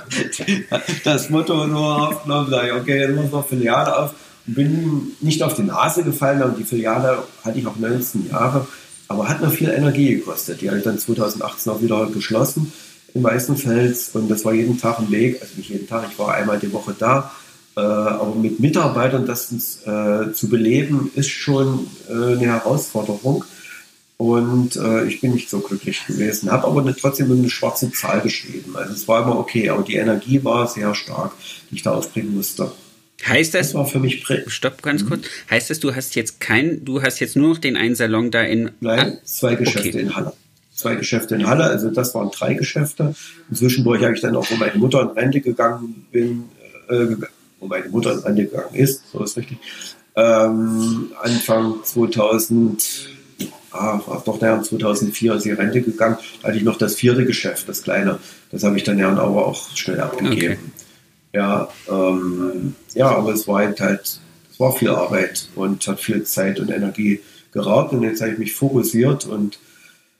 das 1.04 1.30
Motto 1.30 1.66
nur 1.66 2.10
aufgenommen, 2.10 2.50
sage 2.50 2.68
ich, 2.68 2.74
okay, 2.74 3.00
dann 3.00 3.16
muss 3.16 3.32
noch 3.32 3.48
Filiale 3.48 3.98
auf. 3.98 4.14
Bin 4.46 5.14
nicht 5.22 5.42
auf 5.42 5.54
die 5.54 5.64
Nase 5.64 6.04
gefallen, 6.04 6.42
aber 6.42 6.52
die 6.52 6.66
Filiale 6.66 7.24
hatte 7.46 7.60
ich 7.60 7.66
auch 7.66 7.78
19 7.78 8.30
Jahre, 8.30 8.68
aber 9.08 9.30
hat 9.30 9.42
noch 9.42 9.54
viel 9.54 9.70
Energie 9.70 10.16
gekostet. 10.16 10.60
Die 10.60 10.68
habe 10.68 10.80
ich 10.80 10.84
dann 10.84 11.00
2018 11.00 11.72
auch 11.72 11.82
wieder 11.82 12.08
geschlossen 12.08 12.74
in 13.14 13.24
Weißenfels 13.24 14.10
und 14.14 14.30
das 14.30 14.44
war 14.44 14.54
jeden 14.54 14.78
Tag 14.78 15.00
ein 15.00 15.12
Weg, 15.12 15.42
also 15.42 15.54
nicht 15.56 15.70
jeden 15.70 15.88
Tag, 15.88 16.04
ich 16.12 16.20
war 16.20 16.34
einmal 16.34 16.60
die 16.60 16.74
Woche 16.74 16.96
da, 16.98 17.32
äh, 17.76 17.80
aber 17.80 18.36
mit 18.36 18.60
Mitarbeitern 18.60 19.26
das 19.26 19.52
äh, 19.86 20.32
zu 20.34 20.50
beleben, 20.50 21.12
ist 21.16 21.30
schon 21.30 21.88
äh, 22.10 22.14
eine 22.14 22.46
Herausforderung. 22.46 23.46
Und 24.18 24.76
äh, 24.78 25.06
ich 25.06 25.22
bin 25.22 25.34
nicht 25.34 25.50
so 25.50 25.60
glücklich 25.60 26.06
gewesen, 26.06 26.52
habe 26.52 26.68
aber 26.68 26.82
eine, 26.82 26.96
trotzdem 26.96 27.32
eine 27.32 27.50
schwarze 27.50 27.92
Zahl 27.92 28.22
geschrieben. 28.22 28.76
Also 28.76 28.94
es 28.94 29.08
war 29.08 29.24
immer 29.24 29.38
okay, 29.38 29.70
aber 29.70 29.84
die 29.84 29.96
Energie 29.96 30.44
war 30.44 30.68
sehr 30.68 30.94
stark, 30.96 31.34
die 31.70 31.76
ich 31.76 31.82
da 31.82 31.92
aufbringen 31.92 32.34
musste. 32.36 32.72
Heißt 33.26 33.54
das, 33.54 33.68
das 33.68 33.74
war 33.74 33.86
für 33.86 34.00
mich 34.00 34.26
Stopp 34.48 34.82
ganz 34.82 35.06
kurz. 35.06 35.22
Mhm. 35.22 35.52
Heißt 35.52 35.70
das, 35.70 35.80
du 35.80 35.96
hast 35.96 36.16
jetzt 36.16 36.40
kein, 36.40 36.86
du 36.86 37.02
hast 37.02 37.20
jetzt 37.20 37.36
nur 37.36 37.50
noch 37.50 37.58
den 37.58 37.76
einen 37.76 37.96
Salon 37.96 38.32
da 38.32 38.44
in 38.44 38.72
Nein, 38.82 39.18
zwei 39.24 39.56
Geschäfte 39.56 39.90
okay. 39.90 40.00
in 40.00 40.16
Halle. 40.16 40.34
zwei 40.76 40.96
Geschäfte 40.96 41.36
in 41.36 41.48
Halle, 41.48 41.64
also 41.66 41.90
das 41.90 42.14
waren 42.16 42.32
drei 42.32 42.54
Geschäfte. 42.54 43.16
Inzwischen, 43.50 43.84
wo 43.84 43.96
ich 43.96 44.22
dann 44.22 44.36
auch, 44.36 44.50
wo 44.50 44.56
meine 44.56 44.76
Mutter 44.76 45.02
in 45.02 45.08
Rente 45.10 45.42
gegangen 45.42 46.06
bin, 46.12 46.46
äh, 46.90 47.16
wo 47.64 47.68
meine 47.68 47.90
Mutter 47.90 48.14
in 48.14 48.20
Rente 48.20 48.46
gegangen 48.46 48.76
ist, 48.76 49.04
so 49.12 49.24
ist 49.24 49.38
richtig, 49.38 49.58
ähm, 50.16 51.12
Anfang 51.22 51.76
2000, 51.84 53.10
ah, 53.72 54.00
doch 54.26 54.40
naja, 54.40 54.62
2004 54.62 55.36
ist 55.36 55.44
sie 55.44 55.52
Rente 55.52 55.82
gegangen, 55.82 56.18
da 56.42 56.50
hatte 56.50 56.58
ich 56.58 56.64
noch 56.64 56.78
das 56.78 56.96
vierte 56.96 57.26
Geschäft, 57.26 57.70
das 57.70 57.84
kleine, 57.84 58.20
das 58.52 58.64
habe 58.64 58.78
ich 58.78 58.84
dann 58.84 59.00
ja 59.00 59.10
aber 59.10 59.48
auch 59.48 59.76
schnell 59.76 60.02
abgegeben. 60.02 60.36
Okay. 60.36 60.58
Ja, 61.34 61.70
ähm, 61.90 62.76
ja, 62.94 63.08
aber 63.08 63.34
es 63.34 63.48
war 63.48 63.60
halt, 63.60 63.80
halt, 63.82 64.20
es 64.52 64.60
war 64.60 64.72
viel 64.74 64.90
Arbeit 64.90 65.48
und 65.56 65.88
hat 65.88 66.00
viel 66.00 66.24
Zeit 66.24 66.60
und 66.60 66.70
Energie 66.70 67.22
geraubt 67.52 67.94
und 67.94 68.04
jetzt 68.04 68.22
habe 68.22 68.34
ich 68.34 68.38
mich 68.38 68.54
fokussiert 68.54 69.26
und 69.26 69.58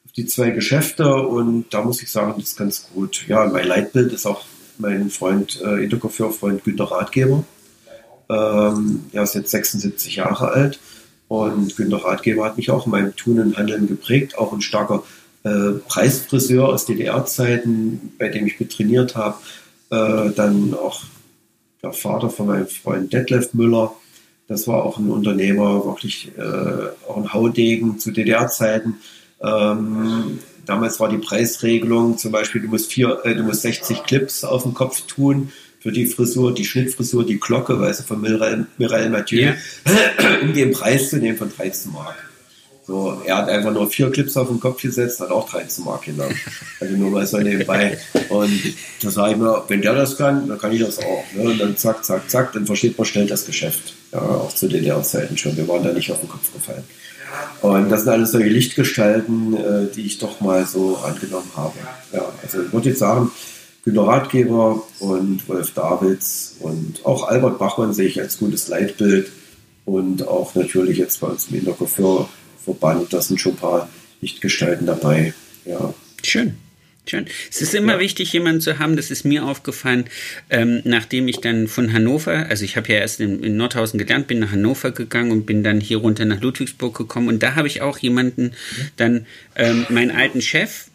auf 0.06 0.12
die 0.14 0.26
zwei 0.26 0.50
Geschäfte 0.50 1.14
und 1.16 1.66
da 1.72 1.84
muss 1.84 2.02
ich 2.02 2.12
sagen, 2.12 2.34
das 2.38 2.50
ist 2.50 2.58
ganz 2.58 2.88
gut. 2.92 3.26
Ja, 3.28 3.46
mein 3.46 3.68
Leitbild 3.68 4.12
ist 4.12 4.26
auch 4.26 4.44
mein 4.78 5.10
Freund, 5.10 5.62
äh, 5.62 5.84
Intercoiffeur-Freund 5.84 6.64
Günter 6.64 6.86
Ratgeber. 6.86 7.44
Ähm, 8.30 9.06
er 9.12 9.24
ist 9.24 9.36
jetzt 9.36 9.52
76 9.52 10.16
Jahre 10.16 10.50
alt 10.50 10.80
und 11.28 11.76
Günter 11.76 11.98
Ratgeber 11.98 12.46
hat 12.46 12.58
mich 12.58 12.72
auch 12.72 12.86
in 12.86 12.92
meinem 12.92 13.16
Tun 13.16 13.40
und 13.40 13.58
Handeln 13.58 13.88
geprägt, 13.88 14.38
auch 14.38 14.54
ein 14.54 14.62
starker 14.62 15.04
äh, 15.44 15.72
Preisfriseur 15.88 16.70
aus 16.70 16.86
DDR-Zeiten, 16.86 18.14
bei 18.18 18.30
dem 18.30 18.48
ich 18.48 18.58
betrainiert 18.58 19.16
habe. 19.16 19.38
Äh, 19.90 20.32
dann 20.36 20.74
auch 20.74 21.04
der 21.82 21.94
Vater 21.94 22.30
von 22.30 22.48
meinem 22.48 22.68
Freund 22.68 23.12
Detlef 23.12 23.54
Müller. 23.54 23.94
Das 24.48 24.68
war 24.68 24.84
auch 24.84 24.98
ein 24.98 25.10
Unternehmer, 25.10 25.86
wirklich 25.86 26.32
äh, 26.38 27.08
auch 27.08 27.18
ein 27.18 27.34
Haudegen 27.34 28.00
zu 28.00 28.12
DDR-Zeiten. 28.12 28.96
Ähm, 29.42 30.40
damals 30.66 31.00
war 31.00 31.10
die 31.10 31.18
Preisregelung 31.18 32.18
zum 32.18 32.32
Beispiel, 32.32 32.62
du 32.62 32.68
musst, 32.68 32.92
vier, 32.92 33.20
äh, 33.24 33.36
du 33.36 33.44
musst 33.44 33.62
60 33.62 34.04
Clips 34.04 34.44
auf 34.44 34.64
dem 34.64 34.74
Kopf 34.74 35.02
tun 35.08 35.52
für 35.80 35.92
die 35.92 36.06
Frisur, 36.06 36.54
die 36.54 36.66
Schnittfrisur, 36.66 37.26
die 37.26 37.40
Glocke, 37.40 37.80
weißt 37.80 38.02
du, 38.02 38.04
von 38.06 38.22
Mireille, 38.22 38.66
Mireille 38.78 39.10
Mathieu, 39.10 39.40
yeah. 39.40 39.56
um 40.42 40.54
den 40.54 40.72
Preis 40.72 41.10
zu 41.10 41.18
nehmen 41.18 41.38
von 41.38 41.52
13 41.54 41.92
Mark. 41.92 42.16
So, 42.86 43.22
er 43.26 43.38
hat 43.38 43.50
einfach 43.50 43.72
nur 43.72 43.90
vier 43.90 44.12
Clips 44.12 44.36
auf 44.36 44.50
den 44.50 44.60
Kopf 44.60 44.82
gesetzt, 44.82 45.22
hat 45.22 45.32
auch 45.32 45.50
13 45.50 45.86
Mark 45.86 46.04
genommen. 46.04 46.38
Also 46.82 46.96
nur 46.96 47.12
mal 47.12 47.26
so 47.26 47.38
nebenbei. 47.38 47.98
Und 48.28 48.62
da 49.02 49.10
sage 49.10 49.34
ich 49.34 49.38
mir, 49.38 49.64
wenn 49.70 49.82
der 49.82 49.96
das 49.96 50.18
kann, 50.18 50.50
dann 50.50 50.58
kann 50.58 50.74
ich 50.74 50.82
das 50.82 51.00
auch. 51.00 51.24
Ne? 51.34 51.44
Und 51.44 51.60
dann 51.60 51.78
zack, 51.78 52.04
zack, 52.04 52.30
zack, 52.30 52.52
dann 52.52 52.66
versteht 52.66 52.98
man 52.98 53.06
schnell 53.06 53.26
das 53.26 53.46
Geschäft. 53.46 53.94
Ja, 54.12 54.20
auch 54.20 54.54
zu 54.54 54.68
DDR-Zeiten 54.68 55.38
schon. 55.38 55.56
Wir 55.56 55.68
waren 55.70 55.84
da 55.84 55.94
nicht 55.94 56.12
auf 56.12 56.20
den 56.20 56.28
Kopf 56.28 56.52
gefallen. 56.54 56.84
Und 57.62 57.90
das 57.90 58.04
sind 58.04 58.12
alles 58.12 58.32
solche 58.32 58.50
Lichtgestalten, 58.50 59.56
äh, 59.56 59.88
die 59.96 60.06
ich 60.06 60.20
doch 60.20 60.42
mal 60.42 60.66
so 60.66 60.98
angenommen 60.98 61.50
habe. 61.56 61.74
Ja, 62.12 62.26
also 62.42 62.62
ich 62.64 62.74
würde 62.74 62.90
jetzt 62.90 63.00
sagen, 63.00 63.32
Günter 63.86 64.08
Ratgeber 64.08 64.82
und 65.00 65.48
Wolf 65.50 65.72
Davids 65.74 66.56
und 66.60 67.06
auch 67.06 67.28
Albert 67.28 67.60
Bachmann 67.60 67.94
sehe 67.94 68.08
ich 68.08 68.22
als 68.22 68.38
gutes 68.38 68.68
Leitbild 68.70 69.32
und 69.86 70.28
auch 70.28 70.56
natürlich 70.56 70.98
jetzt 70.98 71.20
bei 71.20 71.28
uns 71.28 71.50
im 71.50 71.60
Intercoiffeur-Verband, 71.60 73.12
da 73.12 73.22
sind 73.22 73.40
schon 73.40 73.54
ein 73.54 73.58
paar 73.58 73.90
Lichtgestalten 74.22 74.86
dabei. 74.88 75.34
Ja. 75.66 75.94
Schön. 76.24 76.58
Schön. 77.06 77.26
Es 77.50 77.62
ist 77.62 77.76
immer 77.76 77.96
ja. 77.96 78.00
wichtig, 78.00 78.32
jemanden 78.32 78.62
zu 78.62 78.80
haben, 78.80 78.96
das 78.96 79.12
ist 79.12 79.26
mir 79.26 79.44
aufgefallen, 79.44 80.06
ähm, 80.50 80.82
nachdem 80.86 81.28
ich 81.28 81.42
dann 81.42 81.68
von 81.68 81.92
Hannover, 81.92 82.48
also 82.50 82.64
ich 82.64 82.78
habe 82.78 82.94
ja 82.94 83.00
erst 83.00 83.20
in, 83.20 83.44
in, 83.44 83.58
Nordhausen 83.58 83.98
gelernt, 83.98 84.28
bin 84.28 84.40
nach 84.40 84.52
Hannover 84.52 84.92
gegangen 84.92 85.32
und 85.32 85.46
bin 85.46 85.64
dann 85.64 85.82
hier 85.82 85.98
runter 85.98 86.24
nach 86.24 86.40
Ludwigsburg 86.40 86.98
gekommen 86.98 87.28
und 87.28 87.44
da 87.44 87.56
habe 87.56 87.68
ich 87.68 87.82
auch 87.82 87.98
jemanden, 87.98 88.54
dann 88.96 89.26
ähm, 89.58 89.86
meinen 89.90 90.12
alten 90.12 90.42
Chef, 90.42 90.86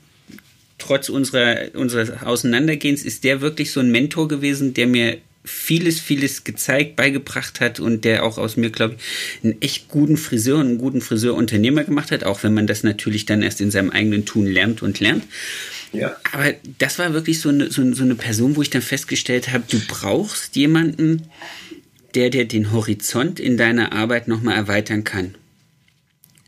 trotz 0.78 1.10
unserer, 1.10 1.74
unseres 1.74 2.22
Auseinandergehens, 2.22 3.02
ist 3.02 3.24
der 3.24 3.42
wirklich 3.42 3.70
so 3.70 3.80
ein 3.80 3.90
Mentor 3.90 4.28
gewesen, 4.28 4.72
der 4.72 4.86
mir 4.86 5.18
vieles, 5.44 6.00
vieles 6.00 6.44
gezeigt, 6.44 6.96
beigebracht 6.96 7.60
hat 7.60 7.80
und 7.80 8.04
der 8.04 8.24
auch 8.24 8.38
aus 8.38 8.56
mir, 8.56 8.70
glaube 8.70 8.96
ich, 8.96 9.44
einen 9.44 9.60
echt 9.60 9.88
guten 9.88 10.16
Friseur 10.16 10.58
und 10.58 10.66
einen 10.66 10.78
guten 10.78 11.00
Friseurunternehmer 11.00 11.84
gemacht 11.84 12.10
hat, 12.12 12.24
auch 12.24 12.42
wenn 12.42 12.54
man 12.54 12.66
das 12.66 12.82
natürlich 12.82 13.26
dann 13.26 13.42
erst 13.42 13.60
in 13.60 13.70
seinem 13.70 13.90
eigenen 13.90 14.24
Tun 14.24 14.46
lernt 14.46 14.82
und 14.82 15.00
lernt. 15.00 15.24
Ja. 15.92 16.16
Aber 16.32 16.52
das 16.78 16.98
war 16.98 17.12
wirklich 17.12 17.40
so 17.40 17.48
eine, 17.48 17.70
so, 17.70 17.92
so 17.94 18.02
eine 18.02 18.14
Person, 18.14 18.56
wo 18.56 18.62
ich 18.62 18.70
dann 18.70 18.82
festgestellt 18.82 19.52
habe, 19.52 19.64
du 19.68 19.78
brauchst 19.86 20.56
jemanden, 20.56 21.28
der 22.14 22.30
dir 22.30 22.46
den 22.46 22.72
Horizont 22.72 23.40
in 23.40 23.56
deiner 23.56 23.92
Arbeit 23.92 24.28
nochmal 24.28 24.56
erweitern 24.56 25.04
kann. 25.04 25.34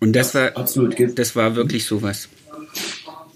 Und 0.01 0.15
das 0.15 0.33
ja, 0.33 0.41
war 0.41 0.57
absolut. 0.57 0.97
Das 1.19 1.37
war 1.37 1.57
wirklich 1.57 1.85
sowas. 1.85 2.29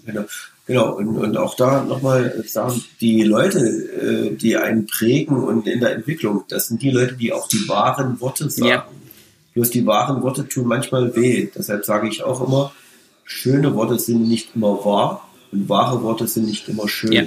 Genau. 0.05 0.25
Genau, 0.67 0.95
und, 0.95 1.09
und 1.09 1.37
auch 1.37 1.55
da 1.55 1.83
nochmal 1.83 2.43
sagen, 2.47 2.83
die 2.99 3.21
Leute, 3.21 3.59
äh, 3.59 4.35
die 4.35 4.57
einen 4.57 4.87
prägen 4.87 5.43
und 5.43 5.67
in 5.67 5.79
der 5.79 5.91
Entwicklung, 5.91 6.43
das 6.49 6.67
sind 6.67 6.81
die 6.81 6.89
Leute, 6.89 7.13
die 7.13 7.31
auch 7.31 7.47
die 7.47 7.69
wahren 7.69 8.19
Worte 8.19 8.49
sagen. 8.49 8.67
Ja. 8.67 8.87
Bloß 9.53 9.69
die 9.69 9.85
wahren 9.85 10.23
Worte 10.23 10.47
tun 10.47 10.65
manchmal 10.65 11.15
weh. 11.15 11.49
Deshalb 11.55 11.85
sage 11.85 12.07
ich 12.07 12.23
auch 12.23 12.45
immer, 12.45 12.73
schöne 13.25 13.75
Worte 13.75 13.99
sind 13.99 14.27
nicht 14.27 14.55
immer 14.55 14.83
wahr 14.83 15.24
und 15.55 15.69
wahre 15.69 16.03
Worte 16.03 16.27
sind 16.27 16.45
nicht 16.45 16.67
immer 16.67 16.87
schön. 16.87 17.11
Ja. 17.13 17.23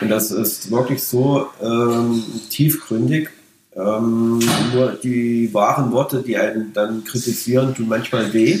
Und 0.00 0.08
das 0.08 0.30
ist 0.30 0.70
wirklich 0.70 1.02
so 1.02 1.48
ähm, 1.62 2.22
tiefgründig. 2.50 3.30
Ähm, 3.74 4.40
nur 4.74 4.92
die 5.02 5.52
wahren 5.54 5.92
Worte, 5.92 6.22
die 6.22 6.36
einen 6.36 6.72
dann 6.72 7.04
kritisieren, 7.04 7.74
tun 7.74 7.88
manchmal 7.88 8.32
weh. 8.32 8.60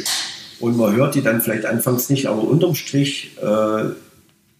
Und 0.60 0.76
man 0.76 0.94
hört 0.94 1.14
die 1.14 1.22
dann 1.22 1.40
vielleicht 1.40 1.66
anfangs 1.66 2.08
nicht, 2.08 2.26
aber 2.26 2.44
unterm 2.44 2.74
Strich 2.74 3.36
äh, 3.42 3.90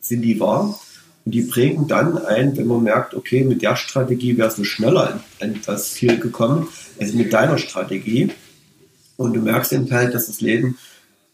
sind 0.01 0.23
die 0.23 0.41
wahr. 0.41 0.79
Und 1.25 1.33
die 1.33 1.43
prägen 1.43 1.87
dann 1.87 2.19
ein, 2.19 2.57
wenn 2.57 2.67
man 2.67 2.83
merkt, 2.83 3.15
okay, 3.15 3.45
mit 3.45 3.63
der 3.63 3.77
Strategie 3.77 4.37
wärst 4.37 4.59
du 4.59 4.65
schneller 4.65 5.21
an 5.41 5.61
das 5.65 5.93
Ziel 5.93 6.19
gekommen, 6.19 6.67
als 7.01 7.13
mit 7.13 7.33
deiner 7.33 7.59
Strategie. 7.59 8.31
Und 9.17 9.35
du 9.35 9.41
merkst 9.41 9.73
eben 9.73 9.91
halt, 9.93 10.15
dass 10.15 10.27
das 10.27 10.41
Leben 10.41 10.77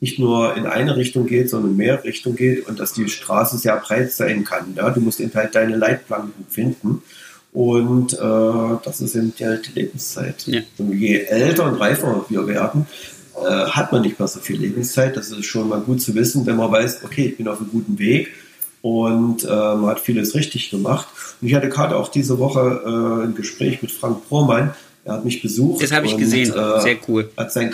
nicht 0.00 0.18
nur 0.18 0.56
in 0.56 0.66
eine 0.66 0.96
Richtung 0.96 1.26
geht, 1.26 1.50
sondern 1.50 1.72
in 1.72 1.76
mehr 1.76 2.04
Richtung 2.04 2.36
geht 2.36 2.68
und 2.68 2.78
dass 2.78 2.92
die 2.92 3.08
Straße 3.08 3.58
sehr 3.58 3.76
breit 3.76 4.12
sein 4.12 4.44
kann. 4.44 4.74
Ja? 4.76 4.90
Du 4.90 5.00
musst 5.00 5.20
eben 5.20 5.34
halt 5.34 5.54
deine 5.54 5.76
Leitplanken 5.76 6.46
finden. 6.48 7.02
Und 7.52 8.12
äh, 8.12 8.76
das 8.84 9.00
ist 9.00 9.16
eben 9.16 9.32
halt 9.40 9.68
die 9.68 9.80
Lebenszeit. 9.80 10.46
Ja. 10.46 10.60
Und 10.76 10.92
je 10.92 11.18
älter 11.18 11.64
und 11.64 11.76
reifer 11.76 12.24
wir 12.28 12.46
werden, 12.46 12.86
äh, 13.36 13.50
hat 13.50 13.90
man 13.90 14.02
nicht 14.02 14.18
mehr 14.18 14.28
so 14.28 14.38
viel 14.38 14.60
Lebenszeit. 14.60 15.16
Das 15.16 15.30
ist 15.30 15.46
schon 15.46 15.68
mal 15.68 15.80
gut 15.80 16.00
zu 16.02 16.14
wissen, 16.14 16.46
wenn 16.46 16.56
man 16.56 16.70
weiß, 16.70 17.00
okay, 17.04 17.26
ich 17.26 17.36
bin 17.36 17.48
auf 17.48 17.58
einem 17.58 17.70
guten 17.70 17.98
Weg 17.98 18.28
und 18.82 19.44
äh, 19.44 19.48
man 19.48 19.86
hat 19.86 20.00
vieles 20.00 20.34
richtig 20.34 20.70
gemacht. 20.70 21.08
Und 21.40 21.48
ich 21.48 21.54
hatte 21.54 21.68
gerade 21.68 21.96
auch 21.96 22.08
diese 22.08 22.38
Woche 22.38 22.82
äh, 22.84 23.26
ein 23.26 23.34
Gespräch 23.34 23.82
mit 23.82 23.90
Frank 23.90 24.28
Prohmann. 24.28 24.74
Er 25.04 25.14
hat 25.14 25.24
mich 25.24 25.42
besucht. 25.42 25.82
Das 25.82 25.92
habe 25.92 26.06
ich 26.06 26.16
gesehen. 26.16 26.52
Äh, 26.52 26.80
sehr 26.80 26.96
cool. 27.08 27.30
Hat 27.36 27.52
sein 27.52 27.70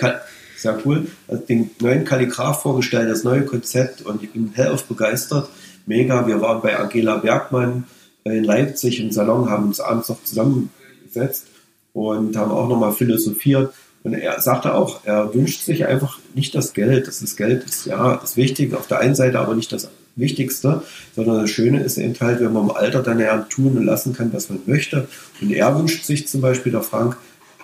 sehr 0.56 0.78
cool. 0.84 1.06
Hat 1.28 1.48
den 1.48 1.70
neuen 1.80 2.04
Kalligraph 2.04 2.62
vorgestellt, 2.62 3.10
das 3.10 3.24
neue 3.24 3.44
Konzept 3.44 4.02
und 4.02 4.22
ich 4.22 4.32
bin 4.32 4.52
hellauf 4.54 4.84
begeistert. 4.84 5.48
Mega. 5.86 6.26
Wir 6.26 6.40
waren 6.40 6.62
bei 6.62 6.76
Angela 6.76 7.16
Bergmann 7.16 7.84
in 8.24 8.44
Leipzig 8.44 9.00
im 9.00 9.10
Salon, 9.10 9.50
haben 9.50 9.66
uns 9.66 9.80
abends 9.80 10.08
noch 10.08 10.22
zusammengesetzt 10.24 11.46
und 11.92 12.36
haben 12.36 12.50
auch 12.50 12.68
nochmal 12.68 12.92
philosophiert. 12.92 13.72
Und 14.02 14.14
er 14.14 14.40
sagte 14.40 14.74
auch, 14.74 15.00
er 15.04 15.34
wünscht 15.34 15.64
sich 15.64 15.86
einfach 15.86 16.18
nicht 16.34 16.54
das 16.54 16.74
Geld. 16.74 17.06
Das 17.06 17.22
ist 17.22 17.36
Geld 17.36 17.64
ist 17.64 17.86
ja 17.86 18.16
das 18.16 18.36
Wichtige 18.36 18.76
auf 18.76 18.86
der 18.86 19.00
einen 19.00 19.14
Seite, 19.14 19.38
aber 19.40 19.54
nicht 19.54 19.72
das 19.72 19.88
Wichtigste, 20.16 20.82
sondern 21.16 21.40
das 21.40 21.50
Schöne 21.50 21.82
ist 21.82 21.98
eben 21.98 22.14
halt, 22.20 22.40
wenn 22.40 22.52
man 22.52 22.64
im 22.64 22.70
Alter 22.70 23.02
dann 23.02 23.18
ja 23.18 23.38
tun 23.50 23.76
und 23.76 23.84
lassen 23.84 24.12
kann, 24.12 24.32
was 24.32 24.48
man 24.48 24.60
möchte. 24.66 25.08
Und 25.40 25.50
er 25.50 25.76
wünscht 25.76 26.04
sich 26.04 26.28
zum 26.28 26.40
Beispiel, 26.40 26.72
der 26.72 26.82
Frank, 26.82 27.16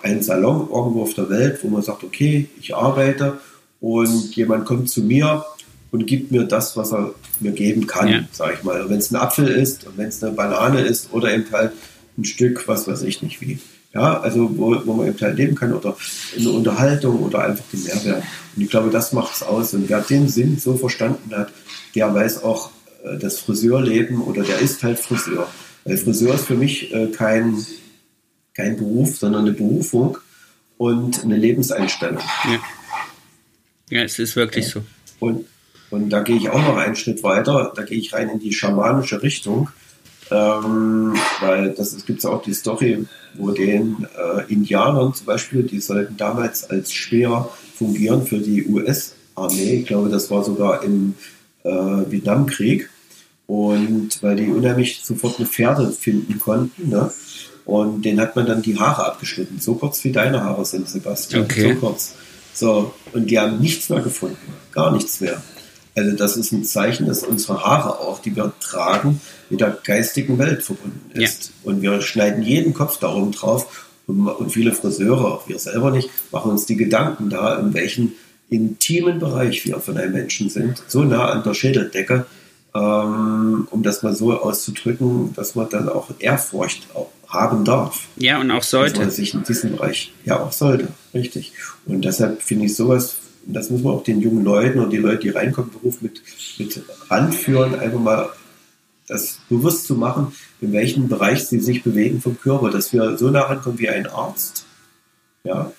einen 0.03 0.21
Salon 0.21 0.69
irgendwo 0.71 1.03
auf 1.03 1.13
der 1.13 1.29
Welt, 1.29 1.59
wo 1.63 1.69
man 1.69 1.81
sagt, 1.81 2.03
okay, 2.03 2.47
ich 2.59 2.75
arbeite 2.75 3.39
und 3.79 4.35
jemand 4.35 4.65
kommt 4.65 4.89
zu 4.89 5.01
mir 5.01 5.45
und 5.91 6.07
gibt 6.07 6.31
mir 6.31 6.43
das, 6.43 6.77
was 6.77 6.93
er 6.93 7.13
mir 7.39 7.51
geben 7.51 7.87
kann, 7.87 8.07
ja. 8.07 8.23
sage 8.31 8.55
ich 8.57 8.63
mal. 8.63 8.89
Wenn 8.89 8.99
es 8.99 9.11
ein 9.11 9.17
Apfel 9.17 9.47
ist, 9.47 9.85
wenn 9.95 10.07
es 10.07 10.23
eine 10.23 10.33
Banane 10.33 10.81
ist 10.81 11.11
oder 11.11 11.33
eben 11.33 11.45
halt 11.51 11.73
ein 12.17 12.25
Stück, 12.25 12.67
was 12.67 12.87
weiß 12.87 13.03
ich 13.03 13.21
nicht 13.21 13.41
wie. 13.41 13.59
Ja, 13.93 14.21
also 14.21 14.49
wo, 14.57 14.75
wo 14.85 14.93
man 14.93 15.07
eben 15.07 15.19
halt 15.19 15.37
leben 15.37 15.55
kann 15.55 15.73
oder 15.73 15.97
eine 16.37 16.49
Unterhaltung 16.49 17.19
oder 17.23 17.43
einfach 17.43 17.65
den 17.73 17.83
Mehrwert. 17.83 18.23
Und 18.55 18.63
ich 18.63 18.69
glaube, 18.69 18.89
das 18.89 19.11
macht 19.11 19.35
es 19.35 19.43
aus. 19.43 19.73
Und 19.73 19.89
wer 19.89 19.99
den 19.99 20.29
Sinn 20.29 20.57
so 20.57 20.77
verstanden 20.77 21.35
hat, 21.35 21.51
der 21.93 22.13
weiß 22.13 22.43
auch 22.43 22.71
äh, 23.03 23.17
das 23.17 23.39
Friseurleben 23.39 24.21
oder 24.21 24.43
der 24.43 24.59
ist 24.59 24.81
halt 24.83 24.97
Friseur. 24.97 25.47
Weil 25.83 25.97
Friseur 25.97 26.35
ist 26.35 26.45
für 26.45 26.55
mich 26.55 26.93
äh, 26.93 27.07
kein, 27.07 27.65
kein 28.61 28.77
Beruf, 28.77 29.17
sondern 29.17 29.41
eine 29.41 29.53
Berufung 29.53 30.17
und 30.77 31.23
eine 31.23 31.37
Lebenseinstellung. 31.37 32.23
Ja, 32.45 32.59
ja 33.89 34.03
es 34.03 34.19
ist 34.19 34.35
wirklich 34.35 34.65
ja. 34.65 34.71
so. 34.71 34.83
Und, 35.19 35.45
und 35.89 36.09
da 36.09 36.21
gehe 36.21 36.37
ich 36.37 36.49
auch 36.49 36.61
noch 36.61 36.77
einen 36.77 36.95
Schritt 36.95 37.23
weiter. 37.23 37.73
Da 37.75 37.83
gehe 37.83 37.97
ich 37.97 38.13
rein 38.13 38.29
in 38.29 38.39
die 38.39 38.53
schamanische 38.53 39.21
Richtung. 39.21 39.69
Ähm, 40.29 41.13
weil 41.41 41.71
das 41.71 42.05
gibt 42.05 42.19
es 42.19 42.25
auch 42.25 42.41
die 42.41 42.53
Story, 42.53 43.05
wo 43.33 43.51
den 43.51 44.07
äh, 44.17 44.51
Indianern 44.51 45.13
zum 45.13 45.25
Beispiel, 45.25 45.63
die 45.63 45.81
sollten 45.81 46.15
damals 46.15 46.69
als 46.69 46.93
Speer 46.93 47.49
fungieren 47.75 48.25
für 48.25 48.39
die 48.39 48.65
US-Armee 48.65 49.21
Armee. 49.35 49.79
Ich 49.79 49.87
glaube, 49.87 50.09
das 50.09 50.29
war 50.31 50.43
sogar 50.43 50.83
im 50.83 51.15
äh, 51.63 51.69
Vietnamkrieg. 51.71 52.89
Und 53.47 54.23
weil 54.23 54.37
die 54.37 54.47
unheimlich 54.47 55.01
sofort 55.03 55.37
eine 55.37 55.47
Pferde 55.47 55.91
finden 55.91 56.39
konnten. 56.39 56.89
Ne? 56.89 57.11
Und 57.65 58.03
den 58.03 58.19
hat 58.19 58.35
man 58.35 58.45
dann 58.45 58.61
die 58.61 58.79
Haare 58.79 59.05
abgeschnitten. 59.05 59.59
So 59.59 59.75
kurz 59.75 60.03
wie 60.03 60.11
deine 60.11 60.43
Haare 60.43 60.65
sind, 60.65 60.89
Sebastian. 60.89 61.43
Okay. 61.43 61.73
So 61.73 61.79
kurz. 61.79 62.13
So, 62.53 62.93
und 63.13 63.27
die 63.29 63.39
haben 63.39 63.59
nichts 63.59 63.89
mehr 63.89 64.01
gefunden. 64.01 64.37
Gar 64.71 64.91
nichts 64.91 65.21
mehr. 65.21 65.41
Also 65.95 66.15
das 66.15 66.37
ist 66.37 66.51
ein 66.51 66.63
Zeichen, 66.63 67.05
dass 67.05 67.23
unsere 67.23 67.63
Haare 67.63 67.99
auch, 67.99 68.19
die 68.19 68.35
wir 68.35 68.53
tragen, 68.59 69.19
mit 69.49 69.59
der 69.61 69.77
geistigen 69.83 70.37
Welt 70.37 70.63
verbunden 70.63 71.11
ist. 71.13 71.45
Ja. 71.45 71.71
Und 71.71 71.81
wir 71.81 72.01
schneiden 72.01 72.43
jeden 72.43 72.73
Kopf 72.73 72.97
darum 72.97 73.31
drauf. 73.31 73.87
Und, 74.07 74.27
und 74.27 74.51
viele 74.51 74.73
Friseure, 74.73 75.25
auch 75.25 75.49
wir 75.49 75.59
selber 75.59 75.91
nicht, 75.91 76.09
machen 76.31 76.51
uns 76.51 76.65
die 76.65 76.77
Gedanken 76.77 77.29
da, 77.29 77.59
in 77.59 77.73
welchem 77.73 78.13
intimen 78.49 79.19
Bereich 79.19 79.65
wir 79.65 79.79
von 79.79 79.97
einem 79.97 80.13
Menschen 80.13 80.49
sind. 80.49 80.81
So 80.87 81.03
nah 81.03 81.29
an 81.29 81.43
der 81.43 81.53
Schädeldecke, 81.53 82.25
ähm, 82.73 83.67
um 83.69 83.83
das 83.83 84.03
mal 84.03 84.15
so 84.15 84.39
auszudrücken, 84.39 85.33
dass 85.35 85.55
man 85.55 85.69
dann 85.69 85.89
auch 85.89 86.09
Ehrfurcht 86.19 86.87
haben 87.31 87.65
darf. 87.65 88.07
Ja, 88.17 88.39
und 88.39 88.51
auch 88.51 88.63
sollte. 88.63 88.95
Dass 88.95 88.99
man 88.99 89.11
sich 89.11 89.33
in 89.33 89.43
diesem 89.43 89.71
Bereich, 89.71 90.13
ja, 90.25 90.39
auch 90.39 90.51
sollte, 90.51 90.89
richtig. 91.13 91.53
Und 91.85 92.05
deshalb 92.05 92.41
finde 92.41 92.65
ich 92.65 92.75
sowas, 92.75 93.15
das 93.45 93.69
muss 93.69 93.81
man 93.81 93.93
auch 93.93 94.03
den 94.03 94.21
jungen 94.21 94.43
Leuten 94.43 94.79
und 94.79 94.91
die 94.91 94.97
Leute, 94.97 95.19
die 95.19 95.29
reinkommen, 95.29 95.71
Beruf 95.71 96.01
mit, 96.01 96.21
mit 96.59 96.81
ranführen, 97.09 97.79
einfach 97.79 97.99
mal 97.99 98.29
das 99.07 99.39
bewusst 99.49 99.87
zu 99.87 99.95
machen, 99.95 100.33
in 100.61 100.71
welchem 100.73 101.09
Bereich 101.09 101.45
sie 101.45 101.59
sich 101.59 101.83
bewegen 101.83 102.21
vom 102.21 102.39
Körper, 102.39 102.69
dass 102.69 102.93
wir 102.93 103.17
so 103.17 103.29
nah 103.29 103.41
rankommen 103.41 103.79
wie 103.79 103.89
ein 103.89 104.07
Arzt, 104.07 104.65
ja, 105.43 105.71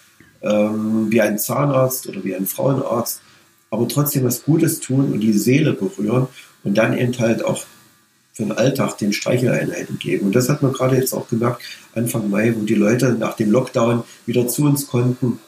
ähm, 0.43 1.07
wie 1.11 1.21
ein 1.21 1.39
Zahnarzt 1.39 2.09
oder 2.09 2.25
wie 2.25 2.35
ein 2.35 2.47
Frauenarzt, 2.47 3.23
aber 3.71 3.89
trotzdem 3.89 4.25
was 4.25 4.43
Gutes 4.43 4.81
tun 4.81 5.13
und 5.13 5.21
die 5.21 5.33
Seele 5.33 5.73
berühren 5.73 6.27
und 6.65 6.77
dann 6.77 6.97
eben 6.97 7.17
halt 7.19 7.45
auch 7.45 7.65
für 8.33 8.45
den 8.45 8.53
Alltag 8.53 8.99
den 8.99 9.13
Streicheleinheiten 9.13 9.99
geben. 9.99 10.27
Und 10.27 10.35
das 10.35 10.49
hat 10.49 10.63
man 10.63 10.73
gerade 10.73 10.97
jetzt 10.97 11.13
auch 11.13 11.29
gemerkt, 11.29 11.63
Anfang 11.95 12.31
Mai, 12.31 12.55
wo 12.57 12.65
die 12.65 12.75
Leute 12.75 13.13
nach 13.13 13.37
dem 13.37 13.51
Lockdown 13.51 14.05
wieder 14.27 14.49
zu 14.49 14.65
uns 14.65 14.87
konnten, 14.87 15.39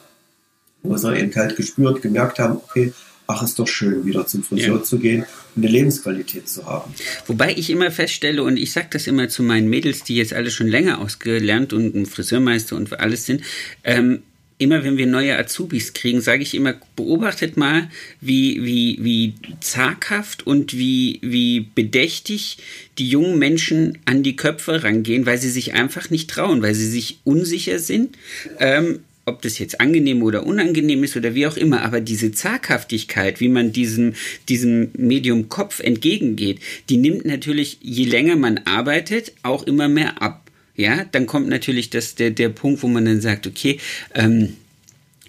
wo 0.83 0.95
sie 0.97 1.17
eben 1.17 1.33
halt 1.35 1.55
gespürt, 1.55 2.01
gemerkt 2.01 2.39
haben, 2.39 2.57
okay, 2.57 2.93
ach, 3.27 3.41
ist 3.43 3.57
doch 3.57 3.67
schön, 3.67 4.05
wieder 4.05 4.27
zum 4.27 4.43
Friseur 4.43 4.77
ja. 4.77 4.83
zu 4.83 4.99
gehen 4.99 5.25
und 5.55 5.63
eine 5.63 5.71
Lebensqualität 5.71 6.47
zu 6.47 6.65
haben. 6.65 6.93
Wobei 7.25 7.53
ich 7.55 7.69
immer 7.69 7.89
feststelle, 7.89 8.43
und 8.43 8.57
ich 8.57 8.71
sage 8.71 8.87
das 8.91 9.07
immer 9.07 9.29
zu 9.29 9.41
meinen 9.41 9.67
Mädels, 9.67 10.03
die 10.03 10.15
jetzt 10.15 10.33
alle 10.33 10.51
schon 10.51 10.67
länger 10.67 10.99
ausgelernt 10.99 11.73
und 11.73 11.95
ein 11.95 12.05
Friseurmeister 12.05 12.75
und 12.75 12.99
alles 12.99 13.25
sind, 13.25 13.41
ähm, 13.83 14.21
immer 14.57 14.83
wenn 14.83 14.97
wir 14.97 15.07
neue 15.07 15.37
Azubis 15.37 15.93
kriegen, 15.93 16.21
sage 16.21 16.43
ich 16.43 16.53
immer, 16.53 16.75
beobachtet 16.95 17.57
mal, 17.57 17.89
wie, 18.21 18.63
wie, 18.63 18.99
wie 19.01 19.33
zaghaft 19.59 20.47
und 20.47 20.77
wie, 20.77 21.19
wie 21.21 21.67
bedächtig 21.75 22.57
die 22.97 23.09
jungen 23.09 23.37
Menschen 23.37 23.97
an 24.05 24.23
die 24.23 24.35
Köpfe 24.35 24.83
rangehen, 24.83 25.25
weil 25.25 25.37
sie 25.37 25.49
sich 25.49 25.73
einfach 25.73 26.09
nicht 26.09 26.29
trauen, 26.29 26.61
weil 26.61 26.73
sie 26.73 26.89
sich 26.89 27.19
unsicher 27.23 27.79
sind. 27.79 28.17
Ähm, 28.59 28.99
ob 29.25 29.41
das 29.41 29.57
jetzt 29.57 29.81
angenehm 29.81 30.21
oder 30.21 30.45
unangenehm 30.45 31.03
ist 31.03 31.17
oder 31.17 31.33
wie 31.33 31.47
auch 31.47 31.57
immer, 31.57 31.81
aber 31.81 31.99
diese 31.99 32.31
Zaghaftigkeit, 32.31 33.39
wie 33.39 33.49
man 33.49 33.71
diesem, 33.71 34.13
diesem 34.49 34.91
Medium 34.95 35.49
Kopf 35.49 35.79
entgegengeht, 35.79 36.59
die 36.89 36.97
nimmt 36.97 37.25
natürlich, 37.25 37.79
je 37.81 38.05
länger 38.05 38.35
man 38.35 38.59
arbeitet, 38.65 39.33
auch 39.41 39.63
immer 39.63 39.87
mehr 39.87 40.21
ab. 40.21 40.44
Ja, 40.75 41.05
dann 41.11 41.25
kommt 41.25 41.47
natürlich 41.47 41.89
das, 41.89 42.15
der, 42.15 42.31
der 42.31 42.49
Punkt, 42.49 42.83
wo 42.83 42.87
man 42.87 43.05
dann 43.05 43.21
sagt, 43.21 43.47
okay, 43.47 43.79
ähm, 44.13 44.53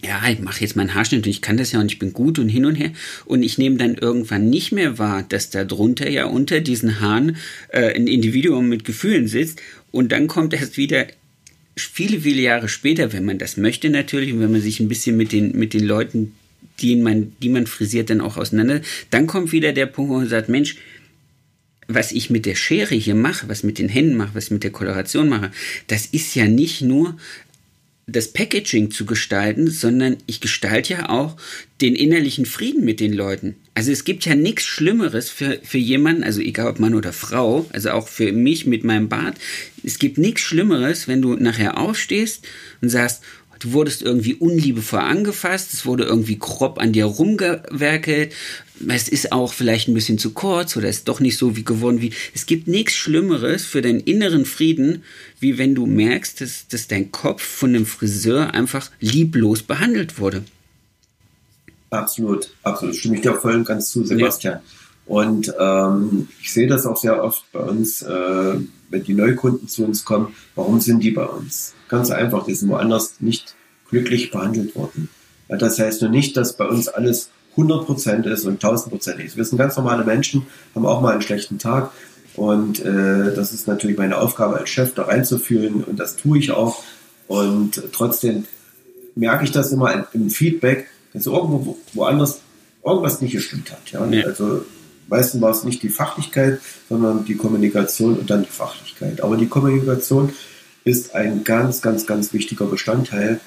ja, 0.02 0.28
ich 0.28 0.40
mache 0.40 0.60
jetzt 0.60 0.76
meinen 0.76 0.94
Haarschnitt 0.94 1.24
und 1.24 1.30
ich 1.30 1.40
kann 1.40 1.56
das 1.56 1.72
ja 1.72 1.80
und 1.80 1.90
ich 1.90 1.98
bin 1.98 2.12
gut 2.12 2.38
und 2.38 2.48
hin 2.48 2.64
und 2.64 2.74
her. 2.74 2.92
Und 3.24 3.42
ich 3.42 3.58
nehme 3.58 3.76
dann 3.76 3.94
irgendwann 3.94 4.50
nicht 4.50 4.72
mehr 4.72 4.98
wahr, 4.98 5.24
dass 5.28 5.50
da 5.50 5.64
drunter 5.64 6.08
ja 6.08 6.26
unter 6.26 6.60
diesen 6.60 7.00
Haaren 7.00 7.36
äh, 7.68 7.94
ein 7.94 8.06
Individuum 8.06 8.68
mit 8.68 8.84
Gefühlen 8.84 9.26
sitzt. 9.26 9.60
Und 9.92 10.12
dann 10.12 10.26
kommt 10.26 10.52
erst 10.52 10.76
wieder 10.76 11.06
viele, 11.76 12.20
viele 12.20 12.42
Jahre 12.42 12.68
später, 12.68 13.12
wenn 13.12 13.24
man 13.24 13.38
das 13.38 13.56
möchte 13.56 13.90
natürlich 13.90 14.32
und 14.32 14.40
wenn 14.40 14.52
man 14.52 14.60
sich 14.60 14.80
ein 14.80 14.88
bisschen 14.88 15.16
mit 15.16 15.32
den, 15.32 15.56
mit 15.56 15.74
den 15.74 15.84
Leuten, 15.84 16.32
die 16.80 16.96
man, 16.96 17.32
die 17.42 17.48
man 17.48 17.66
frisiert, 17.66 18.10
dann 18.10 18.20
auch 18.20 18.36
auseinander, 18.36 18.80
dann 19.10 19.26
kommt 19.26 19.52
wieder 19.52 19.72
der 19.72 19.86
Punkt, 19.86 20.10
wo 20.10 20.18
man 20.18 20.28
sagt, 20.28 20.48
Mensch, 20.48 20.76
was 21.88 22.12
ich 22.12 22.30
mit 22.30 22.46
der 22.46 22.54
Schere 22.54 22.94
hier 22.94 23.14
mache, 23.14 23.48
was 23.48 23.62
mit 23.62 23.78
den 23.78 23.88
Händen 23.88 24.16
mache, 24.16 24.34
was 24.34 24.50
mit 24.50 24.64
der 24.64 24.72
Koloration 24.72 25.28
mache, 25.28 25.50
das 25.86 26.06
ist 26.06 26.34
ja 26.34 26.46
nicht 26.46 26.82
nur 26.82 27.16
das 28.08 28.32
Packaging 28.32 28.92
zu 28.92 29.04
gestalten, 29.04 29.68
sondern 29.68 30.16
ich 30.26 30.40
gestalte 30.40 30.92
ja 30.92 31.08
auch 31.08 31.36
den 31.80 31.96
innerlichen 31.96 32.46
Frieden 32.46 32.84
mit 32.84 33.00
den 33.00 33.12
Leuten. 33.12 33.56
Also 33.74 33.90
es 33.90 34.04
gibt 34.04 34.24
ja 34.24 34.36
nichts 34.36 34.64
Schlimmeres 34.64 35.28
für, 35.28 35.58
für 35.64 35.78
jemanden, 35.78 36.22
also 36.22 36.40
egal 36.40 36.68
ob 36.68 36.78
Mann 36.78 36.94
oder 36.94 37.12
Frau, 37.12 37.66
also 37.72 37.90
auch 37.90 38.06
für 38.06 38.30
mich 38.32 38.64
mit 38.64 38.84
meinem 38.84 39.08
Bart, 39.08 39.36
es 39.82 39.98
gibt 39.98 40.18
nichts 40.18 40.42
Schlimmeres, 40.42 41.08
wenn 41.08 41.20
du 41.20 41.34
nachher 41.34 41.78
aufstehst 41.78 42.46
und 42.80 42.90
sagst, 42.90 43.22
du 43.66 43.72
wurdest 43.72 44.02
irgendwie 44.02 44.34
unliebevoll 44.34 45.00
angefasst, 45.00 45.72
es 45.72 45.86
wurde 45.86 46.04
irgendwie 46.04 46.38
grob 46.38 46.78
an 46.78 46.92
dir 46.92 47.06
rumgewerkelt, 47.06 48.32
es 48.88 49.08
ist 49.08 49.32
auch 49.32 49.52
vielleicht 49.52 49.88
ein 49.88 49.94
bisschen 49.94 50.18
zu 50.18 50.32
kurz 50.32 50.76
oder 50.76 50.88
ist 50.88 51.08
doch 51.08 51.20
nicht 51.20 51.38
so 51.38 51.56
wie 51.56 51.64
geworden 51.64 52.00
wie. 52.00 52.12
Es 52.34 52.46
gibt 52.46 52.68
nichts 52.68 52.94
Schlimmeres 52.94 53.64
für 53.64 53.82
deinen 53.82 54.00
inneren 54.00 54.44
Frieden, 54.44 55.02
wie 55.40 55.58
wenn 55.58 55.74
du 55.74 55.86
merkst, 55.86 56.40
dass, 56.40 56.68
dass 56.68 56.86
dein 56.86 57.10
Kopf 57.10 57.42
von 57.42 57.70
einem 57.70 57.86
Friseur 57.86 58.54
einfach 58.54 58.90
lieblos 59.00 59.62
behandelt 59.62 60.18
wurde. 60.18 60.44
Absolut, 61.90 62.50
absolut. 62.62 62.96
Stimme 62.96 63.16
ich 63.16 63.22
dir 63.22 63.34
voll 63.34 63.54
und 63.54 63.64
ganz 63.64 63.90
zu, 63.90 64.04
Sebastian. 64.04 64.54
Ja. 64.54 64.62
Und 65.06 65.52
ähm, 65.58 66.28
ich 66.42 66.52
sehe 66.52 66.66
das 66.66 66.84
auch 66.84 66.96
sehr 66.96 67.22
oft 67.22 67.44
bei 67.52 67.60
uns, 67.60 68.02
äh, 68.02 68.54
wenn 68.90 69.04
die 69.04 69.14
Neukunden 69.14 69.68
zu 69.68 69.84
uns 69.84 70.04
kommen. 70.04 70.34
Warum 70.54 70.80
sind 70.80 71.02
die 71.02 71.12
bei 71.12 71.24
uns? 71.24 71.75
Ganz 71.88 72.10
einfach, 72.10 72.44
die 72.44 72.54
sind 72.54 72.68
woanders 72.68 73.14
nicht 73.20 73.54
glücklich 73.88 74.30
behandelt 74.30 74.74
worden. 74.74 75.08
Ja, 75.48 75.56
das 75.56 75.78
heißt 75.78 76.02
nur 76.02 76.10
nicht, 76.10 76.36
dass 76.36 76.56
bei 76.56 76.66
uns 76.66 76.88
alles 76.88 77.30
100% 77.56 78.24
ist 78.26 78.44
und 78.44 78.62
1000% 78.62 79.16
ist. 79.18 79.36
Wir 79.36 79.44
sind 79.44 79.58
ganz 79.58 79.76
normale 79.76 80.04
Menschen, 80.04 80.46
haben 80.74 80.86
auch 80.86 81.00
mal 81.00 81.12
einen 81.12 81.22
schlechten 81.22 81.58
Tag. 81.58 81.90
Und 82.34 82.84
äh, 82.84 83.34
das 83.34 83.52
ist 83.52 83.66
natürlich 83.66 83.96
meine 83.96 84.18
Aufgabe 84.18 84.58
als 84.58 84.68
Chef, 84.68 84.94
da 84.94 85.04
reinzufühlen. 85.04 85.84
Und 85.84 85.98
das 85.98 86.16
tue 86.16 86.38
ich 86.38 86.50
auch. 86.50 86.82
Und 87.28 87.82
trotzdem 87.92 88.44
merke 89.14 89.44
ich 89.44 89.52
das 89.52 89.72
immer 89.72 90.06
im 90.12 90.30
Feedback, 90.30 90.86
dass 91.12 91.26
irgendwo 91.26 91.78
woanders 91.94 92.40
irgendwas 92.84 93.20
nicht 93.22 93.32
gestimmt 93.32 93.72
hat. 93.72 93.90
Ja? 93.90 94.06
ja. 94.06 94.26
Also 94.26 94.64
meistens 95.08 95.40
war 95.40 95.50
es 95.50 95.64
nicht 95.64 95.82
die 95.82 95.88
Fachlichkeit, 95.88 96.60
sondern 96.88 97.24
die 97.24 97.36
Kommunikation 97.36 98.18
und 98.18 98.28
dann 98.28 98.42
die 98.42 98.50
Fachlichkeit. 98.50 99.22
Aber 99.22 99.36
die 99.36 99.48
Kommunikation 99.48 100.32
ist 100.86 101.14
ein 101.16 101.42
ganz, 101.42 101.82
ganz, 101.82 102.06
ganz 102.06 102.32
wichtiger 102.32 102.66
Bestandteil 102.66 103.40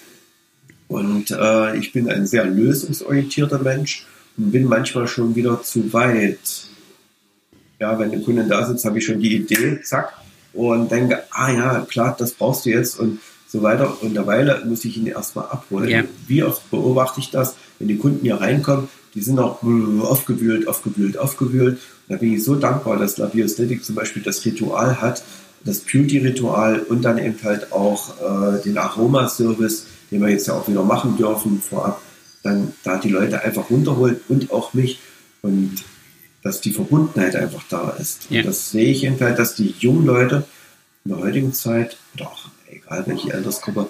und 0.89 1.31
äh, 1.31 1.77
ich 1.77 1.93
bin 1.93 2.09
ein 2.09 2.27
sehr 2.27 2.45
lösungsorientierter 2.45 3.59
Mensch 3.59 4.05
und 4.37 4.51
bin 4.51 4.65
manchmal 4.65 5.07
schon 5.07 5.35
wieder 5.35 5.63
zu 5.63 5.93
weit. 5.93 6.67
Ja, 7.79 7.97
wenn 7.97 8.11
der 8.11 8.19
Kunde 8.19 8.43
da 8.43 8.65
sitzt, 8.65 8.83
habe 8.83 8.97
ich 8.99 9.05
schon 9.05 9.21
die 9.21 9.37
Idee, 9.37 9.79
zack, 9.81 10.13
und 10.51 10.91
denke, 10.91 11.23
ah 11.31 11.49
ja, 11.49 11.85
klar, 11.89 12.13
das 12.19 12.33
brauchst 12.33 12.65
du 12.65 12.71
jetzt 12.71 12.99
und 12.99 13.19
so 13.47 13.61
weiter. 13.61 14.01
Und 14.01 14.15
derweil 14.15 14.65
muss 14.65 14.83
ich 14.83 14.97
ihn 14.97 15.07
erstmal 15.07 15.45
abholen. 15.45 15.89
Ja. 15.89 16.03
Wie 16.27 16.43
oft 16.43 16.69
beobachte 16.69 17.21
ich 17.21 17.31
das, 17.31 17.55
wenn 17.77 17.87
die 17.87 17.97
Kunden 17.97 18.21
hier 18.21 18.35
reinkommen, 18.35 18.89
die 19.15 19.21
sind 19.21 19.39
auch 19.39 19.63
aufgewühlt, 19.63 20.67
aufgewühlt, 20.67 21.17
aufgewühlt. 21.17 21.75
Und 21.77 21.79
da 22.09 22.17
bin 22.17 22.33
ich 22.33 22.43
so 22.43 22.55
dankbar, 22.55 22.97
dass 22.97 23.17
La 23.17 23.27
Biosthetik 23.27 23.85
zum 23.85 23.95
Beispiel 23.95 24.23
das 24.23 24.43
Ritual 24.43 24.99
hat, 24.99 25.23
das 25.63 25.79
Beauty-Ritual 25.81 26.79
und 26.79 27.03
dann 27.03 27.17
eben 27.17 27.37
halt 27.43 27.71
auch 27.71 28.15
äh, 28.19 28.61
den 28.61 28.77
Aromaservice, 28.77 29.85
den 30.11 30.21
wir 30.21 30.29
jetzt 30.29 30.47
ja 30.47 30.53
auch 30.53 30.67
wieder 30.67 30.83
machen 30.83 31.17
dürfen 31.17 31.61
vorab, 31.61 32.01
dann 32.43 32.73
da 32.83 32.97
die 32.97 33.09
Leute 33.09 33.43
einfach 33.43 33.69
runterholt 33.69 34.21
und 34.29 34.51
auch 34.51 34.73
mich 34.73 34.99
und 35.41 35.83
dass 36.41 36.61
die 36.61 36.71
Verbundenheit 36.71 37.35
einfach 37.35 37.63
da 37.69 37.89
ist. 37.99 38.27
Ja. 38.29 38.39
Und 38.39 38.47
das 38.47 38.71
sehe 38.71 38.91
ich 38.91 39.03
eben 39.03 39.19
halt, 39.19 39.37
dass 39.39 39.55
die 39.55 39.75
jungen 39.79 40.05
Leute 40.05 40.45
in 41.03 41.11
der 41.11 41.19
heutigen 41.19 41.53
Zeit, 41.53 41.97
oder 42.15 42.27
auch 42.27 42.49
egal 42.69 43.03
welche 43.07 43.33
Altersgruppe, 43.33 43.89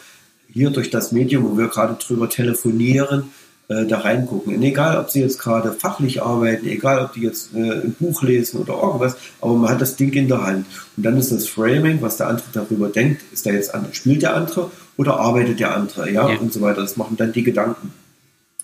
hier 0.52 0.72
durch 0.72 0.90
das 0.90 1.12
Medium, 1.12 1.44
wo 1.44 1.58
wir 1.58 1.68
gerade 1.68 1.96
drüber 1.96 2.30
telefonieren, 2.30 3.32
äh, 3.70 3.86
da 3.86 4.00
reingucken. 4.00 4.56
Und 4.56 4.64
egal, 4.64 4.98
ob 4.98 5.12
sie 5.12 5.22
jetzt 5.22 5.38
gerade 5.38 5.72
fachlich 5.72 6.24
arbeiten, 6.24 6.68
egal, 6.68 7.06
ob 7.06 7.14
die 7.14 7.22
jetzt 7.22 7.54
äh, 7.54 7.84
ein 7.84 7.96
Buch 8.00 8.24
lesen 8.24 8.60
oder 8.60 8.74
irgendwas, 8.74 9.16
aber 9.42 9.54
man 9.54 9.70
hat 9.70 9.80
das 9.80 9.96
Ding 9.96 10.12
in 10.14 10.28
der 10.28 10.42
Hand. 10.42 10.66
Und 10.98 11.06
dann 11.06 11.18
ist 11.18 11.32
das 11.32 11.48
Framing, 11.48 12.02
was 12.02 12.18
der 12.18 12.28
andere 12.30 12.48
darüber 12.52 12.90
denkt, 12.90 13.22
ist 13.32 13.46
der 13.46 13.54
jetzt 13.54 13.74
anders, 13.76 13.96
spielt 13.96 14.24
der 14.24 14.36
andere 14.36 14.72
oder 14.98 15.20
arbeitet 15.20 15.60
der 15.60 15.76
andere, 15.76 16.12
ja, 16.12 16.28
ja. 16.28 16.40
und 16.40 16.52
so 16.52 16.62
weiter. 16.62 16.82
Das 16.82 16.98
machen 16.98 17.16
dann 17.16 17.32
die 17.32 17.44
Gedanken. 17.44 17.94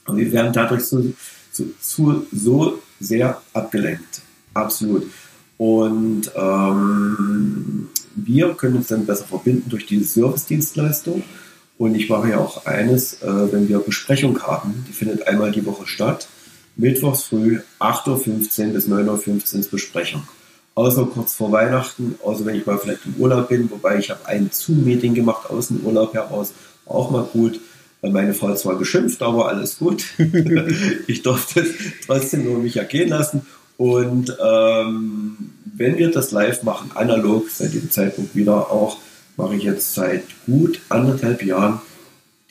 Und 0.07 0.17
wir 0.17 0.31
werden 0.31 0.53
dadurch 0.53 0.83
so, 0.83 1.03
so, 1.51 1.65
so, 1.79 2.25
so 2.31 2.79
sehr 2.99 3.41
abgelenkt. 3.53 4.21
Absolut. 4.53 5.05
Und 5.57 6.31
ähm, 6.35 7.89
wir 8.15 8.53
können 8.55 8.77
uns 8.77 8.87
dann 8.87 9.05
besser 9.05 9.25
verbinden 9.25 9.69
durch 9.69 9.85
diese 9.85 10.05
Service-Dienstleistung. 10.05 11.23
Und 11.77 11.95
ich 11.95 12.09
mache 12.09 12.29
ja 12.29 12.37
auch 12.37 12.65
eines, 12.65 13.21
äh, 13.21 13.51
wenn 13.51 13.67
wir 13.67 13.79
Besprechung 13.79 14.41
haben, 14.43 14.85
die 14.87 14.93
findet 14.93 15.27
einmal 15.27 15.51
die 15.51 15.65
Woche 15.65 15.87
statt. 15.87 16.27
mittwochs 16.77 17.23
früh 17.23 17.59
8.15 17.79 18.67
Uhr 18.67 18.73
bis 18.73 18.87
9.15 18.87 19.53
Uhr 19.53 19.59
ist 19.59 19.71
Besprechung. 19.71 20.23
Außer 20.73 21.05
kurz 21.05 21.33
vor 21.33 21.51
Weihnachten, 21.53 22.15
außer 22.21 22.45
wenn 22.45 22.55
ich 22.55 22.65
mal 22.65 22.77
vielleicht 22.77 23.05
im 23.05 23.15
Urlaub 23.17 23.47
bin, 23.47 23.71
wobei 23.71 23.97
ich 23.97 24.09
habe 24.09 24.25
ein 24.25 24.49
Zoom-Meeting 24.51 25.13
gemacht 25.13 25.49
aus 25.49 25.69
dem 25.69 25.79
Urlaub 25.85 26.13
heraus, 26.13 26.51
auch 26.85 27.11
mal 27.11 27.23
gut. 27.23 27.61
Meine 28.01 28.33
Frau 28.33 28.49
hat 28.49 28.59
zwar 28.59 28.77
geschimpft, 28.77 29.21
aber 29.21 29.47
alles 29.47 29.79
gut. 29.79 30.05
ich 31.07 31.23
durfte 31.23 31.65
trotzdem 32.05 32.43
nur 32.43 32.59
mich 32.59 32.77
ergehen 32.77 33.09
lassen. 33.09 33.45
Und 33.77 34.35
ähm, 34.45 35.37
wenn 35.75 35.97
wir 35.97 36.11
das 36.11 36.31
live 36.31 36.63
machen, 36.63 36.91
analog, 36.93 37.49
seit 37.49 37.73
dem 37.73 37.89
Zeitpunkt 37.89 38.35
wieder 38.35 38.71
auch, 38.71 38.97
mache 39.37 39.55
ich 39.55 39.63
jetzt 39.63 39.93
seit 39.93 40.23
gut 40.45 40.81
anderthalb 40.89 41.43
Jahren 41.43 41.81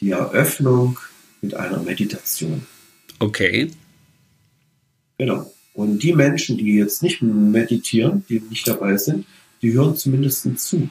die 0.00 0.10
Eröffnung 0.10 0.98
mit 1.40 1.54
einer 1.54 1.82
Meditation. 1.82 2.66
Okay. 3.18 3.70
Genau. 5.18 5.50
Und 5.74 6.02
die 6.02 6.12
Menschen, 6.12 6.56
die 6.56 6.76
jetzt 6.76 7.02
nicht 7.02 7.22
meditieren, 7.22 8.24
die 8.28 8.40
nicht 8.40 8.66
dabei 8.68 8.96
sind, 8.96 9.26
die 9.62 9.72
hören 9.72 9.96
zumindest 9.96 10.58
zu. 10.58 10.88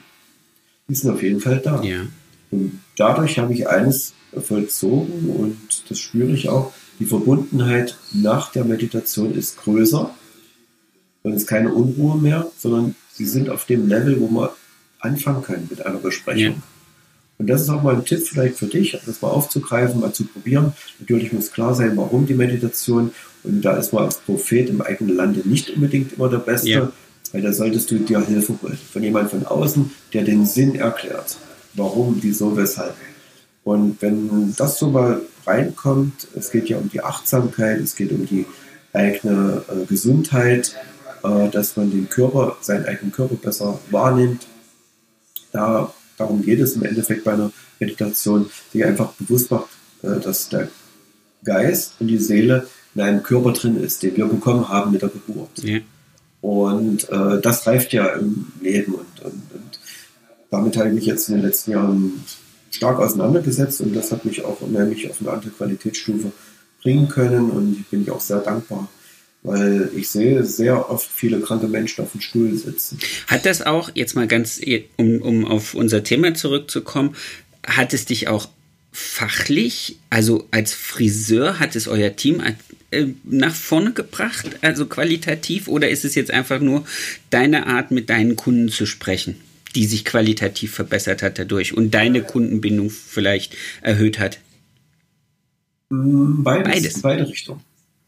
Die 0.88 0.94
sind 0.94 1.10
auf 1.10 1.22
jeden 1.22 1.40
Fall 1.40 1.60
da. 1.60 1.82
Ja. 1.82 2.06
Und 2.50 2.80
dadurch 2.96 3.38
habe 3.38 3.54
ich 3.54 3.68
eines 3.68 4.14
vollzogen 4.40 5.30
und 5.30 5.84
das 5.88 5.98
spüre 5.98 6.32
ich 6.32 6.48
auch. 6.48 6.72
Die 6.98 7.06
Verbundenheit 7.06 7.96
nach 8.12 8.52
der 8.52 8.64
Meditation 8.64 9.34
ist 9.34 9.58
größer 9.58 10.14
und 11.22 11.32
es 11.32 11.42
ist 11.42 11.48
keine 11.48 11.72
Unruhe 11.72 12.18
mehr, 12.18 12.50
sondern 12.58 12.94
sie 13.12 13.24
sind 13.24 13.48
auf 13.48 13.64
dem 13.64 13.88
Level, 13.88 14.20
wo 14.20 14.28
man 14.28 14.50
anfangen 15.04 15.42
kann 15.42 15.66
mit 15.68 15.84
einer 15.84 15.98
Besprechung. 15.98 16.54
Ja. 16.56 16.62
Und 17.38 17.48
das 17.48 17.62
ist 17.62 17.68
auch 17.68 17.82
mal 17.82 17.94
ein 17.94 18.04
Tipp 18.04 18.26
vielleicht 18.26 18.56
für 18.56 18.66
dich, 18.66 18.98
das 19.04 19.20
mal 19.20 19.28
aufzugreifen, 19.28 20.00
mal 20.00 20.12
zu 20.12 20.24
probieren. 20.24 20.72
Natürlich 21.00 21.32
muss 21.32 21.52
klar 21.52 21.74
sein, 21.74 21.96
warum 21.96 22.26
die 22.26 22.34
Meditation. 22.34 23.10
Und 23.42 23.62
da 23.62 23.76
ist 23.76 23.92
man 23.92 24.04
als 24.04 24.18
Prophet 24.18 24.70
im 24.70 24.80
eigenen 24.80 25.16
Lande 25.16 25.40
nicht 25.44 25.70
unbedingt 25.70 26.12
immer 26.12 26.28
der 26.28 26.38
Beste, 26.38 26.68
ja. 26.68 26.92
weil 27.32 27.42
da 27.42 27.52
solltest 27.52 27.90
du 27.90 27.98
dir 27.98 28.24
Hilfe 28.24 28.54
holen. 28.62 28.78
Von 28.92 29.02
jemandem 29.02 29.40
von 29.40 29.46
außen, 29.46 29.90
der 30.12 30.22
den 30.22 30.46
Sinn 30.46 30.76
erklärt. 30.76 31.36
Warum, 31.74 32.18
wieso, 32.20 32.56
weshalb. 32.56 32.94
Und 33.64 34.00
wenn 34.00 34.54
das 34.56 34.78
so 34.78 34.90
mal 34.90 35.20
reinkommt, 35.44 36.28
es 36.36 36.50
geht 36.50 36.68
ja 36.68 36.76
um 36.76 36.88
die 36.88 37.02
Achtsamkeit, 37.02 37.80
es 37.80 37.96
geht 37.96 38.12
um 38.12 38.26
die 38.26 38.46
eigene 38.92 39.62
äh, 39.68 39.84
Gesundheit, 39.86 40.76
äh, 41.24 41.48
dass 41.48 41.76
man 41.76 41.90
den 41.90 42.08
Körper, 42.08 42.56
seinen 42.60 42.86
eigenen 42.86 43.12
Körper 43.12 43.34
besser 43.34 43.80
wahrnimmt. 43.90 44.46
Da, 45.54 45.94
darum 46.18 46.42
geht 46.42 46.58
es 46.58 46.74
im 46.74 46.82
Endeffekt 46.82 47.22
bei 47.22 47.32
einer 47.32 47.52
Meditation, 47.78 48.50
sich 48.72 48.84
einfach 48.84 49.12
bewusst 49.12 49.50
macht, 49.52 49.68
äh, 50.02 50.18
dass 50.20 50.48
der 50.48 50.68
Geist 51.44 51.94
und 52.00 52.08
die 52.08 52.18
Seele 52.18 52.66
in 52.94 53.00
einem 53.00 53.22
Körper 53.22 53.52
drin 53.52 53.82
ist, 53.82 54.02
den 54.02 54.16
wir 54.16 54.26
bekommen 54.26 54.68
haben 54.68 54.90
mit 54.90 55.02
der 55.02 55.10
Geburt. 55.10 55.62
Ja. 55.62 55.78
Und 56.40 57.08
äh, 57.08 57.40
das 57.40 57.66
reift 57.66 57.92
ja 57.92 58.06
im 58.08 58.48
Leben 58.60 58.94
und, 58.94 59.20
und, 59.22 59.32
und 59.32 59.80
damit 60.50 60.76
habe 60.76 60.88
ich 60.88 60.94
mich 60.94 61.06
jetzt 61.06 61.28
in 61.28 61.36
den 61.36 61.44
letzten 61.44 61.70
Jahren 61.70 62.24
stark 62.70 62.98
auseinandergesetzt 62.98 63.80
und 63.80 63.94
das 63.94 64.10
hat 64.10 64.24
mich 64.24 64.44
auch 64.44 64.60
unheimlich 64.60 65.08
auf 65.08 65.20
eine 65.20 65.30
andere 65.30 65.50
Qualitätsstufe 65.50 66.32
bringen 66.82 67.08
können 67.08 67.50
und 67.50 67.78
ich 67.80 67.86
bin 67.86 68.02
ich 68.02 68.10
auch 68.10 68.20
sehr 68.20 68.40
dankbar, 68.40 68.88
weil 69.44 69.90
ich 69.94 70.08
sehe 70.08 70.42
sehr 70.42 70.90
oft 70.90 71.08
viele 71.08 71.38
kranke 71.40 71.68
Menschen 71.68 72.02
auf 72.02 72.12
dem 72.12 72.22
Stuhl 72.22 72.56
sitzen. 72.56 72.98
Hat 73.28 73.46
das 73.46 73.62
auch, 73.62 73.90
jetzt 73.94 74.16
mal 74.16 74.26
ganz, 74.26 74.60
um, 74.96 75.22
um 75.22 75.44
auf 75.44 75.74
unser 75.74 76.02
Thema 76.02 76.34
zurückzukommen, 76.34 77.14
hat 77.64 77.94
es 77.94 78.06
dich 78.06 78.26
auch 78.26 78.48
fachlich, 78.90 79.98
also 80.08 80.48
als 80.50 80.72
Friseur, 80.72 81.60
hat 81.60 81.76
es 81.76 81.88
euer 81.88 82.16
Team 82.16 82.42
äh, 82.90 83.06
nach 83.24 83.54
vorne 83.54 83.92
gebracht, 83.92 84.46
also 84.62 84.86
qualitativ, 84.86 85.68
oder 85.68 85.90
ist 85.90 86.04
es 86.04 86.14
jetzt 86.14 86.30
einfach 86.30 86.60
nur 86.60 86.84
deine 87.30 87.66
Art, 87.66 87.90
mit 87.90 88.10
deinen 88.10 88.36
Kunden 88.36 88.70
zu 88.70 88.86
sprechen? 88.86 89.36
die 89.74 89.86
sich 89.86 90.04
qualitativ 90.04 90.72
verbessert 90.72 91.22
hat 91.22 91.36
dadurch 91.38 91.76
und 91.76 91.92
deine 91.92 92.22
Kundenbindung 92.22 92.90
vielleicht 92.90 93.56
erhöht 93.82 94.20
hat? 94.20 94.38
Mm, 95.90 96.42
beides, 96.42 96.72
Beides. 96.72 97.02
beide 97.02 97.28
Richtungen. 97.28 97.60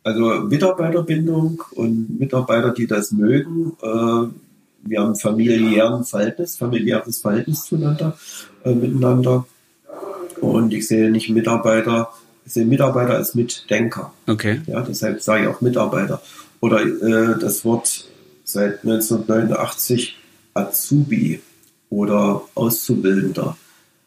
Also 0.06 0.22
Mitarbeiterbindung 0.46 1.64
und 1.72 2.20
Mitarbeiter, 2.20 2.70
die 2.70 2.86
das 2.86 3.10
mögen. 3.10 3.72
Äh, 3.82 4.28
wir 4.88 5.00
haben 5.00 5.16
familiären 5.16 6.04
Verhältnis, 6.04 6.56
familiäres 6.56 7.18
Verhältnis 7.18 7.64
zueinander, 7.64 8.16
äh, 8.64 8.72
miteinander. 8.72 9.46
Und 10.40 10.72
ich 10.72 10.86
sehe 10.86 11.10
nicht 11.10 11.28
Mitarbeiter, 11.30 12.12
ich 12.44 12.52
sehe 12.52 12.66
Mitarbeiter 12.66 13.14
als 13.14 13.34
Mitdenker. 13.34 14.12
Okay. 14.28 14.60
Ja, 14.68 14.82
deshalb 14.82 15.20
sage 15.22 15.42
ich 15.42 15.48
auch 15.48 15.60
Mitarbeiter. 15.60 16.22
Oder 16.60 16.82
äh, 16.82 17.36
das 17.40 17.64
Wort 17.64 18.08
seit 18.44 18.84
1989 18.84 20.18
Azubi 20.54 21.40
oder 21.90 22.42
Auszubildender 22.54 23.56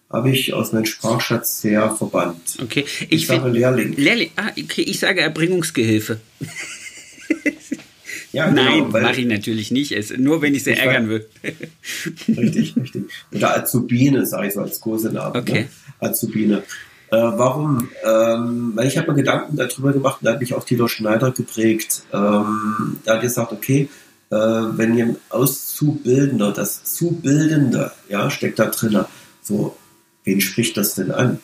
habe 0.10 0.32
ich 0.32 0.54
aus 0.54 0.72
meinem 0.72 0.86
Sprachschatz 0.86 1.62
sehr 1.62 1.92
verbannt. 1.92 2.58
Okay, 2.62 2.86
ich, 3.02 3.12
ich 3.12 3.28
sage 3.28 3.50
Lehrling. 3.50 3.96
Lehrling. 3.96 4.32
Ah, 4.36 4.50
okay, 4.58 4.82
ich 4.82 5.00
sage 5.00 5.22
Erbringungsgehilfe. 5.22 6.20
ja, 8.32 8.50
genau, 8.50 8.64
Nein, 8.64 8.90
mache 8.90 9.22
ich 9.22 9.28
natürlich 9.28 9.70
nicht. 9.70 9.92
Es, 9.92 10.16
nur 10.18 10.42
wenn 10.42 10.56
ich 10.56 10.64
sie 10.64 10.72
ärgern 10.72 11.10
will. 11.10 11.28
richtig, 12.28 12.76
richtig. 12.76 13.04
Oder 13.32 13.56
Azubine, 13.56 14.26
sage 14.26 14.48
ich 14.48 14.54
so 14.54 14.62
als 14.62 14.80
Kursenamen. 14.80 15.34
Ne? 15.34 15.40
Okay. 15.40 15.62
Ne? 15.62 15.68
Azubine. 16.00 16.64
Äh, 17.12 17.18
warum? 17.18 17.90
Ähm, 18.04 18.72
weil 18.76 18.88
ich 18.88 18.98
habe 18.98 19.12
mir 19.12 19.18
Gedanken 19.18 19.58
darüber 19.58 19.94
gemacht, 19.94 20.20
da 20.22 20.34
hat 20.34 20.40
mich 20.40 20.54
auch 20.56 20.64
Tilo 20.64 20.88
Schneider 20.88 21.32
geprägt. 21.32 22.04
Ähm, 22.14 23.00
da 23.04 23.16
hat 23.16 23.22
gesagt, 23.22 23.52
okay, 23.52 23.90
äh, 24.32 24.36
wenn 24.36 24.98
ihr 24.98 25.16
Auszubildender, 25.30 26.52
das 26.52 26.84
Zubildende, 26.84 27.92
ja, 28.10 28.30
steckt 28.30 28.60
da 28.60 28.66
drin, 28.66 29.06
so, 29.42 29.76
wen 30.24 30.42
spricht 30.42 30.78
das 30.78 30.96
denn 30.96 31.12
an? 31.12 31.40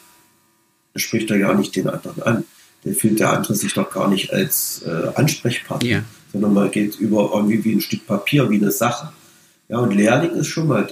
Das 0.93 1.01
spricht 1.01 1.30
er 1.32 1.38
ja 1.38 1.53
nicht 1.53 1.76
den 1.76 1.89
anderen 1.89 2.23
an. 2.23 2.43
Der 2.84 2.93
fühlt 2.93 3.19
der 3.19 3.32
andere 3.32 3.55
sich 3.55 3.73
doch 3.73 3.91
gar 3.91 4.07
nicht 4.07 4.32
als 4.32 4.84
äh, 4.86 5.09
Ansprechpartner, 5.15 5.89
ja. 5.89 6.03
sondern 6.32 6.53
man 6.53 6.71
geht 6.71 6.95
über 6.99 7.32
irgendwie 7.34 7.63
wie 7.63 7.73
ein 7.73 7.82
Stück 7.82 8.05
Papier, 8.05 8.49
wie 8.49 8.57
eine 8.57 8.71
Sache. 8.71 9.11
Ja, 9.67 9.80
und 9.80 9.95
Lehrling 9.95 10.32
ist 10.36 10.47
schon 10.47 10.67
mal, 10.67 10.88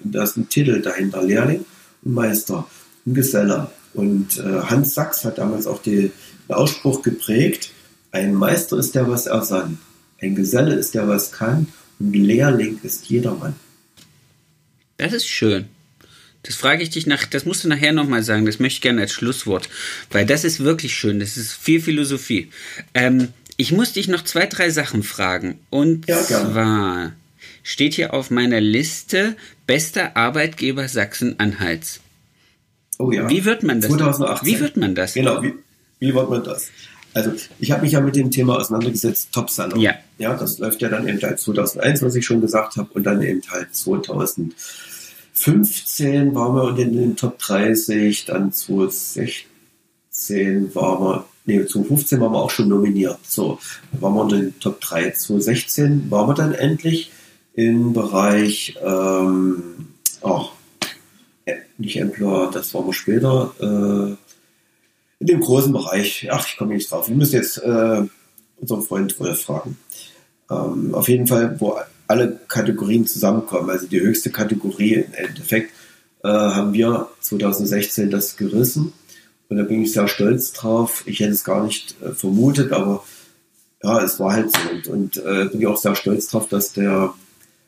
da 0.00 0.24
ist 0.24 0.36
ein 0.36 0.48
Titel 0.48 0.82
dahinter, 0.82 1.22
Lehrling 1.22 1.64
und 2.02 2.14
Meister, 2.14 2.66
ein 3.06 3.14
Geselle. 3.14 3.70
Und 3.94 4.38
äh, 4.38 4.60
Hans 4.62 4.94
Sachs 4.94 5.24
hat 5.24 5.38
damals 5.38 5.66
auch 5.66 5.80
den 5.80 6.12
Ausspruch 6.48 7.02
geprägt, 7.02 7.70
ein 8.10 8.34
Meister 8.34 8.78
ist 8.78 8.94
der, 8.94 9.08
was 9.08 9.26
er 9.26 9.42
sann. 9.42 9.78
Ein 10.20 10.34
Geselle 10.34 10.74
ist 10.74 10.94
der, 10.94 11.06
was 11.08 11.30
kann, 11.30 11.68
und 11.98 12.12
Lehrling 12.12 12.80
ist 12.82 13.08
jedermann. 13.08 13.54
Das 14.96 15.12
ist 15.12 15.28
schön. 15.28 15.66
Das 16.42 16.54
frage 16.54 16.82
ich 16.82 16.90
dich 16.90 17.06
nach, 17.06 17.26
das 17.26 17.44
musst 17.44 17.64
du 17.64 17.68
nachher 17.68 17.92
nochmal 17.92 18.22
sagen, 18.22 18.46
das 18.46 18.58
möchte 18.58 18.76
ich 18.76 18.80
gerne 18.80 19.02
als 19.02 19.12
Schlusswort, 19.12 19.68
weil 20.10 20.24
das 20.24 20.44
ist 20.44 20.60
wirklich 20.60 20.94
schön, 20.94 21.20
das 21.20 21.36
ist 21.36 21.52
viel 21.52 21.80
Philosophie. 21.80 22.50
Ähm, 22.94 23.28
ich 23.56 23.72
muss 23.72 23.92
dich 23.92 24.08
noch 24.08 24.22
zwei, 24.22 24.46
drei 24.46 24.70
Sachen 24.70 25.02
fragen. 25.02 25.58
Und 25.68 26.06
ja, 26.06 26.22
zwar 26.22 27.12
steht 27.64 27.94
hier 27.94 28.14
auf 28.14 28.30
meiner 28.30 28.60
Liste 28.60 29.36
bester 29.66 30.16
Arbeitgeber 30.16 30.88
Sachsen-Anhalts. 30.88 32.00
Oh 32.98 33.10
ja. 33.10 33.28
Wie 33.28 33.44
wird 33.44 33.64
man 33.64 33.80
das? 33.80 33.90
2018. 33.90 34.48
Wie 34.48 34.60
wird 34.60 34.76
man 34.76 34.94
das? 34.94 35.14
Genau, 35.14 35.42
wie, 35.42 35.54
wie 35.98 36.14
wird 36.14 36.30
man 36.30 36.44
das? 36.44 36.70
Also 37.14 37.32
ich 37.58 37.72
habe 37.72 37.82
mich 37.82 37.92
ja 37.92 38.00
mit 38.00 38.14
dem 38.16 38.30
Thema 38.30 38.56
auseinandergesetzt, 38.56 39.30
Top 39.32 39.50
Salon. 39.50 39.80
Ja. 39.80 39.94
ja, 40.18 40.34
das 40.34 40.58
läuft 40.58 40.80
ja 40.82 40.88
dann 40.88 41.08
eben 41.08 41.20
halt 41.20 41.40
2001, 41.40 42.02
was 42.02 42.14
ich 42.14 42.24
schon 42.24 42.40
gesagt 42.40 42.76
habe, 42.76 42.88
und 42.94 43.04
dann 43.04 43.22
eben 43.22 43.42
halt 43.50 43.74
2015 45.38 46.34
waren 46.34 46.56
wir 46.56 46.76
in 46.82 46.96
den 46.96 47.14
Top 47.16 47.38
30, 47.38 48.24
dann 48.26 48.52
2016 48.52 50.74
waren 50.74 51.02
wir, 51.02 51.24
nee, 51.46 51.64
2015 51.64 52.20
waren 52.20 52.32
wir 52.32 52.42
auch 52.42 52.50
schon 52.50 52.68
nominiert. 52.68 53.18
So, 53.22 53.58
dann 53.92 54.02
waren 54.02 54.14
wir 54.14 54.22
in 54.22 54.28
den 54.28 54.60
Top 54.60 54.80
3. 54.80 55.12
2016 55.12 56.10
waren 56.10 56.28
wir 56.28 56.34
dann 56.34 56.54
endlich 56.54 57.12
im 57.54 57.92
Bereich, 57.92 58.76
ähm, 58.84 59.62
oh, 60.22 60.46
nicht 61.78 61.96
Employer, 61.96 62.50
das 62.50 62.74
waren 62.74 62.86
wir 62.86 62.92
später, 62.92 63.54
äh, 63.60 64.16
in 65.20 65.26
dem 65.26 65.40
großen 65.40 65.72
Bereich, 65.72 66.28
ach, 66.30 66.46
ich 66.46 66.56
komme 66.56 66.74
nicht 66.74 66.90
drauf. 66.90 67.08
Wir 67.08 67.16
müssen 67.16 67.36
jetzt 67.36 67.58
äh, 67.58 68.02
unseren 68.56 68.82
Freund 68.82 69.18
Wolf 69.18 69.42
fragen. 69.42 69.78
Ähm, 70.50 70.94
auf 70.94 71.08
jeden 71.08 71.26
Fall, 71.26 71.58
wo 71.60 71.78
alle 72.08 72.38
Kategorien 72.48 73.06
zusammenkommen. 73.06 73.70
Also 73.70 73.86
die 73.86 74.00
höchste 74.00 74.30
Kategorie 74.30 74.94
im 74.94 75.14
Endeffekt 75.14 75.72
äh, 76.24 76.28
haben 76.28 76.72
wir 76.72 77.08
2016 77.20 78.10
das 78.10 78.36
gerissen. 78.36 78.92
Und 79.48 79.56
da 79.56 79.62
bin 79.62 79.82
ich 79.82 79.92
sehr 79.92 80.08
stolz 80.08 80.52
drauf. 80.52 81.04
Ich 81.06 81.20
hätte 81.20 81.32
es 81.32 81.44
gar 81.44 81.64
nicht 81.64 81.94
äh, 82.02 82.10
vermutet, 82.10 82.72
aber 82.72 83.04
ja, 83.82 84.02
es 84.02 84.18
war 84.18 84.32
halt 84.32 84.50
so. 84.52 84.58
Und, 84.70 84.88
und 84.88 85.16
äh, 85.18 85.44
bin 85.46 85.60
ich 85.60 85.66
auch 85.66 85.76
sehr 85.76 85.94
stolz 85.94 86.28
drauf, 86.28 86.48
dass 86.48 86.72
der 86.72 87.14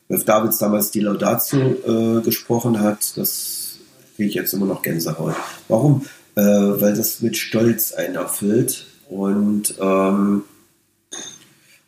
Wolf 0.09 0.24
Davids 0.24 0.59
damals 0.59 0.91
die 0.91 1.01
Laudatio 1.01 2.18
äh, 2.18 2.22
gesprochen 2.22 2.80
hat. 2.80 3.16
Das 3.16 3.78
kriege 4.16 4.28
ich 4.28 4.34
jetzt 4.34 4.53
immer 4.53 4.66
noch 4.66 4.82
Gänsehaut. 4.82 5.36
Warum? 5.68 6.05
äh, 6.36 6.80
weil 6.80 6.95
das 6.95 7.20
mit 7.20 7.36
Stolz 7.36 7.93
einen 7.93 8.14
erfüllt 8.14 8.86
Und 9.09 9.74
ähm, 9.80 10.45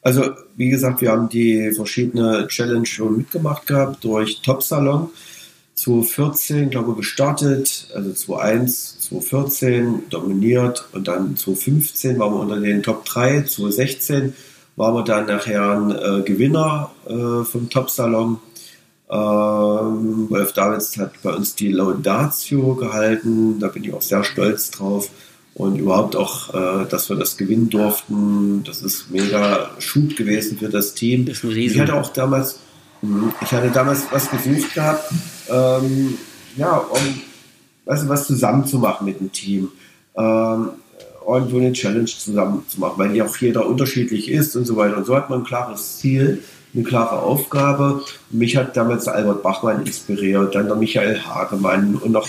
also, 0.03 0.33
wie 0.57 0.69
gesagt, 0.69 1.01
wir 1.01 1.13
haben 1.13 1.29
die 1.29 1.73
verschiedene 1.73 2.49
Challenge 2.49 2.87
schon 2.87 3.19
mitgemacht 3.19 3.67
gehabt 3.67 4.03
durch 4.05 4.43
Top 4.43 4.63
Salon. 4.63 5.11
2014, 5.75 6.71
glaube 6.71 6.91
ich, 6.91 6.97
gestartet, 6.99 7.89
also 7.95 8.13
2001, 8.13 9.01
2014 9.01 10.03
dominiert. 10.11 10.89
Und 10.93 11.07
dann 11.07 11.37
2015 11.37 12.19
waren 12.19 12.35
wir 12.35 12.41
unter 12.41 12.61
den 12.61 12.83
Top 12.83 13.05
3, 13.05 13.43
2016 13.43 14.35
waren 14.75 14.95
wir 14.95 15.05
dann 15.05 15.27
nachher 15.27 15.71
ein 15.71 15.91
äh, 15.91 16.23
Gewinner 16.23 16.91
äh, 17.07 17.45
vom 17.45 17.69
Top 17.71 17.91
Salon. 17.91 18.39
Ähm, 19.11 20.31
Wolf 20.31 20.53
Davids 20.53 20.97
hat 20.97 21.13
bei 21.23 21.33
uns 21.33 21.55
die 21.55 21.71
Laudatio 21.71 22.75
gehalten, 22.75 23.59
da 23.61 23.69
bin 23.69 23.85
ich 23.85 23.93
auch 23.93 24.03
sehr 24.03 24.25
stolz 24.25 24.71
drauf 24.71 25.11
und 25.55 25.77
überhaupt 25.77 26.17
auch, 26.17 26.55
äh, 26.55 26.87
dass 26.89 27.09
wir 27.09 27.17
das 27.17 27.37
gewinnen 27.37 27.69
durften. 27.69 28.65
Das 28.65 28.83
ist 28.83 29.11
mega 29.11 29.71
Schub 29.79 30.17
gewesen 30.17 30.59
für 30.59 30.69
das 30.69 30.95
Team. 30.95 31.27
Das 31.27 31.45
ich 31.45 31.79
hatte 31.79 31.95
auch 31.95 32.13
damals, 32.13 32.59
hm, 33.01 33.33
ich 33.41 33.53
hatte 33.53 33.71
damals 33.71 34.07
was 34.11 34.31
gesucht 34.31 34.75
gehabt, 34.75 35.13
ähm, 35.49 36.17
ja, 36.57 36.77
um 36.77 37.21
weißt 37.85 38.05
du, 38.05 38.09
was 38.09 38.27
zusammen 38.27 38.67
zu 38.67 38.79
machen 38.79 39.07
mit 39.07 39.21
dem 39.21 39.33
Team. 39.33 39.69
Ähm, 40.17 40.71
irgendwo 41.27 41.59
eine 41.59 41.73
Challenge 41.73 42.07
zusammen 42.07 42.65
zu 42.69 42.81
machen, 42.81 42.95
weil 42.97 43.15
ja 43.15 43.25
auch 43.25 43.37
jeder 43.37 43.67
unterschiedlich 43.67 44.31
ist 44.31 44.57
und 44.57 44.65
so 44.65 44.77
weiter. 44.77 44.97
Und 44.97 45.07
so 45.07 45.17
hat 45.17 45.31
man 45.31 45.41
ein 45.41 45.45
klares 45.45 45.99
Ziel, 45.99 46.43
eine 46.75 46.83
klare 46.85 47.21
Aufgabe. 47.21 48.03
Mich 48.31 48.57
hat 48.57 48.77
damals 48.77 49.05
der 49.05 49.15
Albert 49.15 49.43
Bachmann 49.43 49.87
inspiriert, 49.87 50.55
dann 50.55 50.67
der 50.67 50.77
Michael 50.77 51.21
Hagemann 51.21 51.97
und 51.97 52.13
noch 52.13 52.29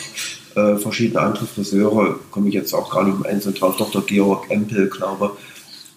äh, 0.56 0.78
verschiedene 0.78 1.22
andere 1.22 1.46
Friseure, 1.46 2.20
komme 2.32 2.50
ich 2.50 2.54
jetzt 2.54 2.74
auch 2.74 2.90
gar 2.90 3.04
nicht 3.04 3.16
im 3.16 3.26
Einzelnen 3.26 3.56
drauf, 3.56 3.78
Dr. 3.78 4.06
Georg 4.06 4.50
Empel, 4.50 4.90
glaube 4.90 5.32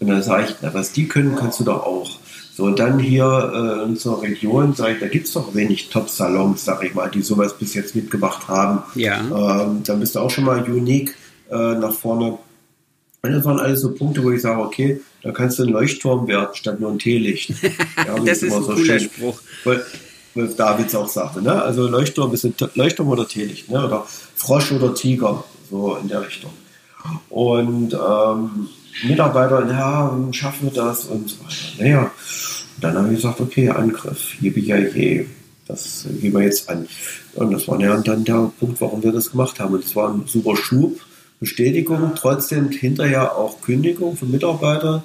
Und 0.00 0.09
dann 0.09 0.22
sage 0.22 0.44
ich, 0.48 0.57
na, 0.62 0.72
was 0.74 0.92
die 0.92 1.09
können, 1.09 1.36
kannst 1.36 1.61
du 1.61 1.64
doch 1.64 1.84
auch. 1.84 2.11
So, 2.57 2.64
und 2.64 2.78
dann 2.78 2.98
hier 2.98 3.52
äh, 3.54 3.82
in 3.84 3.90
unserer 3.90 4.22
Region, 4.22 4.74
sage 4.74 4.94
ich, 4.94 5.00
da 5.00 5.09
gibt 5.09 5.26
es 5.26 5.34
doch 5.34 5.54
wenig 5.54 5.90
Top-Salons, 5.90 6.64
sage 6.64 6.86
ich 6.86 6.94
mal, 6.94 7.11
die 7.11 7.20
sowas 7.20 7.52
bis 7.59 7.74
jetzt 7.74 7.94
mitgemacht 7.94 8.48
haben. 8.48 8.82
Ja. 8.94 9.20
Ähm, 9.20 9.82
dann 9.84 10.00
bist 10.00 10.14
du 10.14 10.20
auch 10.20 10.30
schon 10.30 10.44
mal 10.44 10.62
unique 10.62 11.14
äh, 11.50 11.74
nach 11.74 11.92
vorne. 11.92 12.38
Und 13.20 13.32
das 13.32 13.44
waren 13.44 13.61
alles 13.61 13.82
so 13.82 13.92
Punkte, 13.92 14.24
wo 14.24 14.30
ich 14.30 14.40
sage, 14.40 14.62
okay, 14.62 15.02
da 15.22 15.32
kannst 15.32 15.59
du 15.59 15.64
einen 15.64 15.72
Leuchtturm 15.72 16.28
werden, 16.28 16.54
statt 16.54 16.80
nur 16.80 16.92
ein 16.92 16.98
Teelicht. 16.98 17.52
Ja, 17.96 18.18
das 18.24 18.42
ist 18.42 18.54
ein 18.54 18.62
so 18.62 18.72
cooler 18.72 18.98
schön. 18.98 19.00
Spruch. 19.00 19.40
Wolf 20.37 20.57
Davids 20.57 20.95
auch 20.95 21.09
sagte. 21.09 21.43
Ne? 21.43 21.61
Also 21.62 21.87
Leuchtturm, 21.89 22.32
ist 22.34 22.47
Leuchtturm 22.74 23.09
oder 23.09 23.26
Teelicht, 23.26 23.70
ne? 23.70 23.84
oder 23.84 24.07
Frosch 24.37 24.72
oder 24.72 24.95
Tiger, 24.95 25.45
so 25.70 25.97
in 25.97 26.09
der 26.09 26.26
Richtung. 26.26 26.51
Und 27.30 27.95
ähm, 27.95 28.68
Mitarbeiter, 29.05 29.66
ja, 29.68 30.16
schaffen 30.32 30.72
wir 30.72 30.82
das 30.82 31.05
und 31.05 31.28
so 31.28 31.37
weiter. 31.41 31.55
Naja, 31.78 32.11
dann 32.80 32.97
habe 32.97 33.09
ich 33.09 33.16
gesagt, 33.16 33.41
okay, 33.41 33.70
Angriff, 33.70 34.34
je, 34.41 35.26
das 35.66 36.07
gehen 36.20 36.32
wir 36.32 36.43
jetzt 36.43 36.68
an. 36.68 36.87
Und 37.34 37.53
das 37.53 37.66
war 37.68 37.80
ja 37.80 37.97
dann 37.97 38.24
der 38.24 38.51
Punkt, 38.59 38.80
warum 38.80 39.03
wir 39.03 39.12
das 39.12 39.30
gemacht 39.30 39.59
haben. 39.61 39.74
Und 39.74 39.84
es 39.84 39.97
war 39.97 40.11
ein 40.11 40.24
super 40.26 40.57
Schub, 40.57 41.01
Bestätigung, 41.41 42.12
trotzdem 42.14 42.70
hinterher 42.70 43.37
auch 43.37 43.61
Kündigung 43.61 44.16
von 44.16 44.30
Mitarbeitern, 44.30 45.03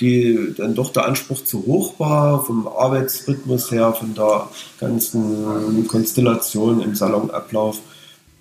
die 0.00 0.54
dann 0.56 0.74
doch 0.74 0.92
der 0.92 1.06
Anspruch 1.06 1.44
zu 1.44 1.64
hoch 1.66 1.94
war, 1.98 2.44
vom 2.44 2.66
Arbeitsrhythmus 2.66 3.70
her, 3.70 3.92
von 3.92 4.14
der 4.14 4.48
ganzen 4.80 5.86
Konstellation 5.88 6.82
im 6.82 6.94
Salonablauf. 6.94 7.80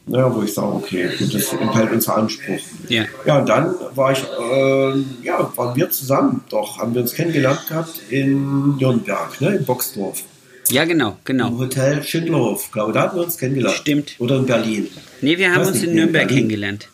Naja, 0.07 0.33
wo 0.33 0.41
ich 0.41 0.53
sage, 0.53 0.73
okay, 0.73 1.09
gut, 1.17 1.33
das 1.33 1.43
ist 1.43 1.53
halt 1.53 1.91
unser 1.91 2.17
Anspruch. 2.17 2.59
Ja. 2.89 3.05
ja, 3.25 3.41
dann 3.41 3.75
war 3.93 4.11
ich, 4.11 4.19
äh, 4.19 4.99
ja, 5.23 5.51
waren 5.55 5.75
wir 5.75 5.89
zusammen, 5.91 6.43
doch, 6.49 6.79
haben 6.79 6.95
wir 6.95 7.01
uns 7.01 7.13
kennengelernt 7.13 7.67
gehabt 7.67 8.01
in 8.09 8.77
Nürnberg, 8.77 9.39
ne, 9.39 9.55
in 9.57 9.65
Boxdorf. 9.65 10.23
Ja, 10.69 10.85
genau, 10.85 11.17
genau. 11.23 11.49
Im 11.49 11.57
Hotel 11.59 12.03
Schindlerhof, 12.03 12.71
glaube 12.71 12.93
da 12.93 13.03
hatten 13.03 13.17
wir 13.17 13.23
uns 13.23 13.37
kennengelernt. 13.37 13.77
Stimmt. 13.77 14.15
Oder 14.19 14.37
in 14.37 14.45
Berlin. 14.45 14.87
Nee, 15.21 15.37
wir 15.37 15.53
haben 15.53 15.65
uns 15.65 15.73
nicht, 15.73 15.83
in 15.83 15.95
Nürnberg 15.95 16.29
in 16.29 16.35
kennengelernt. 16.35 16.87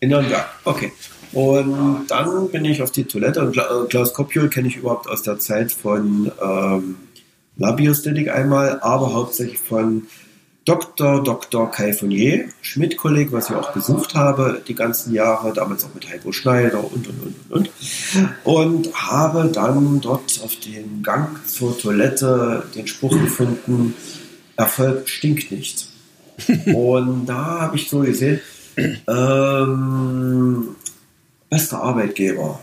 In 0.00 0.08
Nürnberg, 0.08 0.46
okay. 0.64 0.92
Und 1.32 2.06
dann 2.08 2.48
bin 2.50 2.64
ich 2.64 2.82
auf 2.82 2.90
die 2.90 3.04
Toilette 3.04 3.42
und 3.42 3.56
Klaus 3.88 4.14
Kopjol 4.14 4.48
kenne 4.48 4.68
ich 4.68 4.76
überhaupt 4.76 5.08
aus 5.08 5.22
der 5.22 5.38
Zeit 5.38 5.70
von 5.70 6.30
ähm, 6.42 6.96
Labiosthetik 7.56 8.30
einmal, 8.30 8.80
aber 8.80 9.12
hauptsächlich 9.14 9.58
von 9.60 10.06
Dr. 10.64 11.22
Dr. 11.22 11.70
Kai 11.70 11.92
Fournier, 11.92 12.48
Schmidt-Kolleg, 12.60 13.32
was 13.32 13.48
ich 13.48 13.56
auch 13.56 13.72
besucht 13.72 14.14
habe 14.14 14.60
die 14.66 14.74
ganzen 14.74 15.14
Jahre, 15.14 15.52
damals 15.52 15.84
auch 15.84 15.94
mit 15.94 16.08
Heiko 16.08 16.32
Schneider 16.32 16.84
und, 16.84 17.08
und, 17.08 17.22
und, 17.22 17.34
und, 17.50 17.70
und. 18.44 18.84
Und 18.84 18.94
habe 18.94 19.50
dann 19.52 20.00
dort 20.00 20.40
auf 20.44 20.56
dem 20.56 21.02
Gang 21.02 21.44
zur 21.46 21.78
Toilette 21.78 22.64
den 22.74 22.86
Spruch 22.86 23.12
gefunden, 23.12 23.94
Erfolg 24.56 25.08
stinkt 25.08 25.50
nicht. 25.50 25.88
und 26.74 27.26
da 27.26 27.60
habe 27.60 27.76
ich 27.76 27.88
so 27.88 28.00
gesehen, 28.00 28.40
ähm, 29.08 30.76
bester 31.50 31.82
Arbeitgeber 31.82 32.60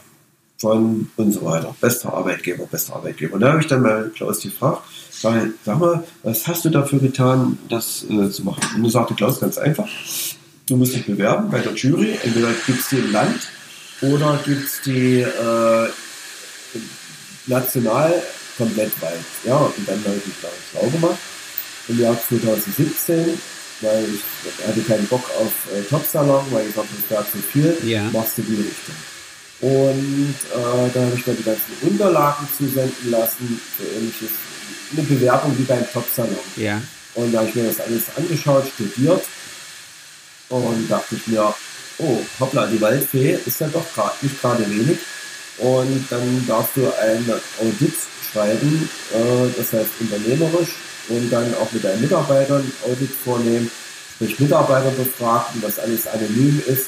von 0.58 1.10
und 1.18 1.32
so 1.32 1.46
weiter. 1.46 1.76
Bester 1.80 2.14
Arbeitgeber, 2.14 2.66
bester 2.66 2.96
Arbeitgeber. 2.96 3.36
Und 3.36 3.42
da 3.42 3.50
habe 3.50 3.62
ich 3.62 3.68
dann 3.68 3.82
mal 3.82 4.10
Klaus 4.16 4.42
gefragt, 4.42 4.82
sag, 5.12 5.50
sag 5.64 5.80
mal, 5.80 6.04
was 6.24 6.48
hast 6.48 6.66
du 6.66 6.70
dafür 6.70 7.00
getan, 7.00 7.60
das 7.70 8.06
äh, 8.10 8.32
zu 8.32 8.44
machen? 8.44 8.64
Und 8.76 8.84
dann 8.84 8.92
sagte 8.92 9.14
Klaus 9.14 9.40
ganz 9.40 9.58
einfach, 9.58 9.88
du 10.68 10.78
musst 10.78 10.96
dich 10.96 11.06
bewerben 11.06 11.50
bei 11.52 11.60
der 11.60 11.74
Jury. 11.74 12.18
Entweder 12.24 12.50
gibt 12.66 12.80
es 12.80 12.90
die 12.90 12.98
im 12.98 13.12
Land 13.12 13.48
oder 14.02 14.40
gibt 14.44 14.66
es 14.66 14.82
die 14.82 15.22
äh, 15.22 15.90
national 17.46 18.14
komplett 18.58 19.00
weit. 19.02 19.20
Ja, 19.46 19.58
und 19.58 19.88
dann 19.88 20.00
habe 20.04 20.16
ich 20.18 20.26
mich 20.26 20.36
da 20.42 20.48
schlau 20.72 20.90
gemacht. 20.90 21.20
Im 21.90 22.02
Jahr 22.02 22.18
2017 22.20 23.40
weil 23.82 24.06
ich 24.06 24.68
hatte 24.68 24.82
keinen 24.82 25.08
Bock 25.08 25.24
auf 25.40 25.52
äh, 25.74 25.82
Top-Salon, 25.84 26.46
weil 26.52 26.68
ich 26.68 26.76
sagte, 26.76 26.90
das 27.02 27.10
wäre 27.10 27.26
zu 27.32 27.38
viel, 27.38 27.78
ja. 27.84 28.04
machst 28.12 28.38
du 28.38 28.42
die 28.42 28.56
Richtung. 28.56 28.96
Und 29.60 30.36
äh, 30.54 30.90
da 30.94 31.02
habe 31.02 31.16
ich 31.16 31.26
mir 31.26 31.34
die 31.34 31.44
ganzen 31.44 31.74
Unterlagen 31.82 32.48
zusenden 32.56 33.12
lassen, 33.12 33.60
so 33.78 33.84
ähnliches, 33.98 34.30
eine 34.94 35.04
Bewerbung 35.04 35.58
wie 35.58 35.64
beim 35.64 35.86
Top-Salon. 35.92 36.38
Ja. 36.56 36.82
Und 37.16 37.34
da 37.34 37.40
habe 37.40 37.50
ich 37.50 37.56
mir 37.56 37.68
das 37.68 37.80
alles 37.80 38.04
angeschaut, 38.16 38.66
studiert 38.74 39.24
und 40.50 40.88
dachte 40.90 41.16
ich 41.16 41.28
mir, 41.28 41.54
oh, 41.98 42.20
hoppla, 42.40 42.68
die 42.68 42.80
Waldfee 42.80 43.38
ist 43.46 43.60
ja 43.60 43.68
doch 43.68 43.86
grad, 43.94 44.22
nicht 44.22 44.40
gerade 44.42 44.70
wenig. 44.70 45.00
Und 45.58 46.06
dann 46.12 46.46
darfst 46.48 46.76
du 46.76 46.86
ein 46.86 47.26
Audit 47.60 47.96
schreiben, 48.32 48.90
äh, 49.14 49.48
das 49.58 49.74
heißt 49.74 49.90
unternehmerisch, 50.00 50.76
und 51.10 51.30
dann 51.32 51.54
auch 51.56 51.72
mit 51.72 51.84
deinen 51.84 52.02
Mitarbeitern 52.02 52.72
Audit 52.86 53.12
vornehmen, 53.24 53.70
sprich 54.16 54.40
Mitarbeiter 54.40 54.92
befragen, 54.92 55.62
dass 55.62 55.80
alles 55.80 56.08
anonym 56.08 56.62
ist 56.66 56.88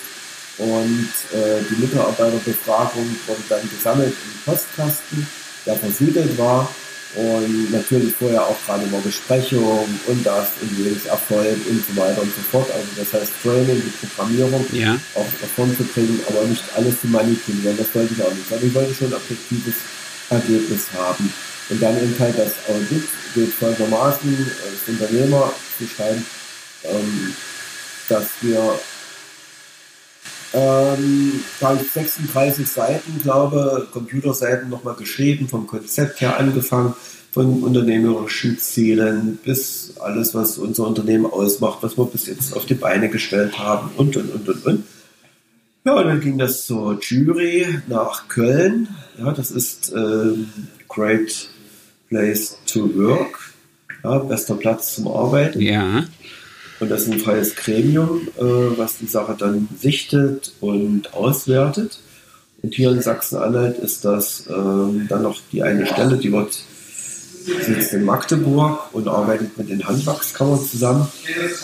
und 0.58 1.10
äh, 1.34 1.62
die 1.70 1.82
Mitarbeiterbefragung 1.82 3.16
wurde 3.28 3.42
dann 3.48 3.70
gesammelt 3.70 4.14
im 4.14 4.52
Postkasten, 4.52 5.28
der 5.66 5.76
versiegelt 5.76 6.38
war 6.38 6.70
und 7.16 7.72
natürlich 7.72 8.14
vorher 8.14 8.44
auch 8.44 8.58
gerade 8.66 8.86
mal 8.88 9.02
Besprechungen 9.02 10.00
und 10.06 10.26
das 10.26 10.50
und 10.62 10.78
jedes 10.78 11.06
Erfolg 11.06 11.58
und 11.68 11.84
so 11.88 12.00
weiter 12.00 12.22
und 12.22 12.32
so 12.36 12.42
fort. 12.52 12.70
Also 12.72 12.88
das 12.98 13.14
heißt 13.14 13.32
Training, 13.42 13.82
die 13.82 14.08
Programmierung 14.08 14.66
ja. 14.74 14.96
auch 15.16 15.26
davon 15.42 15.76
zu 15.76 15.84
bringen, 15.86 16.20
aber 16.28 16.46
nicht 16.46 16.64
alles 16.76 17.02
zu 17.02 17.08
manipulieren. 17.08 17.78
Das 17.78 17.88
wollte 17.96 18.14
ich 18.14 18.22
auch 18.22 18.34
nicht. 18.34 18.52
Aber 18.52 18.64
ich 18.64 18.74
wollte 18.76 18.94
schon 18.94 19.08
ein 19.08 19.14
objektives 19.14 19.76
Ergebnis 20.30 20.88
haben. 20.96 21.34
Und 21.70 21.82
dann 21.82 21.96
eben 22.02 22.16
halt 22.20 22.38
das 22.38 22.54
Audit 22.68 23.04
geht 23.36 23.54
folgendermaßen 23.54 24.52
als 24.66 24.88
Unternehmer 24.88 25.54
zu 25.78 25.86
schreiben, 25.86 26.26
ähm, 26.84 27.34
dass 28.08 28.26
wir 28.42 28.80
ähm, 30.54 31.44
36 31.60 32.68
Seiten, 32.68 33.20
glaube 33.22 33.88
Computerseiten 33.94 34.70
nochmal 34.70 34.96
geschrieben, 34.96 35.48
vom 35.48 35.68
Konzept 35.68 36.22
her 36.22 36.40
angefangen, 36.40 36.96
von 37.32 37.62
unternehmerischen 37.62 38.58
Zielen 38.58 39.38
bis 39.44 39.94
alles, 40.00 40.34
was 40.34 40.58
unser 40.58 40.88
Unternehmen 40.88 41.28
ausmacht, 41.28 41.80
was 41.82 41.96
wir 41.98 42.06
bis 42.06 42.26
jetzt 42.26 42.56
auf 42.56 42.66
die 42.66 42.74
Beine 42.74 43.10
gestellt 43.10 43.60
haben 43.60 43.92
und, 43.96 44.18
und, 44.18 44.34
und, 44.34 44.50
und, 44.50 44.66
und. 44.66 44.84
Ja, 45.86 45.94
und 45.94 46.08
dann 46.08 46.20
ging 46.20 46.40
das 46.40 46.66
zur 46.66 47.00
Jury 47.00 47.82
nach 47.88 48.28
Köln. 48.28 48.88
Ja, 49.20 49.32
das 49.32 49.52
ist 49.52 49.94
ähm, 49.96 50.50
Great 50.88 51.50
Place 52.10 52.58
to 52.66 52.90
Work, 52.96 53.54
ja, 54.04 54.18
bester 54.20 54.56
Platz 54.56 54.96
zum 54.96 55.08
Arbeiten. 55.08 55.62
Ja. 55.62 56.06
Und 56.80 56.90
das 56.90 57.04
ist 57.04 57.12
ein 57.12 57.20
freies 57.20 57.56
Gremium, 57.56 58.28
äh, 58.38 58.78
was 58.78 58.98
die 58.98 59.08
Sache 59.08 59.36
dann 59.38 59.68
sichtet 59.80 60.54
und 60.62 61.14
auswertet. 61.14 62.00
Und 62.62 62.74
hier 62.74 62.92
in 62.92 63.02
Sachsen-Anhalt 63.02 63.78
ist 63.78 64.06
das 64.06 64.48
äh, 64.48 64.52
dann 64.52 65.24
noch 65.24 65.38
die 65.52 65.64
eine 65.64 65.86
Stelle, 65.86 66.18
die 66.18 66.32
wird 66.32 66.64
sitzt 67.62 67.94
in 67.94 68.06
Magdeburg 68.06 68.94
und 68.94 69.08
arbeitet 69.08 69.58
mit 69.58 69.70
den 69.70 69.88
Handwerkskammern 69.88 70.60
zusammen. 70.60 71.08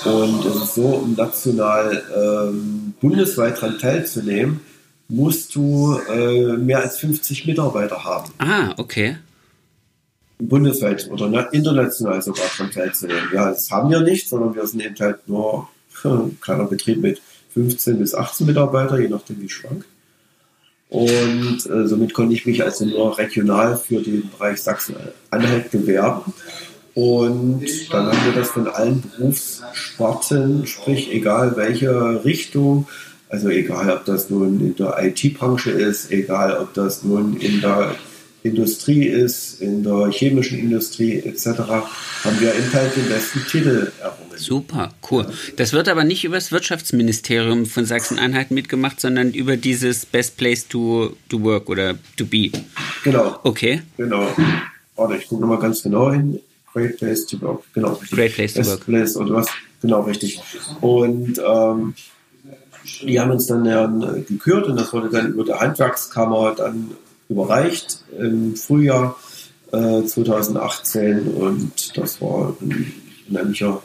Und 0.05 0.45
es 0.45 0.55
ist 0.55 0.75
so, 0.75 0.87
um 0.87 1.15
national 1.15 2.03
ähm, 2.15 2.93
bundesweit 3.01 3.57
daran 3.57 3.77
teilzunehmen, 3.79 4.61
musst 5.07 5.55
du 5.55 5.99
äh, 6.11 6.57
mehr 6.57 6.79
als 6.79 6.97
50 6.97 7.45
Mitarbeiter 7.45 8.03
haben. 8.03 8.31
Ah, 8.39 8.73
okay. 8.77 9.17
Bundesweit 10.37 11.09
oder 11.09 11.53
international 11.53 12.21
sogar 12.21 12.45
dran 12.57 12.71
teilzunehmen. 12.71 13.29
Ja, 13.33 13.49
das 13.49 13.71
haben 13.71 13.89
wir 13.89 14.01
nicht, 14.01 14.27
sondern 14.27 14.55
wir 14.55 14.67
sind 14.67 14.81
eben 14.83 14.95
halt 14.99 15.27
nur 15.27 15.69
ein 16.03 16.37
kleiner 16.41 16.65
Betrieb 16.65 17.01
mit 17.01 17.21
15 17.53 17.99
bis 17.99 18.13
18 18.13 18.45
Mitarbeitern, 18.45 19.01
je 19.01 19.07
nachdem 19.07 19.41
wie 19.41 19.49
schwank. 19.49 19.85
Und 20.89 21.65
äh, 21.65 21.87
somit 21.87 22.13
konnte 22.13 22.33
ich 22.33 22.45
mich 22.45 22.63
also 22.63 22.85
nur 22.85 23.17
regional 23.17 23.77
für 23.77 24.01
den 24.01 24.29
Bereich 24.29 24.61
Sachsen-Anhalt 24.61 25.71
bewerben. 25.71 26.33
Und 26.93 27.65
dann 27.91 28.07
haben 28.07 28.25
wir 28.25 28.33
das 28.33 28.49
von 28.51 28.67
allen 28.67 29.01
Berufssparten, 29.01 30.65
sprich 30.67 31.11
egal 31.11 31.57
welche 31.57 32.23
Richtung, 32.23 32.87
also 33.27 33.49
egal 33.49 33.89
ob 33.91 34.05
das 34.05 34.29
nun 34.29 34.61
in 34.61 34.75
der 34.75 34.97
IT-Branche 35.03 35.71
ist, 35.71 36.11
egal 36.11 36.57
ob 36.57 36.73
das 36.73 37.03
nun 37.03 37.35
in 37.37 37.59
der 37.59 37.95
Industrie 38.45 39.05
ist, 39.07 39.59
in 39.61 39.83
der 39.83 40.09
chemischen 40.11 40.59
Industrie 40.59 41.19
etc., 41.19 41.45
haben 42.23 42.39
wir 42.39 42.53
eben 42.53 42.71
halt 42.73 42.95
den 42.95 43.09
besten 43.09 43.43
Titel 43.49 43.91
errungen. 43.99 44.37
Super, 44.37 44.93
cool. 45.09 45.25
Das 45.57 45.73
wird 45.73 45.89
aber 45.89 46.03
nicht 46.03 46.23
über 46.23 46.35
das 46.35 46.51
Wirtschaftsministerium 46.51 47.65
von 47.65 47.85
Sachsen-Anhalt 47.85 48.51
mitgemacht, 48.51 49.01
sondern 49.01 49.31
über 49.31 49.57
dieses 49.57 50.05
Best 50.05 50.37
Place 50.37 50.67
to, 50.67 51.15
to 51.29 51.41
Work 51.43 51.69
oder 51.69 51.95
to 52.17 52.25
Be. 52.25 52.51
Genau. 53.03 53.39
Okay. 53.43 53.81
Genau. 53.97 54.27
Warte, 54.95 55.15
ich 55.17 55.27
gucke 55.27 55.41
nochmal 55.41 55.59
ganz 55.59 55.81
genau 55.81 56.11
hin. 56.11 56.39
Great 56.73 56.97
Place 56.97 57.25
to 57.25 57.41
Work. 57.41 57.63
Genau. 57.73 57.93
Richtig. 57.93 58.11
Great 58.11 58.35
Place 58.35 58.53
to 58.53 58.59
Best 58.59 58.71
Work. 58.71 58.85
Place 58.85 59.17
oder 59.17 59.33
was? 59.33 59.47
Genau, 59.81 60.01
richtig. 60.01 60.39
Und 60.81 61.39
ähm, 61.39 61.95
die 63.01 63.19
haben 63.19 63.31
uns 63.31 63.47
dann 63.47 63.65
ja 63.65 63.87
gekürt 64.27 64.67
und 64.67 64.75
das 64.75 64.93
wurde 64.93 65.09
dann 65.09 65.33
über 65.33 65.43
der 65.43 65.59
Handwerkskammer 65.59 66.53
dann 66.55 66.91
überreicht 67.29 68.03
im 68.19 68.55
Frühjahr 68.55 69.17
äh, 69.71 70.03
2018 70.03 71.27
und 71.27 71.97
das 71.97 72.21
war 72.21 72.55
ein 72.61 72.93
unheimlicher 73.29 73.81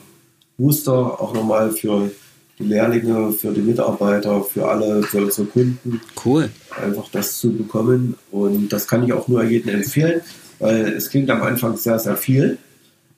Booster 0.59 0.93
auch 0.93 1.33
nochmal 1.33 1.73
für 1.73 2.11
die 2.59 2.65
Lehrlinge, 2.65 3.33
für 3.33 3.53
die 3.53 3.63
Mitarbeiter, 3.63 4.43
für 4.43 4.69
alle, 4.69 5.03
für 5.03 5.25
unsere 5.25 5.47
Kunden, 5.47 6.01
Cool. 6.23 6.51
einfach 6.83 7.09
das 7.11 7.39
zu 7.39 7.53
bekommen 7.53 8.17
und 8.31 8.69
das 8.69 8.87
kann 8.87 9.03
ich 9.05 9.13
auch 9.13 9.29
nur 9.29 9.43
jedem 9.45 9.71
empfehlen, 9.71 10.21
weil 10.59 10.89
es 10.93 11.09
klingt 11.09 11.31
am 11.31 11.43
Anfang 11.43 11.79
sehr, 11.79 11.99
sehr 11.99 12.19
viel, 12.19 12.59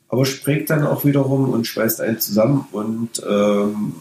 aber 0.08 0.24
sprägt 0.26 0.70
dann 0.70 0.86
auch 0.86 1.04
wiederum 1.04 1.50
und 1.50 1.66
schweißt 1.66 2.00
einen 2.00 2.20
zusammen 2.20 2.66
und 2.70 3.20
ähm, 3.28 3.94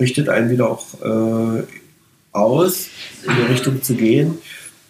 richtet 0.00 0.28
einen 0.28 0.50
wieder 0.50 0.70
auch 0.70 0.86
äh, 1.00 1.62
aus, 2.32 2.88
in 3.24 3.34
die 3.36 3.52
Richtung 3.52 3.82
zu 3.82 3.94
gehen. 3.94 4.38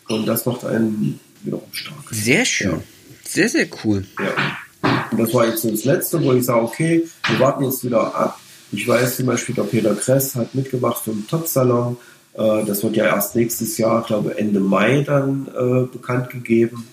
Und 0.08 0.26
das 0.26 0.46
macht 0.46 0.64
einen 0.64 1.20
wiederum 1.42 1.68
stark. 1.72 1.98
Sehr 2.10 2.44
schön. 2.44 2.70
Ja. 2.70 2.82
Sehr, 3.24 3.48
sehr 3.48 3.66
cool. 3.84 4.04
Ja. 4.18 5.00
Und 5.10 5.20
das 5.20 5.34
war 5.34 5.46
jetzt 5.46 5.64
das 5.64 5.84
Letzte, 5.84 6.22
wo 6.22 6.32
ich 6.32 6.44
sage, 6.44 6.62
okay, 6.62 7.08
wir 7.28 7.38
warten 7.38 7.64
jetzt 7.64 7.84
wieder 7.84 8.14
ab. 8.14 8.40
Ich 8.72 8.86
weiß 8.86 9.16
zum 9.16 9.26
Beispiel, 9.26 9.54
der 9.54 9.62
Peter 9.64 9.94
Kress 9.94 10.34
hat 10.34 10.54
mitgemacht 10.54 11.06
den 11.06 11.26
Top-Salon. 11.26 11.96
Äh, 12.34 12.64
Das 12.64 12.82
wird 12.82 12.96
ja 12.96 13.06
erst 13.06 13.36
nächstes 13.36 13.76
Jahr, 13.78 14.02
glaube 14.04 14.38
Ende 14.38 14.60
Mai 14.60 15.02
dann 15.02 15.48
äh, 15.48 15.86
bekannt 15.86 16.30
gegeben, 16.30 16.86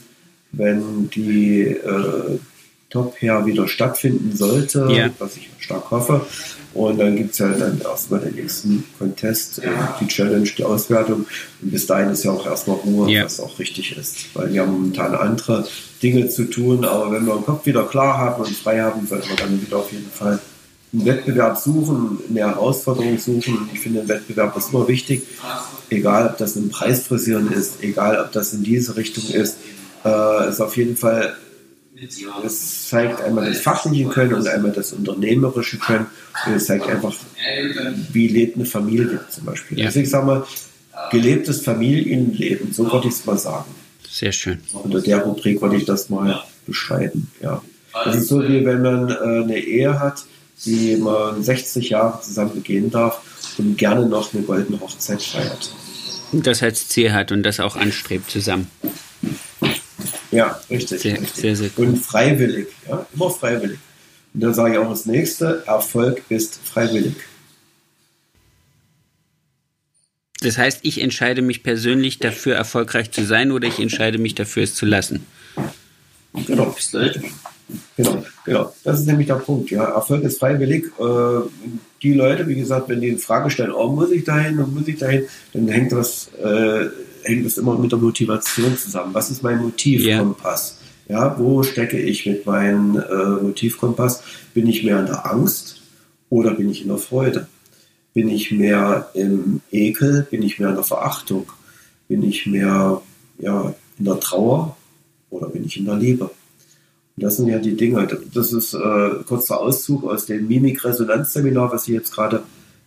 wenn 0.52 1.10
die 1.10 1.62
äh, 1.62 2.40
Top 2.96 3.14
Hair 3.22 3.46
wieder 3.46 3.68
stattfinden 3.68 4.36
sollte, 4.38 4.88
Ja. 4.90 5.10
was 5.20 5.36
ich 5.36 5.50
stark 5.60 5.92
hoffe. 5.92 6.22
Und 6.74 6.98
dann 6.98 7.16
gibt 7.18 7.34
es 7.34 7.40
ja 7.40 7.50
dann 7.50 7.82
erstmal 7.82 8.22
den 8.22 8.36
nächsten 8.36 8.86
Contest, 8.98 9.60
äh, 9.60 9.68
die 10.00 10.08
Challenge, 10.08 10.48
die 10.58 10.64
Auswertung. 10.64 11.26
Und 11.62 11.72
bis 11.72 11.86
dahin 11.88 12.10
ist 12.10 12.24
ja 12.24 12.32
auch 12.32 12.46
erstmal 12.46 12.78
Ruhe, 12.78 13.10
Ja. 13.12 13.26
was 13.26 13.40
auch 13.42 13.60
richtig 13.60 13.98
ist. 13.98 14.16
Weil 14.34 14.54
wir 14.54 14.62
haben 14.62 14.72
momentan 14.72 15.14
andere 15.16 15.68
Dinge 16.02 16.30
zu 16.30 16.46
tun. 16.46 16.86
Aber 16.86 17.12
wenn 17.12 17.26
wir 17.26 17.34
den 17.36 17.44
Kopf 17.46 17.66
wieder 17.66 17.84
klar 17.84 18.18
haben 18.18 18.44
und 18.44 18.56
frei 18.56 18.80
haben, 18.82 19.06
sollten 19.08 19.28
wir 19.30 19.36
dann 19.36 19.62
wieder 19.62 19.78
auf 19.78 19.92
jeden 19.92 20.10
Fall 20.12 20.40
einen 20.94 21.06
Wettbewerb 21.06 21.58
suchen, 21.58 22.20
eine 22.30 22.40
Herausforderung 22.40 23.18
suchen. 23.20 23.58
Und 23.58 23.70
ich 23.74 23.80
finde, 23.82 24.02
ein 24.02 24.08
Wettbewerb 24.08 24.56
ist 24.56 24.72
immer 24.72 24.88
wichtig. 24.88 25.24
Egal, 25.90 26.28
ob 26.30 26.38
das 26.38 26.56
ein 26.56 26.70
Preisfrisieren 26.70 27.52
ist, 27.52 27.82
egal, 27.84 28.20
ob 28.24 28.32
das 28.32 28.54
in 28.54 28.64
diese 28.64 28.96
Richtung 28.96 29.26
ist. 29.34 29.58
Äh, 30.06 30.50
ist 30.50 30.62
auf 30.62 30.78
jeden 30.78 30.96
Fall 30.96 31.36
es 32.02 32.90
zeigt 32.90 33.22
einmal 33.22 33.48
das 33.48 33.60
fachliche 33.60 34.06
Können 34.10 34.34
und 34.34 34.48
einmal 34.48 34.72
das 34.72 34.94
unternehmerische 34.94 35.78
Können. 35.78 36.08
Und 36.46 36.54
es 36.54 36.66
zeigt 36.66 36.88
einfach, 36.88 37.14
wie 38.12 38.28
lebt 38.28 38.56
eine 38.56 38.66
Familie 38.66 39.22
zum 39.30 39.46
Beispiel. 39.46 39.80
Ja. 39.80 39.86
Also 39.88 40.00
ich 40.00 40.10
sage 40.10 40.26
mal, 40.26 40.46
gelebtes 41.12 41.62
Familienleben, 41.62 42.74
so 42.74 42.92
würde 42.92 43.08
ich 43.08 43.14
es 43.14 43.26
mal 43.26 43.38
sagen. 43.38 43.66
Sehr 44.10 44.32
schön. 44.32 44.60
Unter 44.74 45.02
der 45.02 45.20
Rubrik 45.20 45.62
würde 45.62 45.78
ich 45.78 45.86
das 45.86 46.10
mal 46.10 46.44
beschreiben. 46.66 47.32
Ja. 47.42 47.62
Das 48.04 48.16
ist 48.16 48.28
so 48.28 48.44
wie 48.44 48.66
wenn 48.66 48.82
man 48.82 49.10
äh, 49.10 49.44
eine 49.44 49.58
Ehe 49.58 50.00
hat, 50.00 50.26
die 50.66 50.98
man 50.98 51.42
60 51.42 51.90
Jahre 51.90 52.22
zusammen 52.22 52.56
begehen 52.56 52.92
darf 52.92 53.22
und 53.58 53.78
gerne 53.78 54.06
noch 54.06 54.34
eine 54.34 54.44
goldene 54.44 54.80
Hochzeit 54.80 55.22
feiert. 55.22 55.74
Und 56.32 56.46
das 56.46 56.62
als 56.62 56.90
Ziel 56.90 57.14
hat 57.14 57.32
und 57.32 57.44
das 57.44 57.60
auch 57.60 57.76
anstrebt 57.76 58.30
zusammen. 58.30 58.70
Ja, 60.36 60.60
richtig. 60.70 61.02
Sehr, 61.02 61.14
richtig. 61.14 61.42
sehr, 61.42 61.56
sehr 61.56 61.70
cool. 61.78 61.88
Und 61.88 61.98
freiwillig, 61.98 62.68
ja, 62.90 63.06
immer 63.14 63.30
freiwillig. 63.30 63.80
Und 64.34 64.44
dann 64.44 64.54
sage 64.54 64.74
ich 64.74 64.80
auch 64.80 64.90
das 64.90 65.06
nächste, 65.06 65.64
Erfolg 65.66 66.24
ist 66.28 66.60
freiwillig. 66.62 67.16
Das 70.42 70.58
heißt, 70.58 70.80
ich 70.84 71.00
entscheide 71.02 71.42
mich 71.42 71.64
persönlich 71.64 72.20
dafür, 72.20 72.56
erfolgreich 72.56 73.12
zu 73.12 73.24
sein 73.24 73.52
oder 73.52 73.68
ich 73.68 73.80
entscheide 73.80 74.18
mich 74.18 74.36
dafür, 74.36 74.64
es 74.64 74.76
zu 74.76 74.86
lassen. 74.86 75.26
Genau. 76.46 76.76
Genau, 77.96 78.24
genau. 78.44 78.76
Das 78.84 79.00
ist 79.00 79.08
nämlich 79.08 79.28
der 79.28 79.36
Punkt. 79.36 79.72
Ja. 79.72 79.86
Erfolg 79.86 80.24
ist 80.24 80.40
freiwillig. 80.40 80.86
Äh, 81.00 81.50
die 82.04 82.14
Leute, 82.14 82.48
wie 82.48 82.56
gesagt, 82.56 82.90
wenn 82.90 83.02
die 83.02 83.08
in 83.08 83.18
Frage 83.18 83.50
stellen, 83.50 83.72
oh, 83.72 83.88
muss 83.88 84.12
ich 84.12 84.26
dahin 84.26 84.60
und 84.60 84.76
muss 84.76 84.88
ich 84.88 84.98
dahin, 84.98 85.24
dann 85.54 85.68
hängt 85.70 85.94
das, 85.94 86.30
äh, 86.44 86.90
hängt 87.26 87.46
das 87.46 87.58
immer 87.58 87.78
mit 87.78 87.92
der 87.92 88.00
Motivation 88.00 88.78
zusammen. 88.78 89.14
Was 89.14 89.30
ist 89.30 89.44
mein 89.44 89.62
Motivkompass? 89.62 90.80
Ja, 91.08 91.38
wo 91.38 91.62
stecke 91.64 92.00
ich 92.00 92.26
mit 92.26 92.46
meinem 92.46 92.98
äh, 92.98 93.44
Motivkompass? 93.44 94.24
Bin 94.54 94.68
ich 94.68 94.84
mehr 94.84 95.00
in 95.00 95.06
der 95.06 95.30
Angst 95.30 95.82
oder 96.30 96.52
bin 96.56 96.70
ich 96.70 96.82
in 96.82 96.88
der 96.88 96.98
Freude? 96.98 97.48
Bin 98.14 98.30
ich 98.30 98.52
mehr 98.52 99.10
im 99.14 99.62
Ekel? 99.72 100.26
Bin 100.30 100.42
ich 100.42 100.58
mehr 100.58 100.70
in 100.70 100.76
der 100.76 100.84
Verachtung? 100.84 101.52
Bin 102.08 102.24
ich 102.24 102.46
mehr 102.48 103.02
ja, 103.40 103.74
in 104.00 104.06
der 104.06 104.20
Trauer 104.20 104.78
oder 105.30 105.50
bin 105.50 105.66
ich 105.66 105.78
in 105.78 105.86
der 105.86 105.96
Liebe? 105.96 106.26
Und 106.26 107.24
das 107.24 107.38
sind 107.38 107.48
ja 107.48 107.60
die 107.60 107.76
Dinge. 107.76 108.08
Das 108.34 108.52
ist 108.52 108.74
äh, 108.74 109.10
kurzer 109.28 109.60
Auszug 109.60 110.06
aus 110.06 110.26
dem 110.26 110.48
Mimik-Resonanz-Seminar, 110.48 111.72
was 111.72 111.88
ich 111.88 111.94
jetzt 111.94 112.14
gerade 112.14 112.44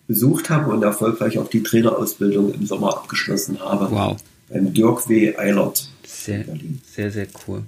besucht 0.09 0.51
habe 0.51 0.73
und 0.73 0.83
erfolgreich 0.83 1.39
auch 1.39 1.49
die 1.49 1.63
Trainerausbildung 1.63 2.53
im 2.55 2.67
Sommer 2.67 2.89
abgeschlossen 2.89 3.61
habe. 3.61 3.91
Wow. 3.91 4.17
Beim 4.49 4.73
Dirk 4.73 5.09
W. 5.09 5.37
Eilert. 5.37 5.89
Sehr, 6.05 6.45
sehr, 6.91 7.11
sehr 7.13 7.27
cool. 7.47 7.63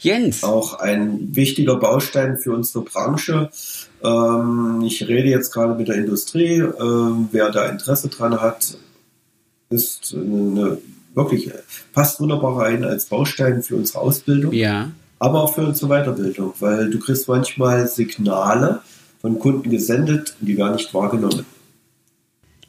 Jens. 0.00 0.42
Auch 0.42 0.80
ein 0.80 1.36
wichtiger 1.36 1.76
Baustein 1.76 2.38
für 2.38 2.52
unsere 2.52 2.84
Branche. 2.84 3.50
Ähm, 4.02 4.82
ich 4.84 5.06
rede 5.06 5.28
jetzt 5.28 5.52
gerade 5.52 5.74
mit 5.74 5.88
der 5.88 5.96
Industrie. 5.96 6.58
Ähm, 6.58 7.28
wer 7.30 7.50
da 7.50 7.66
Interesse 7.68 8.08
dran 8.08 8.40
hat, 8.40 8.76
ist 9.70 10.14
eine, 10.14 10.78
wirklich 11.14 11.50
passt 11.92 12.20
wunderbar 12.20 12.58
rein 12.58 12.84
als 12.84 13.06
Baustein 13.06 13.62
für 13.62 13.76
unsere 13.76 14.00
Ausbildung. 14.00 14.52
Ja. 14.52 14.90
aber 15.18 15.42
auch 15.42 15.54
für 15.54 15.66
unsere 15.66 15.88
Weiterbildung, 15.88 16.52
weil 16.60 16.90
du 16.90 16.98
kriegst 16.98 17.28
manchmal 17.28 17.86
Signale 17.86 18.80
von 19.24 19.38
Kunden 19.38 19.70
gesendet 19.70 20.36
und 20.38 20.46
die 20.46 20.58
werden 20.58 20.74
nicht 20.74 20.92
wahrgenommen. 20.92 21.46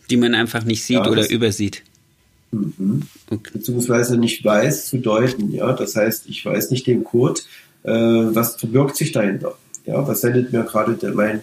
Die 0.09 0.15
man 0.15 0.33
einfach 0.33 0.63
nicht 0.63 0.85
sieht 0.85 0.95
Ja, 0.95 1.11
oder 1.11 1.29
übersieht. 1.29 1.83
Mhm. 2.51 3.01
Okay. 3.29 3.51
Beziehungsweise 3.51 4.15
nicht 4.15 4.45
weiß 4.45 4.87
zu 4.87 4.99
deuten. 4.99 5.51
Ja? 5.51 5.73
Das 5.73 5.97
heißt, 5.97 6.27
ich 6.29 6.45
weiß 6.45 6.71
nicht 6.71 6.87
den 6.87 7.03
Code, 7.03 7.41
äh, 7.83 7.91
was 7.91 8.55
verbirgt 8.55 8.95
sich 8.95 9.11
dahinter. 9.11 9.57
Ja? 9.85 10.07
Was 10.07 10.21
sendet 10.21 10.53
mir 10.53 10.63
gerade 10.63 10.97
mein, 11.13 11.41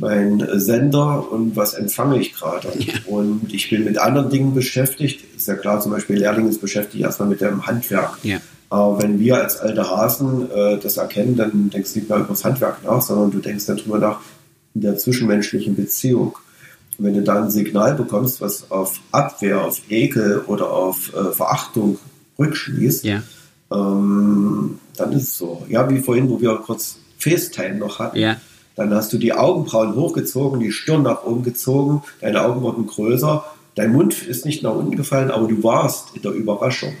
mein 0.00 0.44
Sender 0.58 1.30
und 1.30 1.54
was 1.54 1.74
empfange 1.74 2.18
ich 2.18 2.34
gerade? 2.34 2.72
Und 3.06 3.54
ich 3.54 3.70
bin 3.70 3.84
mit 3.84 3.98
anderen 3.98 4.30
Dingen 4.30 4.52
beschäftigt. 4.52 5.24
Ist 5.36 5.46
ja 5.46 5.54
klar, 5.54 5.80
zum 5.80 5.92
Beispiel 5.92 6.16
Lehrling 6.16 6.48
ist 6.48 6.60
beschäftigt 6.60 7.04
erstmal 7.04 7.28
mit 7.28 7.40
dem 7.40 7.68
Handwerk. 7.68 8.18
Ja. 8.24 8.40
Aber 8.68 9.00
wenn 9.00 9.20
wir 9.20 9.36
als 9.36 9.58
alte 9.60 9.88
Hasen 9.88 10.50
äh, 10.50 10.76
das 10.78 10.96
erkennen, 10.96 11.36
dann 11.36 11.70
denkst 11.70 11.92
du 11.92 12.00
nicht 12.00 12.08
mehr 12.08 12.18
über 12.18 12.28
das 12.28 12.44
Handwerk 12.44 12.82
nach, 12.82 13.00
sondern 13.00 13.30
du 13.30 13.38
denkst 13.38 13.66
darüber 13.66 13.98
nach 13.98 14.20
in 14.74 14.82
der 14.82 14.96
zwischenmenschlichen 14.98 15.74
Beziehung. 15.76 16.36
Und 16.98 17.04
wenn 17.04 17.14
du 17.14 17.22
da 17.22 17.42
ein 17.42 17.50
Signal 17.50 17.94
bekommst, 17.94 18.40
was 18.40 18.70
auf 18.70 19.00
Abwehr, 19.12 19.62
auf 19.64 19.80
Ekel 19.88 20.40
oder 20.46 20.70
auf 20.70 21.14
äh, 21.14 21.32
Verachtung 21.32 21.98
rückschließt, 22.38 23.04
Ja. 23.04 23.22
ähm, 23.72 24.78
dann 24.96 25.12
ist 25.12 25.22
es 25.22 25.38
so. 25.38 25.64
Ja, 25.68 25.88
wie 25.88 25.98
vorhin, 25.98 26.28
wo 26.28 26.40
wir 26.40 26.56
kurz 26.56 26.98
FaceTime 27.18 27.76
noch 27.76 27.98
hatten. 27.98 28.18
Ja. 28.18 28.36
Dann 28.76 28.92
hast 28.94 29.12
du 29.12 29.18
die 29.18 29.32
Augenbrauen 29.32 29.94
hochgezogen, 29.94 30.60
die 30.60 30.72
Stirn 30.72 31.02
nach 31.02 31.24
oben 31.24 31.42
gezogen, 31.42 32.02
deine 32.20 32.42
Augen 32.42 32.62
wurden 32.62 32.86
größer 32.86 33.44
dein 33.74 33.92
Mund 33.92 34.22
ist 34.22 34.44
nicht 34.44 34.62
nach 34.62 34.74
unten 34.74 34.96
gefallen, 34.96 35.30
aber 35.30 35.48
du 35.48 35.62
warst 35.62 36.14
in 36.14 36.22
der 36.22 36.32
Überraschung. 36.32 36.92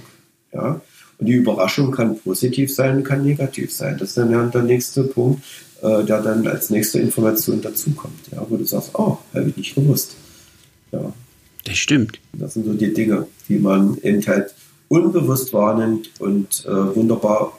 Ja? 0.52 0.80
Und 1.18 1.26
die 1.26 1.34
Überraschung 1.34 1.90
kann 1.90 2.18
positiv 2.18 2.74
sein, 2.74 3.04
kann 3.04 3.24
negativ 3.24 3.72
sein. 3.72 3.98
Das 3.98 4.10
ist 4.10 4.16
dann 4.16 4.50
der 4.50 4.62
nächste 4.62 5.04
Punkt, 5.04 5.42
äh, 5.82 6.04
der 6.04 6.22
dann 6.22 6.46
als 6.46 6.70
nächste 6.70 6.98
Information 6.98 7.60
dazukommt. 7.60 8.20
Ja? 8.32 8.44
Wo 8.48 8.56
du 8.56 8.64
sagst, 8.64 8.90
oh, 8.94 9.18
habe 9.34 9.48
ich 9.50 9.56
nicht 9.56 9.74
gewusst. 9.74 10.16
Ja. 10.92 11.12
Das 11.64 11.76
stimmt. 11.76 12.18
Das 12.32 12.54
sind 12.54 12.66
so 12.66 12.72
die 12.72 12.92
Dinge, 12.92 13.26
die 13.48 13.58
man 13.58 13.98
eben 14.02 14.26
halt 14.26 14.54
unbewusst 14.88 15.52
wahrnimmt 15.52 16.10
und 16.18 16.64
äh, 16.66 16.96
wunderbar 16.96 17.52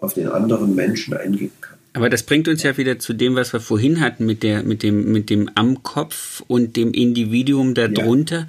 auf 0.00 0.14
den 0.14 0.28
anderen 0.28 0.74
Menschen 0.74 1.14
eingehen 1.14 1.52
kann. 1.60 1.76
Aber 1.96 2.10
das 2.10 2.24
bringt 2.24 2.46
uns 2.46 2.62
ja 2.62 2.76
wieder 2.76 2.98
zu 2.98 3.14
dem, 3.14 3.36
was 3.36 3.54
wir 3.54 3.60
vorhin 3.60 4.00
hatten 4.00 4.26
mit 4.26 4.42
der, 4.42 4.62
mit 4.62 4.82
dem, 4.82 5.12
mit 5.12 5.30
dem 5.30 5.48
am 5.54 5.82
Kopf 5.82 6.42
und 6.46 6.76
dem 6.76 6.92
Individuum 6.92 7.72
darunter, 7.72 8.40
ja. 8.40 8.46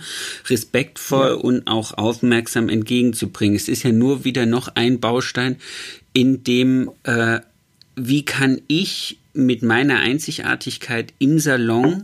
respektvoll 0.50 1.30
ja. 1.30 1.34
und 1.36 1.66
auch 1.66 1.98
aufmerksam 1.98 2.68
entgegenzubringen. 2.68 3.56
Es 3.56 3.70
ist 3.70 3.84
ja 3.84 3.94
nur 3.94 4.26
wieder 4.26 4.46
noch 4.46 4.76
ein 4.76 5.00
Baustein, 5.00 5.56
in 6.12 6.44
dem, 6.44 6.92
äh, 7.04 7.40
wie 7.98 8.24
kann 8.24 8.62
ich 8.68 9.18
mit 9.34 9.64
meiner 9.64 10.00
Einzigartigkeit 10.00 11.14
im 11.18 11.40
Salon 11.40 12.04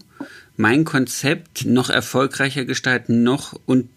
mein 0.58 0.86
Konzept 0.86 1.66
noch 1.66 1.90
erfolgreicher 1.90 2.66
gestalten, 2.66 3.24
noch 3.24 3.60
und 3.68 3.90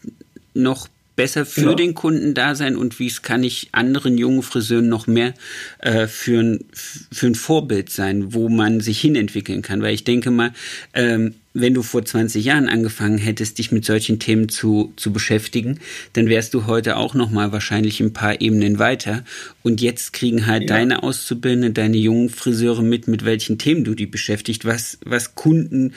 noch 0.53 0.89
besser 1.17 1.47
für 1.47 1.63
genau. 1.63 1.75
den 1.75 1.95
Kunden 1.95 2.35
da 2.35 2.55
sein 2.55 2.77
und 2.77 2.99
wie 2.99 3.07
es 3.07 3.23
kann 3.23 3.43
ich 3.43 3.71
anderen 3.73 4.19
jungen 4.19 4.43
Friseuren 4.43 4.89
noch 4.89 5.07
mehr 5.07 5.35
äh, 5.79 6.07
für, 6.07 6.41
ein, 6.41 6.65
für 6.73 7.27
ein 7.27 7.35
Vorbild 7.35 7.91
sein, 7.91 8.35
wo 8.35 8.49
man 8.49 8.81
sich 8.81 9.01
hinentwickeln 9.01 9.63
kann. 9.63 9.83
Weil 9.83 9.95
ich 9.95 10.05
denke 10.05 10.31
mal, 10.31 10.53
ähm, 10.93 11.35
wenn 11.55 11.73
du 11.73 11.83
vor 11.83 12.05
20 12.05 12.45
Jahren 12.45 12.69
angefangen 12.69 13.17
hättest, 13.17 13.59
dich 13.59 13.73
mit 13.73 13.87
solchen 13.87 14.19
Themen 14.19 14.51
zu, 14.51 14.93
zu 14.97 15.11
beschäftigen, 15.11 15.81
dann 16.13 16.29
wärst 16.29 16.53
du 16.53 16.67
heute 16.67 16.99
auch 16.99 17.15
noch 17.15 17.31
mal 17.31 17.51
wahrscheinlich 17.51 18.01
ein 18.01 18.13
paar 18.13 18.43
Ebenen 18.43 18.79
weiter. 18.79 19.25
Und 19.63 19.81
jetzt 19.81 20.13
kriegen 20.13 20.47
halt 20.47 20.65
ja. 20.65 20.77
deine 20.77 21.03
Auszubildenden, 21.03 21.73
deine 21.73 21.97
jungen 21.97 22.29
Friseure 22.29 22.83
mit, 22.83 23.09
mit 23.09 23.25
welchen 23.25 23.57
Themen 23.57 23.85
du 23.85 23.95
die 23.95 24.07
beschäftigt, 24.07 24.67
was, 24.67 24.99
was 25.05 25.35
Kunden 25.35 25.95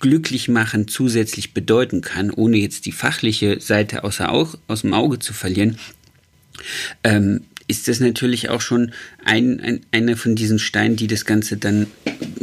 glücklich 0.00 0.48
machen 0.48 0.88
zusätzlich 0.88 1.54
bedeuten 1.54 2.00
kann, 2.00 2.30
ohne 2.30 2.56
jetzt 2.56 2.86
die 2.86 2.92
fachliche 2.92 3.60
Seite 3.60 4.04
außer 4.04 4.30
Auge, 4.30 4.58
aus 4.68 4.82
dem 4.82 4.94
Auge 4.94 5.18
zu 5.18 5.32
verlieren, 5.32 5.78
ähm, 7.04 7.42
ist 7.66 7.86
das 7.86 8.00
natürlich 8.00 8.48
auch 8.48 8.62
schon 8.62 8.92
ein, 9.24 9.60
ein, 9.60 9.80
einer 9.92 10.16
von 10.16 10.34
diesen 10.34 10.58
Steinen, 10.58 10.96
die 10.96 11.06
das 11.06 11.26
Ganze 11.26 11.58
dann 11.58 11.86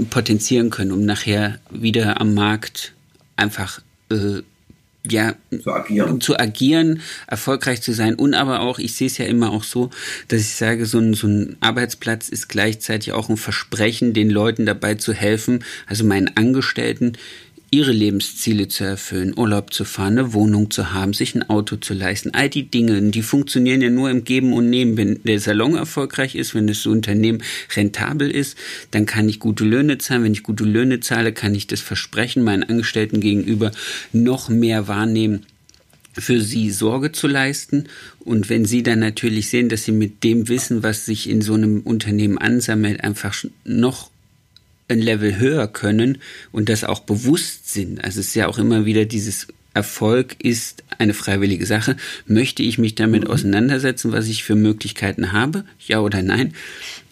potenzieren 0.10 0.70
können, 0.70 0.91
um 0.91 1.03
nachher 1.03 1.60
wieder 1.72 2.22
am 2.22 2.34
Markt 2.36 2.93
einfach 3.36 3.82
äh, 4.12 4.41
ja, 5.12 5.36
zu 5.62 5.72
agieren. 5.72 6.22
zu 6.22 6.39
agieren, 6.39 7.01
erfolgreich 7.28 7.82
zu 7.82 7.93
sein 7.93 8.16
und 8.16 8.34
aber 8.34 8.62
auch, 8.62 8.80
ich 8.80 8.95
sehe 8.95 9.08
es 9.08 9.18
ja 9.18 9.26
immer 9.26 9.51
auch 9.51 9.64
so, 9.64 9.89
dass 10.28 10.41
ich 10.41 10.56
sage, 10.56 10.86
so 10.86 10.99
ein, 10.99 11.14
so 11.14 11.28
ein 11.28 11.58
Arbeitsplatz 11.60 12.30
ist 12.30 12.49
gleichzeitig 12.49 13.14
auch 13.14 13.30
ein 13.30 13.38
Versprechen, 13.38 14.14
den 14.14 14.30
Leuten 14.30 14.66
dabei 14.66 14.95
zu 14.95 15.14
helfen, 15.14 15.64
also 15.86 16.03
meinen 16.03 16.36
Angestellten, 16.36 17.14
ihre 17.72 17.91
Lebensziele 17.91 18.68
zu 18.68 18.84
erfüllen, 18.84 19.34
Urlaub 19.38 19.74
zu 19.74 19.86
fahren, 19.86 20.18
eine 20.18 20.34
Wohnung 20.34 20.72
zu 20.72 20.93
haben, 20.93 21.13
sich 21.13 21.36
ein 21.36 21.49
Auto 21.49 21.76
zu 21.76 21.93
leisten, 21.93 22.34
all 22.34 22.49
die 22.49 22.70
Dinge, 22.70 23.01
die 23.11 23.22
funktionieren 23.22 23.82
ja 23.82 23.89
nur 23.89 24.09
im 24.09 24.24
Geben 24.24 24.53
und 24.53 24.70
Nehmen. 24.70 24.97
Wenn 24.97 25.24
der 25.24 25.39
Salon 25.39 25.76
erfolgreich 25.76 26.36
ist, 26.36 26.55
wenn 26.55 26.68
das 26.68 26.86
Unternehmen 26.86 27.43
rentabel 27.76 28.30
ist, 28.30 28.57
dann 28.91 29.05
kann 29.05 29.28
ich 29.30 29.39
gute 29.39 29.66
Löhne 29.66 29.97
zahlen. 29.97 30.24
Wenn 30.24 30.34
ich 30.34 30.43
gute 30.43 30.63
Löhne 30.63 30.99
zahle, 30.99 31.34
kann 31.34 31.55
ich 31.55 31.68
das 31.68 31.82
Versprechen 31.82 32.43
meinen 32.43 32.63
Angestellten 32.63 33.20
gegenüber 33.20 33.72
noch 34.13 34.49
mehr 34.49 34.88
wahrnehmen 34.88 35.45
für 36.18 36.41
sie 36.41 36.72
Sorge 36.72 37.11
zu 37.11 37.28
leisten. 37.28 37.86
Und 38.20 38.49
wenn 38.49 38.66
sie 38.66 38.84
dann 38.84 38.99
natürlich 38.99 39.49
sehen, 39.49 39.70
dass 39.70 39.84
sie 39.84 39.91
mit 39.91 40.24
dem 40.24 40.47
Wissen, 40.47 40.84
was 40.84 41.05
sich 41.05 41.30
in 41.30 41.41
so 41.41 41.53
einem 41.53 41.82
Unternehmen 41.82 42.38
ansammelt, 42.38 43.03
einfach 43.03 43.36
noch 43.63 44.09
ein 44.88 45.00
Level 45.00 45.38
höher 45.38 45.68
können 45.68 46.20
und 46.52 46.70
das 46.70 46.84
auch 46.84 47.00
bewusst 47.00 47.72
sind. 47.72 48.04
Also 48.04 48.20
es 48.20 48.28
ist 48.28 48.36
ja 48.36 48.48
auch 48.48 48.58
immer 48.58 48.86
wieder 48.86 49.06
dieses 49.06 49.48
Erfolg 49.74 50.38
ist 50.40 50.84
eine 50.98 51.14
freiwillige 51.14 51.66
Sache. 51.66 51.98
Möchte 52.26 52.64
ich 52.64 52.78
mich 52.78 52.96
damit 52.96 53.26
mhm. 53.26 53.30
auseinandersetzen, 53.30 54.14
was 54.14 54.28
ich 54.28 54.44
für 54.44 54.56
Möglichkeiten 54.56 55.34
habe? 55.34 55.66
Ja 55.86 56.00
oder 56.00 56.22
nein? 56.22 56.54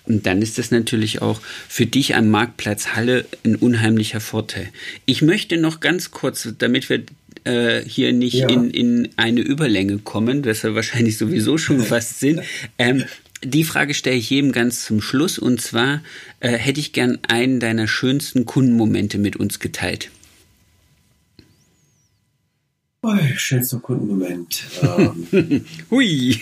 Und 0.05 0.26
dann 0.26 0.41
ist 0.41 0.57
das 0.57 0.71
natürlich 0.71 1.21
auch 1.21 1.41
für 1.69 1.86
dich 1.86 2.15
am 2.15 2.30
Marktplatz 2.30 2.89
Halle 2.89 3.26
ein 3.45 3.55
unheimlicher 3.55 4.19
Vorteil. 4.19 4.69
Ich 5.05 5.21
möchte 5.21 5.57
noch 5.57 5.80
ganz 5.80 6.11
kurz, 6.11 6.47
damit 6.57 6.89
wir 6.89 7.03
äh, 7.45 7.82
hier 7.86 8.11
nicht 8.13 8.36
ja. 8.36 8.49
in, 8.49 8.69
in 8.69 9.09
eine 9.15 9.41
Überlänge 9.41 9.99
kommen, 9.99 10.45
was 10.45 10.63
wir 10.63 10.76
wahrscheinlich 10.76 11.17
sowieso 11.17 11.57
schon 11.57 11.80
fast 11.82 12.19
sind, 12.19 12.41
ähm, 12.78 13.03
die 13.43 13.63
Frage 13.63 13.93
stelle 13.93 14.15
ich 14.15 14.29
jedem 14.29 14.51
ganz 14.51 14.83
zum 14.85 15.01
Schluss 15.01 15.39
und 15.39 15.61
zwar 15.61 16.01
äh, 16.39 16.49
hätte 16.49 16.79
ich 16.79 16.93
gern 16.93 17.19
einen 17.27 17.59
deiner 17.59 17.87
schönsten 17.87 18.45
Kundenmomente 18.45 19.17
mit 19.17 19.35
uns 19.35 19.59
geteilt. 19.59 20.09
Oh, 23.01 23.15
schönster 23.35 23.79
Kundenmoment. 23.79 24.63
Ähm, 24.81 25.65
Hui. 25.91 26.39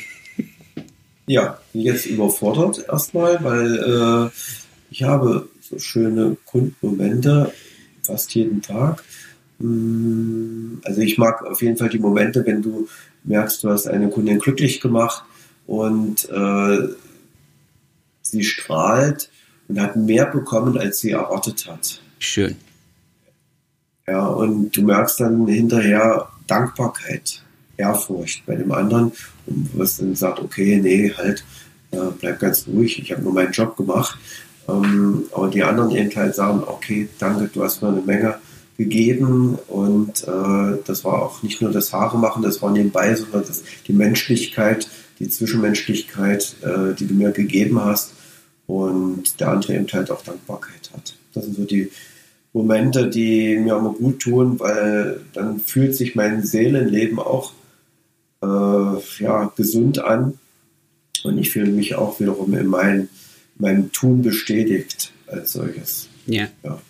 Ja, 1.25 1.59
jetzt 1.73 2.05
überfordert 2.05 2.85
erstmal, 2.87 3.43
weil 3.43 3.77
äh, 3.77 4.29
ich 4.91 5.03
habe 5.03 5.49
so 5.59 5.79
schöne 5.79 6.37
Kundenmomente 6.45 7.51
fast 8.03 8.35
jeden 8.35 8.61
Tag. 8.61 9.03
Mm, 9.59 10.75
also 10.83 11.01
ich 11.01 11.17
mag 11.17 11.43
auf 11.43 11.61
jeden 11.61 11.77
Fall 11.77 11.89
die 11.89 11.99
Momente, 11.99 12.45
wenn 12.45 12.61
du 12.61 12.87
merkst, 13.23 13.63
du 13.63 13.69
hast 13.69 13.87
eine 13.87 14.09
Kundin 14.09 14.39
glücklich 14.39 14.81
gemacht 14.81 15.23
und 15.71 16.29
äh, 16.29 16.89
sie 18.21 18.43
strahlt 18.43 19.29
und 19.69 19.79
hat 19.79 19.95
mehr 19.95 20.25
bekommen, 20.25 20.77
als 20.77 20.99
sie 20.99 21.11
erwartet 21.11 21.65
hat. 21.65 22.01
Schön. 22.19 22.57
Ja, 24.05 24.27
und 24.27 24.75
du 24.75 24.81
merkst 24.81 25.21
dann 25.21 25.47
hinterher 25.47 26.27
Dankbarkeit, 26.45 27.41
Ehrfurcht 27.77 28.45
bei 28.45 28.57
dem 28.57 28.73
anderen, 28.73 29.13
was 29.45 29.95
dann 29.95 30.13
sagt, 30.13 30.39
okay, 30.39 30.77
nee, 30.83 31.13
halt, 31.15 31.45
äh, 31.91 31.99
bleib 32.19 32.41
ganz 32.41 32.67
ruhig, 32.67 33.01
ich 33.01 33.13
habe 33.13 33.21
nur 33.21 33.33
meinen 33.33 33.53
Job 33.53 33.77
gemacht. 33.77 34.19
Ähm, 34.67 35.23
aber 35.31 35.47
die 35.47 35.63
anderen 35.63 35.91
eben 35.91 36.13
halt 36.13 36.35
sagen, 36.35 36.63
okay, 36.65 37.07
danke, 37.17 37.47
du 37.47 37.63
hast 37.63 37.81
mir 37.81 37.87
eine 37.87 38.01
Menge 38.01 38.35
gegeben 38.77 39.57
und 39.69 40.27
äh, 40.27 40.77
das 40.85 41.05
war 41.05 41.21
auch 41.21 41.43
nicht 41.43 41.61
nur 41.61 41.71
das 41.71 41.93
Haare 41.93 42.17
machen, 42.17 42.43
das 42.43 42.61
war 42.61 42.71
nebenbei, 42.71 43.15
sondern 43.15 43.45
das, 43.47 43.63
die 43.87 43.93
Menschlichkeit, 43.93 44.89
die 45.21 45.29
Zwischenmenschlichkeit, 45.29 46.55
äh, 46.63 46.95
die 46.95 47.07
du 47.07 47.13
mir 47.13 47.31
gegeben 47.31 47.83
hast 47.83 48.13
und 48.67 49.39
der 49.39 49.49
andere 49.49 49.75
eben 49.75 49.87
halt 49.91 50.09
auch 50.11 50.23
Dankbarkeit 50.23 50.91
hat. 50.93 51.15
Das 51.33 51.45
sind 51.45 51.55
so 51.55 51.63
die 51.63 51.91
Momente, 52.53 53.09
die 53.09 53.57
mir 53.57 53.77
immer 53.77 53.93
gut 53.93 54.19
tun, 54.19 54.59
weil 54.59 55.21
dann 55.33 55.59
fühlt 55.59 55.95
sich 55.95 56.15
mein 56.15 56.43
Seelenleben 56.43 57.19
auch 57.19 57.53
äh, 58.41 59.23
ja, 59.23 59.53
gesund 59.55 59.99
an 59.99 60.39
und 61.23 61.37
ich 61.37 61.51
fühle 61.51 61.71
mich 61.71 61.95
auch 61.95 62.19
wiederum 62.19 62.53
in 62.55 62.67
mein, 62.67 63.09
meinem 63.57 63.91
Tun 63.91 64.21
bestätigt 64.23 65.11
als 65.27 65.53
solches. 65.53 66.09
Ja. 66.25 66.47
ja. 66.63 66.81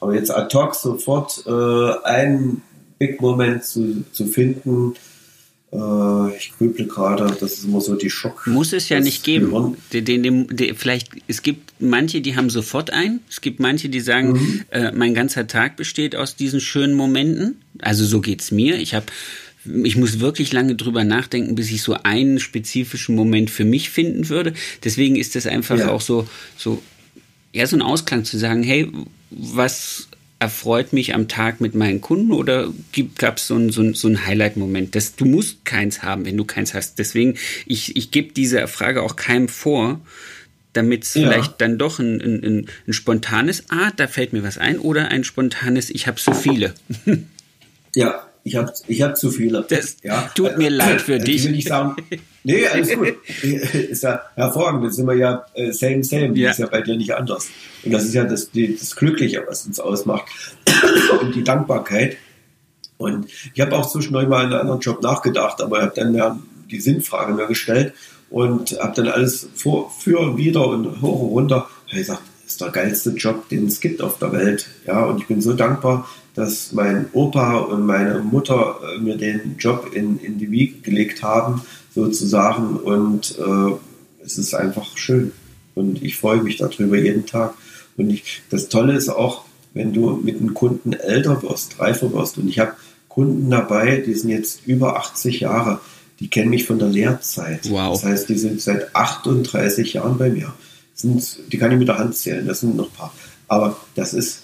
Aber 0.00 0.14
jetzt 0.14 0.30
ad 0.30 0.56
hoc 0.56 0.74
sofort 0.74 1.44
äh, 1.46 2.06
einen 2.06 2.62
Big 2.98 3.20
Moment 3.20 3.64
zu, 3.64 4.04
zu 4.12 4.26
finden, 4.26 4.94
ich 6.36 6.52
grüble 6.56 6.86
gerade, 6.86 7.36
das 7.40 7.54
ist 7.54 7.64
immer 7.64 7.80
so 7.80 7.94
die 7.94 8.10
Schock. 8.10 8.46
Muss 8.46 8.72
es 8.72 8.88
ja 8.88 9.00
nicht 9.00 9.24
geben. 9.24 9.76
Den, 9.92 10.04
den, 10.04 10.22
den, 10.22 10.46
den, 10.48 10.74
vielleicht, 10.76 11.10
es 11.26 11.42
gibt 11.42 11.74
manche, 11.80 12.20
die 12.20 12.36
haben 12.36 12.50
sofort 12.50 12.90
ein. 12.90 13.20
Es 13.28 13.40
gibt 13.40 13.60
manche, 13.60 13.88
die 13.88 14.00
sagen, 14.00 14.32
mhm. 14.32 14.64
äh, 14.70 14.92
mein 14.92 15.14
ganzer 15.14 15.46
Tag 15.46 15.76
besteht 15.76 16.16
aus 16.16 16.36
diesen 16.36 16.60
schönen 16.60 16.94
Momenten. 16.94 17.56
Also 17.80 18.04
so 18.04 18.20
geht 18.20 18.40
es 18.40 18.50
mir. 18.50 18.78
Ich 18.78 18.94
habe 18.94 19.06
ich 19.84 19.96
muss 19.96 20.20
wirklich 20.20 20.52
lange 20.52 20.76
drüber 20.76 21.04
nachdenken, 21.04 21.54
bis 21.56 21.70
ich 21.70 21.82
so 21.82 21.96
einen 22.02 22.38
spezifischen 22.38 23.16
Moment 23.16 23.50
für 23.50 23.64
mich 23.64 23.90
finden 23.90 24.28
würde. 24.28 24.54
Deswegen 24.84 25.16
ist 25.16 25.34
das 25.34 25.46
einfach 25.46 25.78
ja. 25.78 25.90
auch 25.90 26.00
so, 26.00 26.28
so, 26.56 26.82
ja, 27.52 27.66
so 27.66 27.76
ein 27.76 27.82
Ausklang 27.82 28.24
zu 28.24 28.38
sagen, 28.38 28.62
hey, 28.62 28.90
was 29.30 30.08
erfreut 30.38 30.92
mich 30.92 31.14
am 31.14 31.28
Tag 31.28 31.60
mit 31.60 31.74
meinen 31.74 32.00
Kunden 32.00 32.32
oder 32.32 32.72
gab 33.16 33.38
es 33.38 33.46
so 33.46 33.54
einen 33.54 33.70
so 33.70 33.92
so 33.94 34.08
ein 34.08 34.26
Highlight-Moment? 34.26 34.96
Du 35.16 35.24
musst 35.24 35.64
keins 35.64 36.02
haben, 36.02 36.26
wenn 36.26 36.36
du 36.36 36.44
keins 36.44 36.74
hast. 36.74 36.98
Deswegen, 36.98 37.36
ich, 37.64 37.96
ich 37.96 38.10
gebe 38.10 38.32
diese 38.34 38.66
Frage 38.68 39.02
auch 39.02 39.16
keinem 39.16 39.48
vor, 39.48 40.00
damit 40.74 41.04
es 41.04 41.14
ja. 41.14 41.22
vielleicht 41.22 41.60
dann 41.60 41.78
doch 41.78 41.98
ein, 41.98 42.20
ein, 42.20 42.68
ein, 42.86 42.92
spontanes, 42.92 43.64
ah, 43.70 43.90
da 43.96 44.06
fällt 44.06 44.32
mir 44.34 44.42
was 44.42 44.58
ein, 44.58 44.78
oder 44.78 45.08
ein 45.08 45.24
spontanes, 45.24 45.88
ich 45.88 46.06
habe 46.06 46.20
so 46.20 46.34
viele. 46.34 46.74
ja, 47.94 48.26
ich 48.44 48.56
habe 48.56 48.72
ich 48.86 49.02
hab 49.02 49.16
zu 49.16 49.30
viele. 49.30 49.64
Das 49.68 49.96
ja. 50.02 50.30
tut 50.34 50.58
mir 50.58 50.70
leid 50.70 51.00
für 51.00 51.18
dich. 51.18 51.36
Ich 51.36 51.44
will 51.44 51.52
nicht 51.52 51.68
sagen, 51.68 51.96
nee, 52.46 52.66
alles 52.66 52.94
gut. 52.94 53.16
ist 53.42 54.02
ja 54.02 54.22
hervorragend. 54.34 54.84
Jetzt 54.84 54.96
sind 54.96 55.06
wir 55.06 55.16
ja 55.16 55.44
äh, 55.54 55.72
same, 55.72 56.04
same. 56.04 56.36
Ja. 56.38 56.50
Ist 56.50 56.58
ja 56.58 56.66
bei 56.66 56.80
dir 56.80 56.96
nicht 56.96 57.14
anders. 57.14 57.48
Und 57.84 57.92
das 57.92 58.04
ist 58.04 58.14
ja 58.14 58.24
das, 58.24 58.50
das 58.52 58.96
Glückliche, 58.96 59.44
was 59.46 59.66
uns 59.66 59.80
ausmacht. 59.80 60.24
Und 61.20 61.34
die 61.34 61.44
Dankbarkeit. 61.44 62.16
Und 62.98 63.26
ich 63.54 63.60
habe 63.60 63.76
auch 63.76 63.90
zwischendurch 63.90 64.28
mal 64.28 64.44
einen 64.44 64.54
anderen 64.54 64.80
Job 64.80 65.02
nachgedacht, 65.02 65.60
aber 65.60 65.78
ich 65.78 65.82
habe 65.82 65.92
dann 65.94 66.12
mehr 66.12 66.38
die 66.70 66.80
Sinnfrage 66.80 67.34
mir 67.34 67.46
gestellt 67.46 67.92
und 68.30 68.78
habe 68.80 68.94
dann 68.96 69.08
alles 69.08 69.48
vor, 69.54 69.90
für, 69.90 70.36
wieder 70.36 70.66
und 70.66 71.00
hoch 71.02 71.20
und 71.20 71.28
runter. 71.28 71.68
Ich 71.88 71.98
gesagt, 71.98 72.22
das 72.42 72.52
ist 72.52 72.60
der 72.60 72.70
geilste 72.70 73.10
Job, 73.10 73.48
den 73.48 73.66
es 73.66 73.80
gibt 73.80 74.02
auf 74.02 74.18
der 74.18 74.32
Welt. 74.32 74.68
Ja, 74.86 75.04
und 75.04 75.20
ich 75.20 75.26
bin 75.26 75.40
so 75.40 75.52
dankbar, 75.52 76.08
dass 76.34 76.72
mein 76.72 77.06
Opa 77.12 77.58
und 77.58 77.86
meine 77.86 78.20
Mutter 78.20 78.78
äh, 78.94 78.98
mir 78.98 79.16
den 79.16 79.56
Job 79.58 79.90
in, 79.92 80.18
in 80.18 80.38
die 80.38 80.50
Wiege 80.50 80.80
gelegt 80.80 81.22
haben, 81.22 81.62
sozusagen. 81.96 82.76
Und 82.76 83.36
äh, 83.38 84.24
es 84.24 84.38
ist 84.38 84.54
einfach 84.54 84.96
schön. 84.96 85.32
Und 85.74 86.02
ich 86.02 86.16
freue 86.16 86.42
mich 86.42 86.58
darüber 86.58 86.96
jeden 86.96 87.26
Tag. 87.26 87.54
Und 87.96 88.10
ich, 88.10 88.42
das 88.50 88.68
Tolle 88.68 88.94
ist 88.94 89.08
auch, 89.08 89.44
wenn 89.74 89.92
du 89.92 90.20
mit 90.22 90.36
einem 90.36 90.54
Kunden 90.54 90.92
älter 90.92 91.42
wirst, 91.42 91.80
reifer 91.80 92.12
wirst. 92.12 92.38
Und 92.38 92.48
ich 92.48 92.60
habe 92.60 92.74
Kunden 93.08 93.50
dabei, 93.50 94.02
die 94.06 94.14
sind 94.14 94.30
jetzt 94.30 94.66
über 94.66 94.96
80 94.96 95.40
Jahre, 95.40 95.80
die 96.20 96.28
kennen 96.28 96.50
mich 96.50 96.64
von 96.64 96.78
der 96.78 96.88
Lehrzeit. 96.88 97.68
Wow. 97.70 97.92
Das 97.92 98.04
heißt, 98.04 98.28
die 98.28 98.38
sind 98.38 98.60
seit 98.60 98.94
38 98.94 99.94
Jahren 99.94 100.18
bei 100.18 100.30
mir. 100.30 100.54
Sind, 100.94 101.38
die 101.52 101.58
kann 101.58 101.72
ich 101.72 101.78
mit 101.78 101.88
der 101.88 101.98
Hand 101.98 102.14
zählen, 102.14 102.46
das 102.46 102.60
sind 102.60 102.76
noch 102.76 102.86
ein 102.86 102.92
paar. 102.92 103.12
Aber 103.48 103.76
das 103.94 104.14
ist 104.14 104.42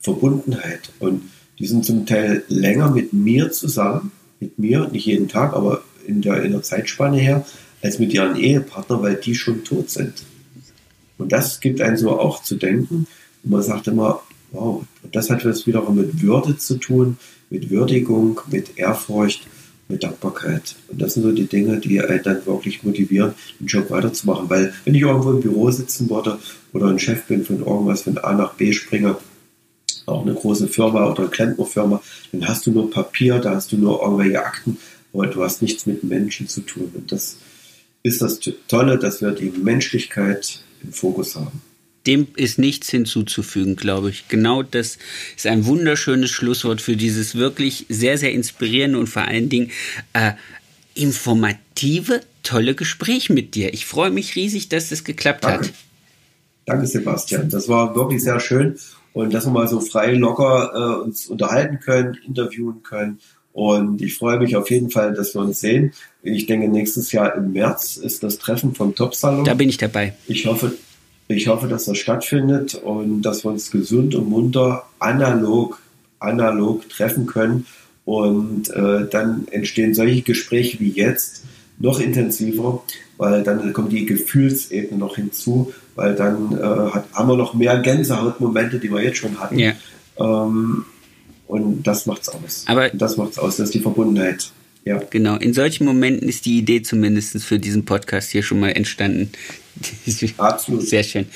Verbundenheit. 0.00 0.92
Und 0.98 1.22
die 1.58 1.66
sind 1.66 1.84
zum 1.84 2.06
Teil 2.06 2.42
länger 2.48 2.90
mit 2.90 3.12
mir 3.12 3.52
zusammen, 3.52 4.10
mit 4.40 4.58
mir, 4.58 4.88
nicht 4.88 5.06
jeden 5.06 5.28
Tag, 5.28 5.54
aber 5.54 5.82
in 6.06 6.22
der, 6.22 6.42
in 6.42 6.52
der 6.52 6.62
Zeitspanne 6.62 7.18
her, 7.18 7.46
als 7.82 7.98
mit 7.98 8.12
ihren 8.12 8.36
Ehepartner, 8.36 9.02
weil 9.02 9.16
die 9.16 9.34
schon 9.34 9.64
tot 9.64 9.90
sind. 9.90 10.14
Und 11.18 11.32
das 11.32 11.60
gibt 11.60 11.80
einen 11.80 11.96
so 11.96 12.18
auch 12.18 12.42
zu 12.42 12.56
denken. 12.56 13.06
Und 13.44 13.50
man 13.50 13.62
sagt 13.62 13.88
immer, 13.88 14.22
wow, 14.52 14.84
das 15.10 15.30
hat 15.30 15.44
was 15.44 15.66
wiederum 15.66 15.96
mit 15.96 16.22
Würde 16.22 16.56
zu 16.56 16.76
tun, 16.76 17.18
mit 17.50 17.70
Würdigung, 17.70 18.40
mit 18.50 18.78
Ehrfurcht, 18.78 19.46
mit 19.88 20.02
Dankbarkeit. 20.02 20.76
Und 20.88 21.00
das 21.00 21.14
sind 21.14 21.22
so 21.22 21.32
die 21.32 21.46
Dinge, 21.46 21.78
die 21.78 22.00
einen 22.00 22.22
dann 22.22 22.46
wirklich 22.46 22.82
motivieren, 22.82 23.34
den 23.60 23.66
Job 23.66 23.90
weiterzumachen. 23.90 24.48
Weil 24.48 24.72
wenn 24.84 24.94
ich 24.94 25.02
irgendwo 25.02 25.30
im 25.30 25.40
Büro 25.40 25.70
sitzen 25.70 26.08
würde 26.10 26.38
oder 26.72 26.86
ein 26.86 26.98
Chef 26.98 27.24
bin 27.24 27.44
von 27.44 27.58
irgendwas, 27.58 28.02
von 28.02 28.18
A 28.18 28.32
nach 28.32 28.54
B 28.54 28.72
springe, 28.72 29.16
auch 30.06 30.22
eine 30.22 30.34
große 30.34 30.68
Firma 30.68 31.08
oder 31.08 31.20
eine 31.20 31.30
Klempnerfirma, 31.30 32.02
dann 32.32 32.48
hast 32.48 32.66
du 32.66 32.72
nur 32.72 32.90
Papier, 32.90 33.38
da 33.38 33.54
hast 33.54 33.70
du 33.72 33.76
nur 33.76 34.02
irgendwelche 34.02 34.44
Akten, 34.44 34.78
aber 35.12 35.26
du 35.26 35.42
hast 35.42 35.62
nichts 35.62 35.86
mit 35.86 36.04
Menschen 36.04 36.48
zu 36.48 36.62
tun. 36.62 36.90
Und 36.94 37.12
das 37.12 37.36
ist 38.02 38.22
das 38.22 38.40
Tolle, 38.68 38.98
dass 38.98 39.20
wir 39.20 39.32
die 39.32 39.50
Menschlichkeit 39.50 40.60
im 40.82 40.92
Fokus 40.92 41.36
haben. 41.36 41.62
Dem 42.06 42.26
ist 42.34 42.58
nichts 42.58 42.90
hinzuzufügen, 42.90 43.76
glaube 43.76 44.10
ich. 44.10 44.26
Genau 44.26 44.64
das 44.64 44.98
ist 45.36 45.46
ein 45.46 45.66
wunderschönes 45.66 46.30
Schlusswort 46.30 46.80
für 46.80 46.96
dieses 46.96 47.36
wirklich 47.36 47.86
sehr, 47.88 48.18
sehr 48.18 48.32
inspirierende 48.32 48.98
und 48.98 49.06
vor 49.06 49.22
allen 49.22 49.48
Dingen 49.48 49.70
äh, 50.12 50.32
informative, 50.94 52.20
tolle 52.42 52.74
Gespräch 52.74 53.30
mit 53.30 53.54
dir. 53.54 53.72
Ich 53.72 53.86
freue 53.86 54.10
mich 54.10 54.34
riesig, 54.34 54.68
dass 54.68 54.88
das 54.88 55.04
geklappt 55.04 55.44
Danke. 55.44 55.68
hat. 55.68 55.74
Danke, 56.66 56.86
Sebastian. 56.86 57.48
Das 57.50 57.68
war 57.68 57.94
wirklich 57.94 58.22
sehr 58.22 58.40
schön. 58.40 58.76
Und 59.12 59.34
dass 59.34 59.46
wir 59.46 59.52
mal 59.52 59.68
so 59.68 59.80
frei, 59.80 60.12
locker 60.14 60.72
äh, 60.74 61.04
uns 61.04 61.26
unterhalten 61.26 61.80
können, 61.80 62.18
interviewen 62.26 62.82
können. 62.82 63.20
Und 63.52 64.00
ich 64.00 64.16
freue 64.16 64.38
mich 64.38 64.56
auf 64.56 64.70
jeden 64.70 64.90
Fall, 64.90 65.12
dass 65.14 65.34
wir 65.34 65.42
uns 65.42 65.60
sehen. 65.60 65.92
Ich 66.22 66.46
denke, 66.46 66.68
nächstes 66.68 67.12
Jahr 67.12 67.34
im 67.34 67.52
März 67.52 67.96
ist 67.96 68.22
das 68.22 68.38
Treffen 68.38 68.74
vom 68.74 68.94
Top-Salon. 68.94 69.44
Da 69.44 69.54
bin 69.54 69.68
ich 69.68 69.76
dabei. 69.76 70.14
Ich 70.26 70.46
hoffe, 70.46 70.72
ich 71.28 71.48
hoffe, 71.48 71.68
dass 71.68 71.84
das 71.84 71.98
stattfindet 71.98 72.74
und 72.74 73.22
dass 73.22 73.44
wir 73.44 73.50
uns 73.50 73.70
gesund 73.70 74.14
und 74.14 74.28
munter 74.28 74.84
analog, 74.98 75.80
analog 76.18 76.88
treffen 76.88 77.26
können. 77.26 77.66
Und 78.04 78.70
äh, 78.70 79.06
dann 79.08 79.46
entstehen 79.50 79.94
solche 79.94 80.22
Gespräche 80.22 80.80
wie 80.80 80.90
jetzt 80.90 81.44
noch 81.78 82.00
intensiver, 82.00 82.82
weil 83.16 83.42
dann 83.42 83.72
kommt 83.72 83.92
die 83.92 84.06
Gefühlsebene 84.06 84.98
noch 84.98 85.16
hinzu, 85.16 85.72
weil 85.94 86.14
dann 86.14 86.56
äh, 86.56 86.92
hat, 86.92 87.04
haben 87.12 87.28
wir 87.28 87.36
noch 87.36 87.54
mehr 87.54 87.78
Gänsehautmomente, 87.78 88.78
die 88.78 88.90
wir 88.90 89.02
jetzt 89.02 89.18
schon 89.18 89.38
hatten. 89.38 89.58
Ja. 89.58 89.72
Ähm, 90.18 90.84
und 91.52 91.82
das 91.82 92.06
macht's 92.06 92.28
aus. 92.30 92.64
Aber 92.66 92.88
das 92.90 93.16
macht's 93.16 93.38
aus, 93.38 93.56
das 93.56 93.68
ist 93.68 93.74
die 93.74 93.80
Verbundenheit. 93.80 94.50
Ja. 94.84 95.00
Genau, 95.10 95.36
in 95.36 95.52
solchen 95.52 95.84
Momenten 95.84 96.28
ist 96.28 96.44
die 96.44 96.58
Idee 96.58 96.82
zumindest 96.82 97.40
für 97.44 97.58
diesen 97.58 97.84
Podcast 97.84 98.30
hier 98.30 98.42
schon 98.42 98.58
mal 98.58 98.70
entstanden. 98.70 99.30
Absolut. 100.38 100.88
Sehr 100.88 101.04
schön. 101.04 101.26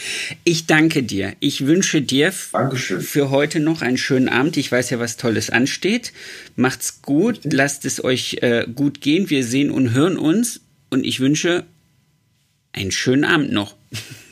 Ich 0.42 0.66
danke 0.66 1.02
dir. 1.02 1.34
Ich 1.38 1.66
wünsche 1.66 2.02
dir 2.02 2.32
Dankeschön. 2.52 3.00
für 3.00 3.30
heute 3.30 3.60
noch 3.60 3.82
einen 3.82 3.98
schönen 3.98 4.28
Abend. 4.28 4.56
Ich 4.56 4.72
weiß 4.72 4.90
ja, 4.90 4.98
was 4.98 5.16
Tolles 5.16 5.50
ansteht. 5.50 6.12
Macht's 6.56 7.02
gut, 7.02 7.36
Richtig. 7.36 7.52
lasst 7.52 7.84
es 7.84 8.02
euch 8.02 8.38
äh, 8.40 8.66
gut 8.74 9.00
gehen. 9.00 9.30
Wir 9.30 9.44
sehen 9.44 9.70
und 9.70 9.92
hören 9.92 10.16
uns 10.16 10.60
und 10.90 11.04
ich 11.04 11.20
wünsche 11.20 11.64
einen 12.72 12.90
schönen 12.90 13.24
Abend 13.24 13.52
noch. 13.52 13.74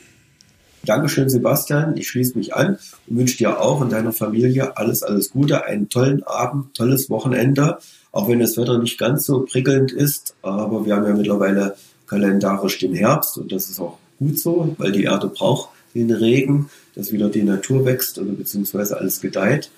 Dankeschön, 0.85 1.29
Sebastian. 1.29 1.97
Ich 1.97 2.07
schließe 2.07 2.37
mich 2.37 2.55
an 2.55 2.77
und 3.07 3.17
wünsche 3.17 3.37
dir 3.37 3.59
auch 3.59 3.81
und 3.81 3.91
deiner 3.91 4.13
Familie 4.13 4.77
alles, 4.77 5.03
alles 5.03 5.31
Gute, 5.31 5.65
einen 5.65 5.89
tollen 5.89 6.23
Abend, 6.23 6.75
tolles 6.75 7.09
Wochenende. 7.09 7.77
Auch 8.11 8.29
wenn 8.29 8.39
das 8.39 8.57
Wetter 8.57 8.77
nicht 8.77 8.97
ganz 8.97 9.25
so 9.25 9.41
prickelnd 9.41 9.91
ist, 9.91 10.35
aber 10.41 10.85
wir 10.85 10.95
haben 10.95 11.05
ja 11.05 11.13
mittlerweile 11.13 11.75
kalendarisch 12.07 12.77
den 12.79 12.93
Herbst 12.93 13.37
und 13.37 13.51
das 13.51 13.69
ist 13.69 13.79
auch 13.79 13.97
gut 14.19 14.39
so, 14.39 14.75
weil 14.77 14.91
die 14.91 15.03
Erde 15.03 15.27
braucht 15.27 15.69
den 15.93 16.11
Regen, 16.11 16.69
dass 16.93 17.11
wieder 17.11 17.29
die 17.29 17.43
Natur 17.43 17.85
wächst 17.85 18.19
oder 18.19 18.31
beziehungsweise 18.31 18.97
alles 18.97 19.21
gedeiht. 19.21 19.71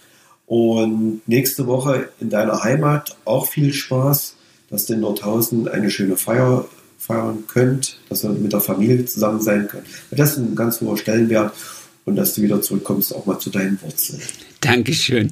Und 0.45 1.21
nächste 1.27 1.67
Woche 1.67 2.09
in 2.19 2.29
deiner 2.29 2.63
Heimat 2.63 3.17
auch 3.25 3.47
viel 3.47 3.73
Spaß, 3.73 4.35
dass 4.69 4.85
du 4.85 4.93
in 4.93 5.01
Nordhausen 5.01 5.67
eine 5.67 5.89
schöne 5.89 6.17
Feier 6.17 6.65
feiern 7.07 7.45
könnt, 7.47 7.97
dass 8.09 8.23
ihr 8.23 8.29
mit 8.29 8.53
der 8.53 8.61
Familie 8.61 9.05
zusammen 9.05 9.41
sein 9.41 9.67
könnt. 9.67 9.87
Das 10.11 10.31
ist 10.31 10.37
ein 10.37 10.55
ganz 10.55 10.81
hoher 10.81 10.97
Stellenwert 10.97 11.53
und 12.05 12.17
dass 12.17 12.35
du 12.35 12.41
wieder 12.41 12.61
zurückkommst 12.61 13.15
auch 13.15 13.25
mal 13.25 13.39
zu 13.39 13.49
deinen 13.49 13.81
Wurzeln. 13.81 14.21
Dankeschön. 14.61 15.31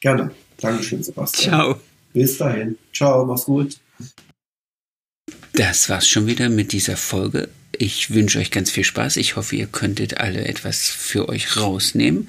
Gerne. 0.00 0.32
Dankeschön, 0.58 1.02
Sebastian. 1.02 1.50
Ciao. 1.50 1.80
Bis 2.12 2.38
dahin. 2.38 2.76
Ciao, 2.92 3.24
mach's 3.24 3.44
gut. 3.44 3.78
Das 5.52 5.88
war's 5.88 6.08
schon 6.08 6.26
wieder 6.26 6.48
mit 6.48 6.72
dieser 6.72 6.96
Folge. 6.96 7.48
Ich 7.76 8.12
wünsche 8.12 8.38
euch 8.38 8.50
ganz 8.50 8.70
viel 8.70 8.84
Spaß. 8.84 9.16
Ich 9.16 9.36
hoffe, 9.36 9.56
ihr 9.56 9.66
könntet 9.66 10.18
alle 10.18 10.44
etwas 10.44 10.88
für 10.88 11.28
euch 11.28 11.56
rausnehmen. 11.56 12.28